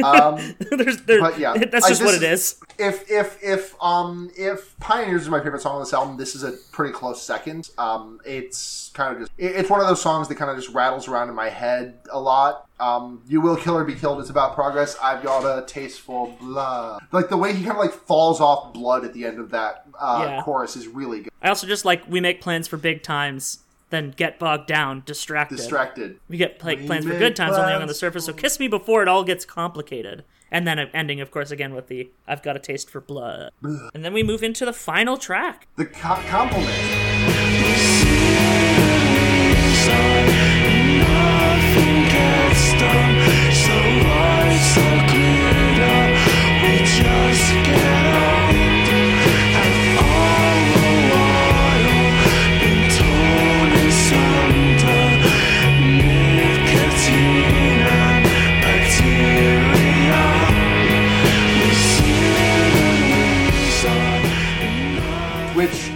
[0.04, 2.56] Um, There's, there, But yeah, that's just this what it is.
[2.78, 6.42] if if if um if Pioneers is my favorite song on this album, this is
[6.42, 7.70] a pretty close second.
[7.78, 10.68] Um, it's kind of just it- it's one of those songs that kind of just
[10.74, 12.66] rattles around in my head a lot.
[12.78, 14.20] Um, you will kill or be killed.
[14.20, 14.96] It's about progress.
[15.02, 17.02] I've got a taste for blood.
[17.12, 19.84] Like the way he kind of like falls off blood at the end of that
[19.98, 20.42] uh, Yeah.
[20.42, 21.32] chorus is really good.
[21.42, 23.58] I also just like we make plans for big times,
[23.90, 25.56] then get bogged down, distracted.
[25.56, 26.18] Distracted.
[26.28, 28.24] we get like We plans for good times only on the surface.
[28.24, 30.24] So kiss me before it all gets complicated.
[30.52, 33.50] And then uh, ending, of course, again with the "I've got a taste for blood."
[33.62, 35.68] And then we move into the final track.
[35.76, 37.90] The co- compliment.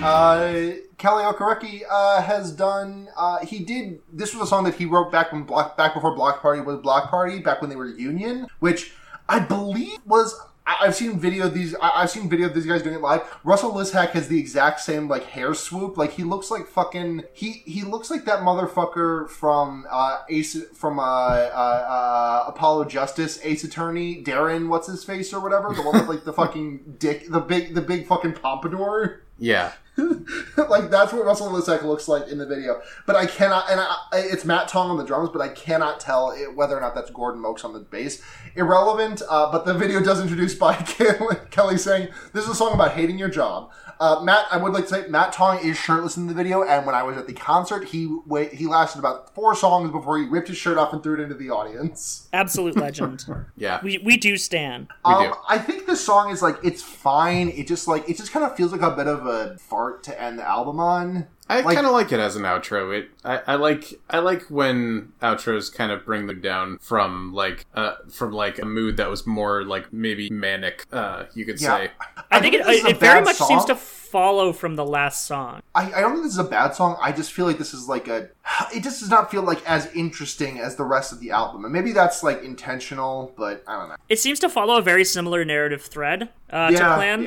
[0.04, 3.08] Uh, Kele Okereke uh, has done.
[3.16, 4.00] Uh, he did.
[4.12, 6.78] This was a song that he wrote back when Bloc, back before Bloc Party was
[6.80, 8.92] Bloc Party, back when they were Union, which
[9.28, 10.38] I believe was.
[10.66, 11.74] I- I've seen video of these.
[11.80, 13.22] I- I've seen video of these guys doing it live.
[13.44, 15.98] Russell Lissack has the exact same like hair swoop.
[15.98, 17.24] Like he looks like fucking.
[17.34, 23.40] He he looks like that motherfucker from uh, Ace from uh, uh, uh, Apollo Justice,
[23.42, 24.68] Ace Attorney, Daryan.
[24.68, 25.74] What's his face or whatever?
[25.74, 29.22] The one with like the fucking dick, the big the big fucking pompadour.
[29.38, 29.72] Yeah.
[30.56, 32.80] like that's what Russell Lissack looks like in the video.
[33.06, 36.32] But I cannot, and I, it's Matt Tong on the drums, but I cannot tell
[36.32, 38.20] it, whether or not that's Gordon Moakes on the bass.
[38.56, 39.22] Irrelevant.
[39.28, 40.74] Uh, but the video does introduce by
[41.50, 44.84] Kele saying, "This is a song about hating your job." Uh, Matt, I would like
[44.84, 47.32] to say Matt Tong is shirtless in the video, and when I was at the
[47.32, 51.02] concert, he wait, he lasted about four songs before he ripped his shirt off and
[51.02, 52.28] threw it into the audience.
[52.32, 53.24] Absolute legend.
[53.56, 53.80] Yeah.
[53.82, 54.88] we we do stand.
[55.06, 55.34] We Um, do.
[55.48, 57.48] I think this song is like it's fine.
[57.50, 60.20] It just like it just kind of feels like a bit of a fart to
[60.22, 61.26] end the album on.
[61.46, 62.98] I Like- kind of like it as an outro.
[62.98, 67.66] It I, I like I like when outros kind of bring them down from like
[67.74, 70.86] uh from like a mood that was more like maybe manic.
[70.90, 71.76] Uh, you could Yeah.
[71.76, 71.90] say.
[72.36, 73.48] I think it, it very much song.
[73.48, 75.60] seems to follow from the last song.
[75.74, 76.96] I, I don't think this is a bad song.
[77.00, 78.28] I just feel like this is like a.
[78.74, 81.72] It just does not feel like as interesting as the rest of the album, and
[81.72, 83.96] maybe that's like intentional, but I don't know.
[84.08, 87.24] It seems to follow a very similar narrative thread uh, to Plans,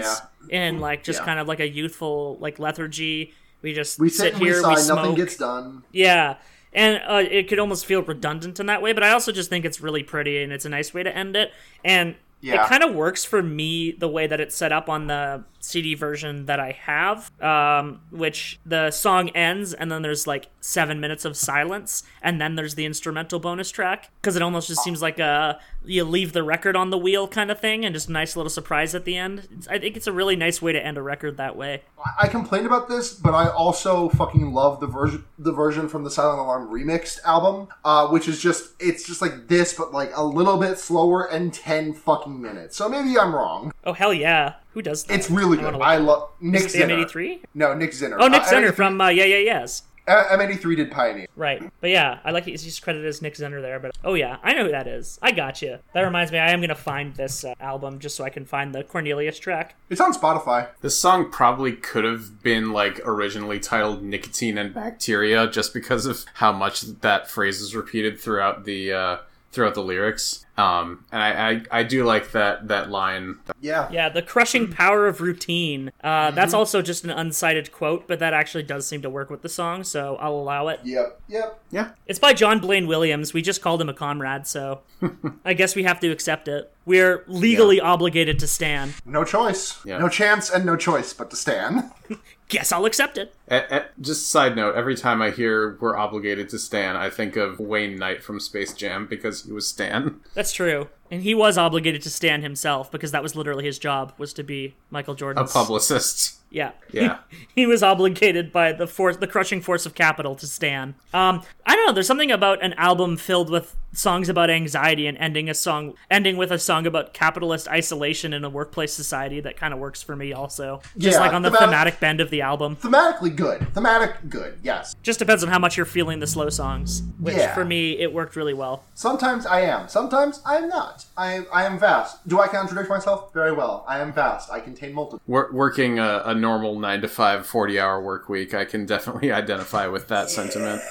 [0.50, 0.66] yeah.
[0.68, 1.26] in like just Yeah.
[1.26, 3.34] kind of like a youthful like lethargy.
[3.62, 4.98] We just We sit sit and we here, sigh, we smoke.
[4.98, 5.84] nothing gets done.
[5.92, 6.38] Yeah.
[6.74, 9.66] And uh, it could almost feel redundant in that way, but I also just think
[9.66, 11.52] it's really pretty and it's a nice way to end it.
[11.84, 12.64] And Yeah.
[12.64, 15.96] it kind of works for me the way that it's set up on the CD
[15.96, 21.26] version that I have, um, which the song ends and then there's like seven minutes
[21.26, 25.20] of silence, and then there's the instrumental bonus track because it almost just seems like
[25.20, 28.50] a you leave the record on the wheel kind of thing, and just nice little
[28.50, 29.48] surprise at the end.
[29.52, 31.84] It's, I think it's a really nice way to end a record that way.
[32.20, 36.12] I- complained about this, but I also fucking love the version the version from the
[36.12, 40.24] Silent Alarm remixed album, uh, which is just it's just like this, but like a
[40.24, 42.76] little bit slower and ten fucking minutes.
[42.76, 43.72] So maybe I'm wrong.
[43.86, 44.56] Oh hell yeah!
[44.78, 45.16] Who does that?
[45.16, 45.74] It's really I good.
[45.74, 47.04] wanna I love Nick Is it the Zinner.
[47.08, 47.40] M83?
[47.56, 48.18] No, Nick Zinner.
[48.20, 49.82] Oh, Nick Uh, Zinner M83 from uh, Yeah Yeah Yes.
[50.08, 51.26] uh, M83 did Pioneer.
[51.36, 51.64] Right.
[51.82, 53.80] But yeah, I like it he's just credited as Nick Zinner there.
[53.80, 55.18] But oh yeah, I know who that is.
[55.24, 55.80] I got you.
[55.96, 58.76] That reminds me, I am gonna find this uh, album just so I can find
[58.76, 59.76] the Cornelius track.
[59.90, 60.68] It's on Spotify.
[60.82, 66.24] This song probably could have been like originally titled "Nicotine and Bacteria" just because of
[66.36, 69.18] how much that phrase is repeated throughout the uh,
[69.52, 70.46] throughout the lyrics.
[70.58, 73.38] Um, and I, I I do like that that line.
[73.62, 73.88] Yeah.
[73.92, 75.92] Yeah, the crushing power of routine.
[76.04, 79.44] Uh, That's also just an uncited quote, but that actually does seem to work with
[79.44, 80.80] the song, so I'll allow it.
[80.84, 81.22] Yep.
[81.28, 81.60] Yep.
[81.70, 83.34] Yeah, It's by John Blaine Williams.
[83.34, 84.82] We just called him a comrade, so
[85.46, 86.72] I guess we have to accept it.
[86.86, 88.94] We're legally obligated to stand.
[89.06, 89.78] No choice.
[89.86, 89.98] Yeah.
[90.00, 91.84] No chance and no choice but to stand.
[92.50, 93.36] Guess I'll accept it.
[93.50, 97.36] A- a- just side note: every time I hear "We're obligated to Stan," I think
[97.36, 100.22] of Wayne Knight from Space Jam because he was Stan.
[100.34, 100.88] That's true.
[101.12, 104.44] And he was obligated to Stan himself because that was literally his job was to
[104.44, 106.36] be Michael Jordan, A publicist.
[106.50, 106.72] Yeah.
[106.92, 107.18] Yeah.
[107.56, 110.94] he was obligated by the force the crushing force of capital to stand.
[111.14, 115.18] Um I don't know, there's something about an album filled with songs about anxiety and
[115.18, 119.58] ending a song ending with a song about capitalist isolation in a workplace society that
[119.58, 120.82] kind of works for me also.
[120.98, 122.76] Just Yeah, like on the thematic- thematic bend of the album.
[122.76, 123.74] Thematically good.
[123.74, 124.60] Thematic good.
[124.64, 124.96] Yes.
[125.04, 127.54] Just depends on how much you're feeling the slow songs, which Yeah.
[127.54, 128.84] for me it worked really well.
[128.94, 129.88] Sometimes I am.
[129.90, 131.06] Sometimes I am not.
[131.18, 132.26] I I am vast.
[132.28, 133.34] Do I contradict myself?
[133.34, 133.84] Very well.
[133.88, 134.52] I am vast.
[134.52, 135.22] I contain multitude.
[135.28, 139.32] Wor- working a, a normal 9 to 5 40 hour work week, I can definitely
[139.44, 140.82] identify with that sentiment.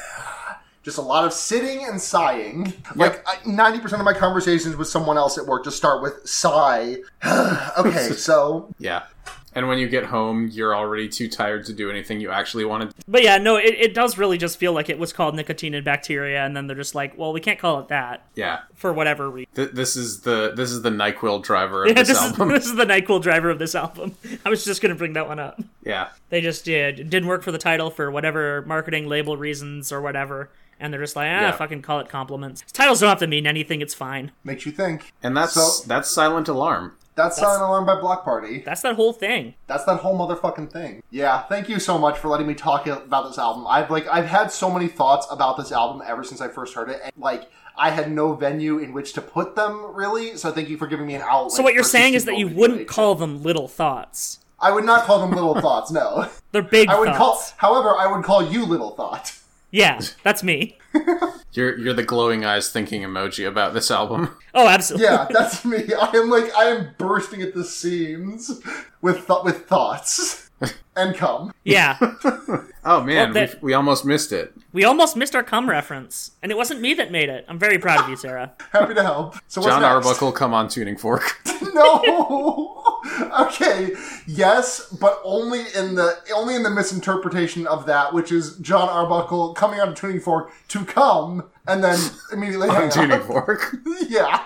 [0.82, 2.72] Just a lot of sitting and sighing.
[2.94, 6.98] Like ninety percent of my conversations with someone else at work just start with sigh.
[7.78, 9.02] okay, so Yeah.
[9.56, 12.90] And when you get home, you're already too tired to do anything you actually want
[12.90, 12.96] to.
[13.08, 15.84] But yeah, no, it, it does really just feel like it was called nicotine and
[15.84, 18.60] bacteria, and then they're just like, well, we can't call it that Yeah.
[18.74, 19.50] for whatever reason.
[19.54, 22.66] Th- this is the this is the Nyquil driver of Yeah, this, this is, this
[22.66, 24.14] is the Nyquil driver of this album.
[24.44, 25.58] I was just gonna bring that one up.
[25.82, 26.08] yeah.
[26.28, 30.02] They just did it didn't work for the title for whatever marketing label reasons or
[30.02, 31.52] whatever, and they're just like, ah, Yeah.
[31.52, 32.62] fucking call it compliments.
[32.74, 33.80] Titles don't have to mean anything.
[33.80, 34.32] It's fine.
[34.44, 35.14] makes you think.
[35.22, 36.92] And that's So- that's Silent Alarm.
[37.16, 38.58] That's, Silent Alarm by Bloc Party.
[38.60, 39.54] That's that whole thing.
[39.66, 41.02] That's that whole motherfucking thing.
[41.10, 43.66] Yeah, thank you so much for letting me talk about this album.
[43.66, 46.90] I've like I've had so many thoughts about this album ever since I first heard
[46.90, 50.36] it, and like I had no venue in which to put them really.
[50.36, 51.52] So thank you for giving me an outlet.
[51.52, 54.40] So what you're saying is that you wouldn't call them little thoughts.
[54.60, 55.90] I would not call them little thoughts.
[55.90, 57.52] No, They're big I would thoughts.
[57.52, 57.74] call.
[57.74, 59.38] However, I would call you little thought.
[59.70, 60.76] Yeah, that's me.
[61.56, 64.36] You're you're the glowing eyes thinking emoji about this album.
[64.58, 65.06] Oh, absolutely.
[65.06, 65.84] Yeah, that's me.
[66.00, 68.62] I am like I am bursting at the seams
[69.02, 70.48] with th- with thoughts
[70.96, 71.52] and come.
[71.64, 71.98] Yeah.
[72.88, 74.54] Oh man, Well, that- we, we almost missed it.
[74.72, 77.44] We almost missed our cum reference, and it wasn't me that made it.
[77.48, 78.52] I'm very proud of you, Sara.
[78.70, 79.34] Happy to help.
[79.48, 80.06] So what's John next?
[80.06, 81.24] Arbuckle, come on, Tuning Fork.
[81.74, 82.85] no.
[83.40, 83.92] okay.
[84.26, 89.54] Yes, but only in the only in the misinterpretation of that, which is John Arbuckle
[89.54, 91.98] coming out of Tuning Fork to come and then
[92.32, 93.20] immediately on Tuning.
[93.26, 93.76] Fork.
[94.08, 94.42] yeah.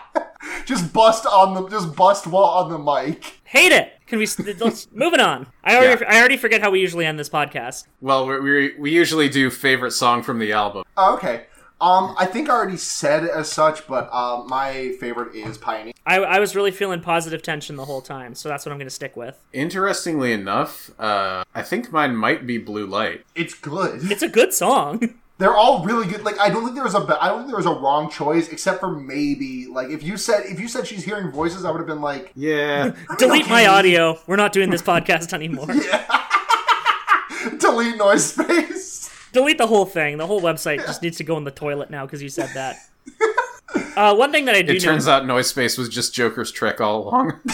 [0.64, 3.40] Just bust on the just bust while on the mic.
[3.44, 3.92] Hate it.
[4.06, 4.26] Can we?
[4.58, 5.46] Let's moving on.
[5.64, 6.12] I already, Yeah.
[6.12, 7.86] I already forget how we usually end this podcast.
[8.00, 10.84] Well, we, we we usually do favorite song from the album.
[10.96, 11.46] Oh, okay.
[11.80, 15.94] Um, I think I already said as such, but um, my favorite is Pioneer.
[16.06, 18.86] I, I was really feeling positive tension the whole time, so that's what I'm going
[18.86, 19.38] to stick with.
[19.52, 23.24] Interestingly enough, uh, I think mine might be Blue Light.
[23.34, 24.00] It's good.
[24.10, 25.14] It's a good song.
[25.38, 26.22] They're all really good.
[26.22, 28.10] Like I don't think there was a ba- I don't think there was a wrong
[28.10, 31.70] choice except for maybe like if you said if you said she's hearing voices, I
[31.70, 32.94] would have been like, Yeah.
[33.18, 34.18] Delete my audio.
[34.26, 35.66] We're not doing this podcast anymore.
[37.58, 38.79] delete noise space.
[39.32, 40.18] Delete the whole thing.
[40.18, 42.76] The whole website just needs to go in the toilet now because you said that.
[43.96, 44.90] Uh, one thing that I do It know.
[44.92, 47.40] turns out Noise Space was just Joker's trick all along.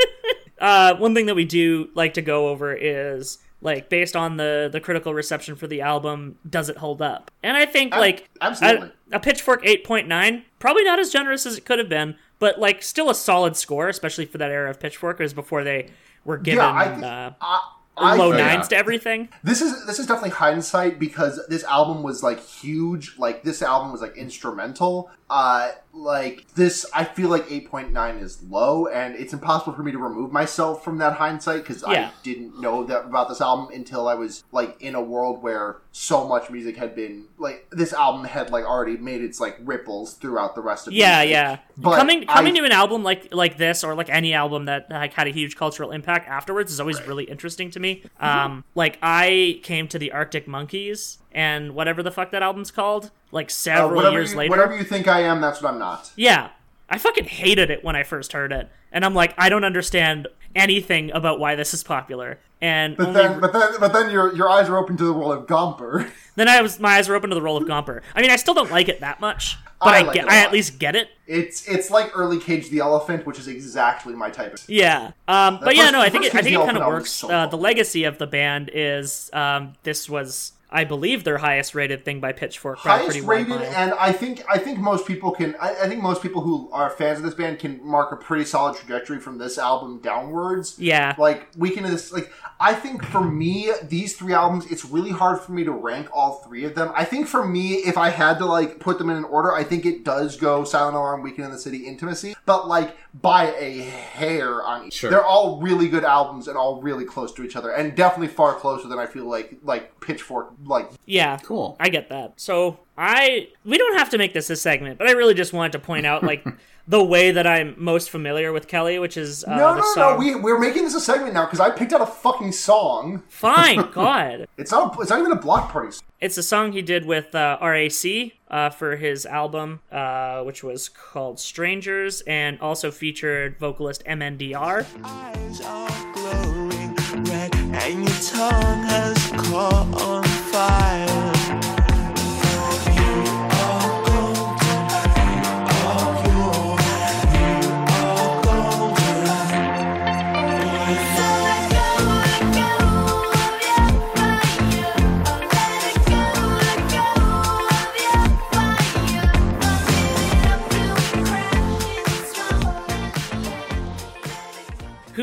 [0.60, 4.68] uh, one thing that we do like to go over is like based on the
[4.70, 7.30] the critical reception for the album, does it hold up?
[7.42, 8.92] And I think Ab- like absolutely.
[9.12, 12.16] a, a Pitchfork eight point nine, probably not as generous as it could have been,
[12.38, 15.20] but like still a solid score, especially for that era of Pitchfork.
[15.20, 15.90] It was before they
[16.24, 19.28] were given Yeah, I think uh, I, I low think- nines to everything.
[19.42, 23.16] This is this is definitely hindsight because this album was like huge.
[23.18, 25.10] Like this album was like instrumental.
[25.28, 29.82] Uh, like this, I feel like eight point nine is low, and it's impossible for
[29.82, 32.08] me to remove myself from that hindsight because Yeah.
[32.08, 35.78] I didn't know that about this album until I was like in a world where
[35.90, 40.14] so much music had been like this album had like already made its like ripples
[40.14, 41.30] throughout the rest of Yeah, music.
[41.32, 41.58] yeah.
[41.78, 44.88] But coming coming I- to an album like like this or like any album that
[44.90, 48.02] like had a huge cultural impact afterwards is always really interesting to me.
[48.22, 48.24] Mm-hmm.
[48.24, 53.12] Um, like I came to the Arctic Monkeys and whatever the fuck that album's called,
[53.30, 54.50] like Uh, several whatever years you, later.
[54.50, 56.10] whatever you think I am, that's what I'm not.
[56.16, 56.48] Yeah.
[56.88, 58.68] I fucking hated it when I first heard it.
[58.92, 62.38] And I'm like, I don't understand anything about why this is popular.
[62.62, 65.12] And But only then, but then, but then your your eyes are open to the
[65.12, 66.08] world of Gomper.
[66.36, 68.00] then I was my eyes were open to the role of Gomper.
[68.14, 70.36] I mean, I still don't like it that much, but I I, like get I
[70.38, 71.08] at least get it.
[71.26, 74.64] It's it's like early Cage the Elephant, which is exactly my type of.
[74.68, 75.10] Yeah.
[75.28, 77.10] Um, but yeah, no, I think it, I think it kind of works.
[77.10, 81.74] so uh, the legacy of the band is um, this was, I believe, their highest
[81.74, 82.84] rated thing by Pitchfork.
[82.84, 83.62] by Highest pretty rated, mile.
[83.74, 85.56] and I think I think most people can.
[85.58, 88.44] I, I think most people who are fans of this band can mark a pretty
[88.44, 90.78] solid trajectory from this album downwards.
[90.78, 91.14] yeah.
[91.18, 92.30] Like Weekend of this, like
[92.60, 96.42] I think for me, these three albums, it's really hard for me to rank all
[96.46, 96.92] three of them.
[96.94, 99.64] I think for me, if I had to like put them in an order, I
[99.64, 103.80] think it does go Silent Alarm, Weekend in the City, Intimacy, but like by a
[103.80, 104.92] hair on each.
[104.94, 105.10] Sure.
[105.10, 108.54] They're all really good albums and all really close to each other, and definitely far
[108.54, 110.90] closer than I feel like like Pitchfork like.
[111.06, 111.38] Yeah.
[111.38, 111.76] Cool.
[111.80, 112.34] I get that.
[112.36, 115.72] So I we don't have to make this a segment, but I really just wanted
[115.72, 116.44] to point out like
[116.88, 120.12] the way that I'm most familiar with Kele, which is uh, No, the no, song.
[120.12, 120.18] no.
[120.18, 123.22] We we're making this a segment now because I picked out a fucking song.
[123.28, 124.46] Fine, God.
[124.56, 124.96] It's not.
[125.00, 125.92] It's not even a Bloc Party.
[125.92, 126.02] song.
[126.20, 130.88] It's a song he did with uh, RAC uh, for his album, uh, which was
[130.88, 134.86] called Strangers, and also featured vocalist MNDR.
[135.04, 136.94] eyes are glowing
[137.24, 140.25] red and your tongue has caught on
[140.56, 141.05] fire.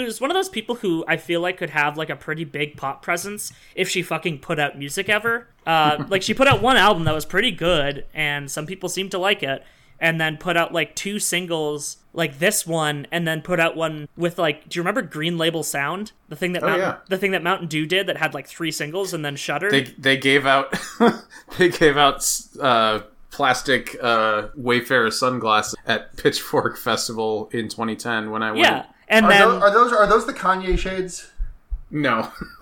[0.03, 2.77] Who's one of those people who I feel like could have like a pretty big
[2.77, 5.47] pop presence if she fucking put out music ever.
[5.65, 9.09] Uh, like she put out one album that was pretty good, and some people seem
[9.09, 9.63] to like it,
[9.99, 14.07] and then put out like two singles like this one, and then put out one
[14.15, 16.11] with like, do you remember Green Label Sound?
[16.29, 16.97] The thing that Oh, Mountain, yeah.
[17.09, 19.71] the thing that Mountain Dew did that had like three singles and then shuttered.
[19.71, 20.73] They they gave out
[21.57, 22.23] they gave out
[22.61, 22.99] uh,
[23.31, 28.63] plastic uh, Wayfarer sunglasses at Pitchfork Festival in 2010 when I went.
[28.63, 31.29] yeah, and Are, then those, are those are those the Kanye shades?
[31.91, 32.31] No,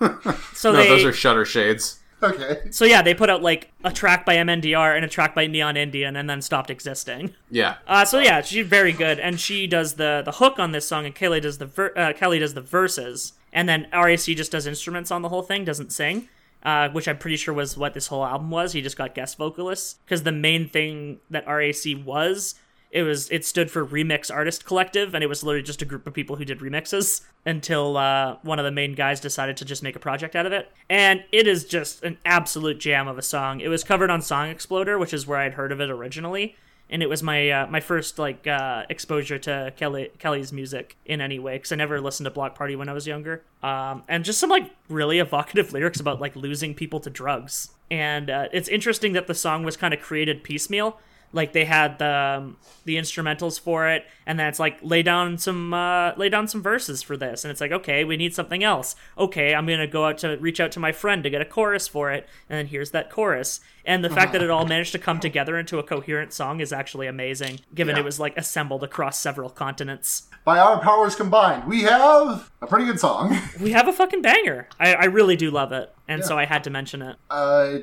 [0.52, 1.98] so no, they those are shutter shades.
[2.22, 2.60] Okay.
[2.70, 5.76] so yeah they put out like a track by MNDR and a track by Neon
[5.76, 7.34] Indian and then stopped existing.
[7.50, 10.86] Yeah, Uh, so yeah, she's very good, and she does the the hook on this
[10.86, 14.52] song, and Kele does the ver- uh, Kele does the verses, and then RAC just
[14.52, 16.28] does instruments on the whole thing, doesn't sing,
[16.62, 18.72] uh, which I'm pretty sure was what this whole album was.
[18.72, 22.54] He just got guest vocalists because the main thing that RAC was.
[22.92, 26.06] It was it stood for Remix Artist Collective, and it was literally just a group
[26.06, 29.82] of people who did remixes until uh, one of the main guys decided to just
[29.82, 30.70] make a project out of it.
[30.88, 33.60] And it is just an absolute jam of a song.
[33.60, 36.54] It was covered on Song Exploder, which is where I'd heard of it originally
[36.92, 41.22] and it was my uh, my first like uh, exposure to Kele Kele's music in
[41.22, 43.42] any way because I never listened to Bloc Party when I was younger.
[43.62, 47.70] Um, and just some like really evocative lyrics about like losing people to drugs.
[47.90, 51.00] And uh, it's interesting that the song was kind of created piecemeal.
[51.34, 55.38] Like they had the um, the instrumentals for it, and then it's like lay down
[55.38, 58.62] some uh, lay down some verses for this, and it's like okay, we need something
[58.62, 58.94] else.
[59.16, 61.88] Okay, I'm gonna go out to reach out to my friend to get a chorus
[61.88, 63.60] for it, and then here's that chorus.
[63.84, 66.72] And the fact that it all managed to come together into a coherent song is
[66.72, 68.02] actually amazing, given Yeah.
[68.02, 70.28] it was like assembled across several continents.
[70.44, 73.36] By our powers combined, we have a pretty good song.
[73.60, 74.68] We have a fucking banger.
[74.78, 77.16] I, I really do love it, and so I had to mention it.
[77.30, 77.78] Uh,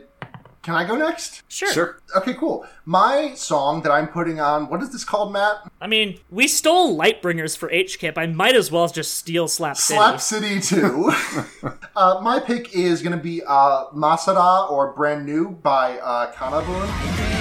[0.62, 1.44] can I go next?
[1.48, 1.72] Sure.
[1.72, 2.00] sure.
[2.18, 2.66] Okay, cool.
[2.86, 5.58] My song that I'm putting on, what is this called, Matt?
[5.80, 8.18] I mean, we stole Lightbringers for HKIP.
[8.18, 9.98] I might as well just steal Slap City.
[9.98, 11.12] Slap City 2.
[11.96, 17.39] uh, my pick is going to be uh, Massara or Brand New by uh, KANA-BOON.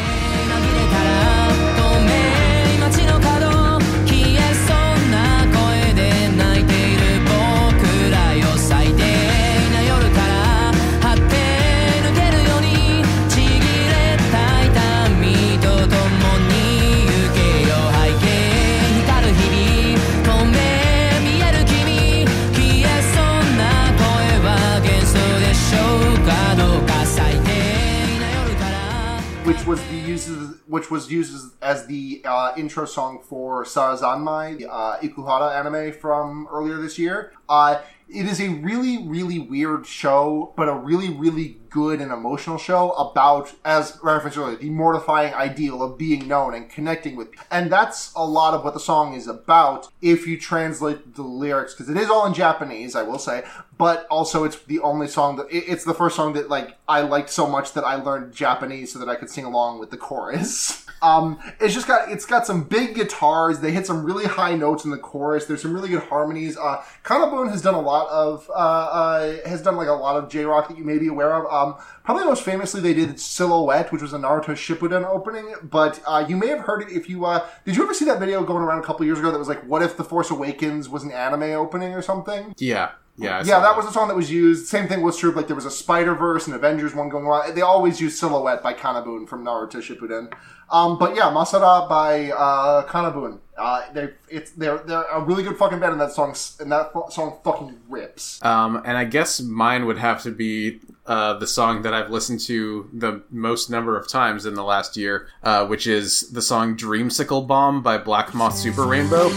[29.96, 35.00] Used as, which was used as, as the uh, intro song for Sarazanmai, the uh,
[35.00, 37.32] Ikuhara anime from earlier this year.
[37.48, 42.56] Uh, it is a really, really weird show, but a really, really good and emotional
[42.56, 47.46] show about, as referenced earlier, the mortifying ideal of being known and connecting with people.
[47.50, 51.74] And that's a lot of what the song is about if you translate the lyrics,
[51.74, 53.44] because it is all in Japanese, I will say,
[53.76, 57.30] but also it's the only song that, it's the first song that, like, I liked
[57.30, 60.86] so much that I learned Japanese so that I could sing along with the chorus.
[61.02, 63.60] Um, it's just got it's got some big guitars.
[63.60, 65.46] They hit some really high notes in the chorus.
[65.46, 66.56] There's some really good harmonies.
[66.56, 70.28] Uh, KANA-BOON has done a lot of uh, uh, has done like a lot of
[70.28, 71.52] J rock that you may be aware of.
[71.52, 75.54] Um, probably most famously they did Silhouette, which was a Naruto Shippuden opening.
[75.62, 77.76] But uh, you may have heard it if you uh, did.
[77.76, 79.82] You ever see that video going around a couple years ago that was like, "What
[79.82, 83.60] if the Force Awakens was an anime opening or something?" Yeah, yeah, I Yeah, saw
[83.60, 84.66] that was the song that was used.
[84.66, 85.32] Same thing was true.
[85.32, 87.54] Like there was a Spider Verse and Avengers one going on.
[87.54, 90.32] They always use Silhouette by KANA-BOON from Naruto Shippuden.
[90.70, 93.40] Um, but yeah, Massara by uh, KANA-BOON.
[93.56, 96.92] Uh, they it's they're they're a really good fucking band, and that song and that
[96.92, 98.38] fu- song fucking rips.
[98.44, 102.38] Um, and I guess mine would have to be uh, the song that I've listened
[102.42, 106.76] to the most number of times in the last year, uh, which is the song
[106.76, 109.28] "Dreamsicle Bomb" by Black Moth Super Rainbow.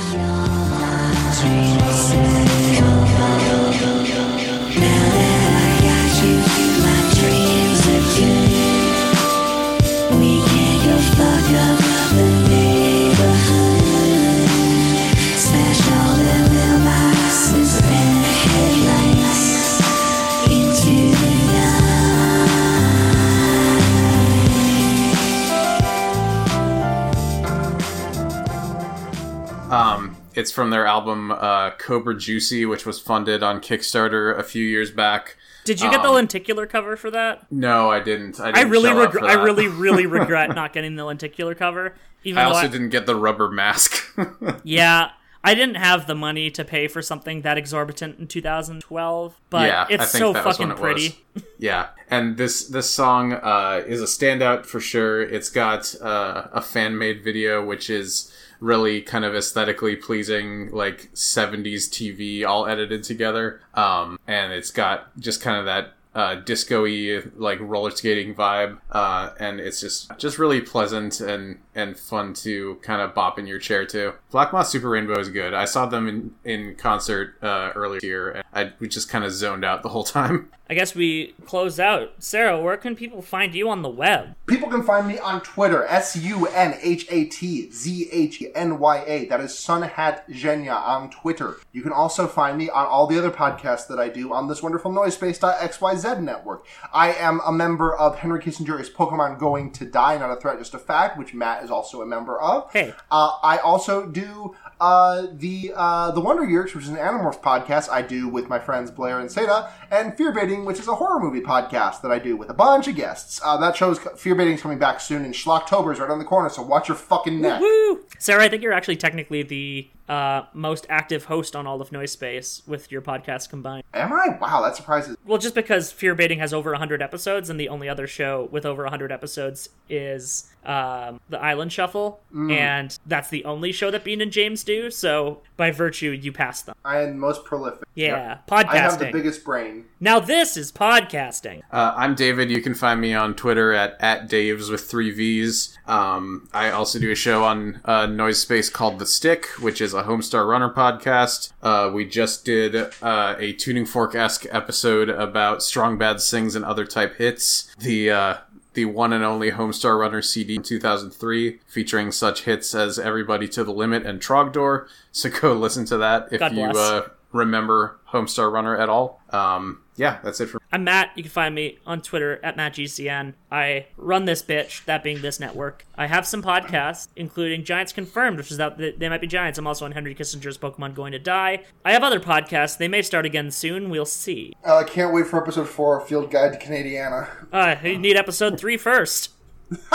[30.41, 34.89] It's from their album uh, Cobra Juicy, which was funded on Kickstarter a few years
[34.89, 35.37] back.
[35.63, 37.49] Did you get the lenticular cover for that?
[37.51, 38.39] No, I didn't.
[38.39, 39.23] I, I didn't really, show regret.
[39.23, 41.93] I really, really regret not getting the lenticular cover.
[42.23, 44.03] Even I also I, didn't get the rubber mask.
[44.63, 45.11] yeah,
[45.43, 49.39] I didn't have the money to pay for something that exorbitant in 2012.
[49.51, 51.19] But yeah, I it's think so fucking it pretty.
[51.35, 51.43] was.
[51.59, 55.21] yeah, and this this song uh, is a standout for sure.
[55.21, 61.11] It's got uh, a fan made video, which is really kind of aesthetically pleasing, like
[61.13, 63.59] '70s TV, all edited together.
[63.73, 69.31] Um, and it's got just kind of that uh, disco-y like roller skating vibe, uh,
[69.39, 73.59] and it's just just really pleasant and and fun to kind of bop in your
[73.59, 74.13] chair to.
[74.29, 75.53] Black Moth Super Rainbow is good.
[75.53, 79.31] I saw them in in concert uh, earlier here, and I we just kind of
[79.31, 80.49] zoned out the whole time.
[80.71, 82.13] I guess we close out.
[82.19, 84.35] Sara, where can people find you on the web?
[84.47, 88.79] People can find me on Twitter, S U N H A T Z H N
[88.79, 89.25] Y A.
[89.25, 91.57] That is Sunhat Zhenya on Twitter.
[91.73, 94.63] You can also find me on all the other podcasts that I do on this
[94.63, 96.65] wonderful Noisespace.xyz network.
[96.93, 100.73] I am a member of Henry Kissinger's Pokemon Going to Die, Not a Threat, Just
[100.73, 102.71] a Fact, which Matt is also a member of.
[102.71, 102.93] Hey.
[103.11, 107.87] Uh, I also do uh, the uh, the Wonder Yeerks, which is an Animorphs podcast
[107.89, 111.39] I do with my friends Blair and Seda, and Fearbaiting, which is a horror movie
[111.39, 113.39] podcast that I do with a bunch of guests.
[113.45, 116.87] Uh, that show's Fearbaiting's coming back soon, and Schlocktober's right on the corner, so watch
[116.87, 117.61] your fucking neck.
[117.61, 118.03] Woo!
[118.17, 122.11] Sara, I think you're actually technically the uh, most active host on all of Noise
[122.11, 123.85] Space with your podcast combined.
[123.93, 124.37] Am I?
[124.41, 125.15] Wow, that surprises.
[125.25, 128.83] Well, just because Fearbaiting has over 100 episodes, and the only other show with over
[128.83, 134.33] 100 episodes is um, The Island Shuffle, and that's the only show that Bean and
[134.33, 136.75] James do, so by virtue, you pass them.
[136.83, 137.87] I am most prolific.
[137.93, 138.65] Yeah, Podcasting.
[138.69, 139.85] I have the biggest brain.
[139.99, 141.61] Now, this is podcasting.
[141.69, 142.49] Uh, I'm David.
[142.49, 145.77] You can find me on Twitter at, at Daves with three V's.
[145.87, 149.93] Um, I also do a show on uh, Noise Space called The Stick, which is
[149.93, 151.51] a Homestar Runner podcast.
[151.61, 156.63] Uh, we just did uh, a Tuning Fork esque episode about Strong Bad Sings and
[156.63, 157.75] other type hits.
[157.77, 158.37] The uh,
[158.73, 163.65] the one and only Homestar Runner CD in 2003, featuring such hits as Everybody to
[163.65, 164.87] the Limit and Trogdor.
[165.11, 166.77] So go listen to that if God you bless.
[166.77, 169.21] uh, remember Homestar Runner at all.
[169.29, 170.63] Um, yeah, that's it for me.
[170.71, 171.11] I'm Matt.
[171.15, 173.33] You can find me on Twitter at MattGCN.
[173.51, 175.85] I run this bitch, that being this network.
[175.97, 178.77] I have some podcasts, including Giants Confirmed, which is out.
[178.77, 179.59] They might be Giants.
[179.59, 181.63] I'm also on Henry Kissinger's Pokemon Going to Die.
[181.85, 182.77] I have other podcasts.
[182.77, 183.89] They may start again soon.
[183.89, 184.53] We'll see.
[184.65, 187.27] Uh, I can't wait for episode four of Field Guide to Canadiana.
[187.51, 189.31] Uh, you need episode three first.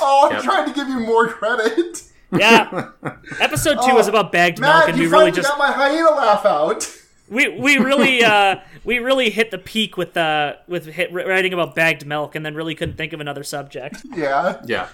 [0.00, 0.42] Oh, I'm Yep.
[0.44, 2.02] trying to give you more credit.
[2.32, 2.90] Yeah.
[3.40, 6.10] episode two Oh, was about bagged milk, and you we really just got my hyena
[6.10, 6.94] laugh out.
[7.28, 11.74] we we really uh we really hit the peak with uh with hit, writing about
[11.74, 13.96] bagged milk, and then really couldn't think of another subject.
[14.14, 14.60] yeah.
[14.64, 14.88] Yeah.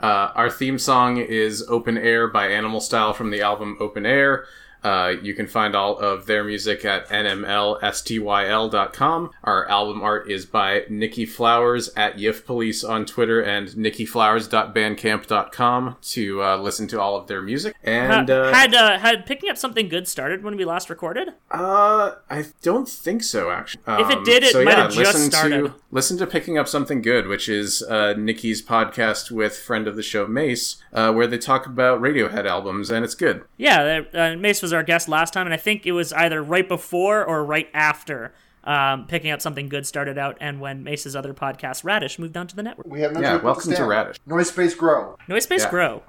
[0.00, 4.46] Uh, our theme song is Open Air by Animal Style from the album Open Air.
[4.82, 9.30] Uh, you can find all of their music at nmlstyl.com.
[9.44, 16.42] Our album art is by Nikki Flowers at Yif Police on Twitter and nikkiflowers.bandcamp.com to
[16.42, 17.74] uh, listen to all of their music.
[17.82, 21.28] And uh, had uh, had picking up something good started when we last recorded?
[21.50, 23.50] uh, I don't think so.
[23.50, 25.64] Actually, If it Um, did, it so might yeah, have just listen started.
[25.66, 29.96] To, listen to picking up something good, which is uh, Nikki's podcast with friend of
[29.96, 33.42] the show Mace, uh, where they talk about Radiohead albums, and it's good.
[33.56, 36.66] Yeah, uh, Mace was our guest last time, and I think it was either right
[36.68, 38.32] before or right after
[38.64, 42.46] um, picking up something good started out, and when Mace's other podcast, Radish, moved on
[42.46, 42.86] to the network.
[42.86, 43.84] We have no Yeah, welcome to.
[43.84, 44.18] Radish.
[44.26, 45.16] Noise space grow.
[45.28, 45.70] Noise Space Yeah.
[45.70, 46.02] Grow.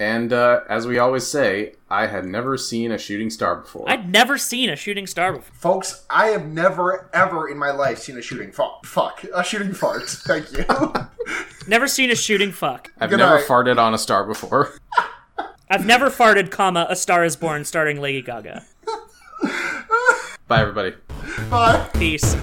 [0.00, 3.88] And uh, as we always say, I had never seen a shooting star before.
[3.88, 5.54] I'd never seen a shooting star before.
[5.54, 8.84] Folks, I have never ever in my life seen a shooting fuck.
[8.84, 9.24] Fuck.
[9.32, 10.02] A shooting fart.
[10.08, 10.64] Thank you.
[11.68, 12.90] Never seen a shooting fuck.
[12.98, 13.46] I've Good never night.
[13.46, 14.72] farted on a star before.
[15.72, 18.62] I've never farted, comma, A Star is Born starring Lady Gaga.
[20.46, 20.94] Bye, everybody.
[21.48, 21.88] Bye.
[21.94, 22.36] Peace.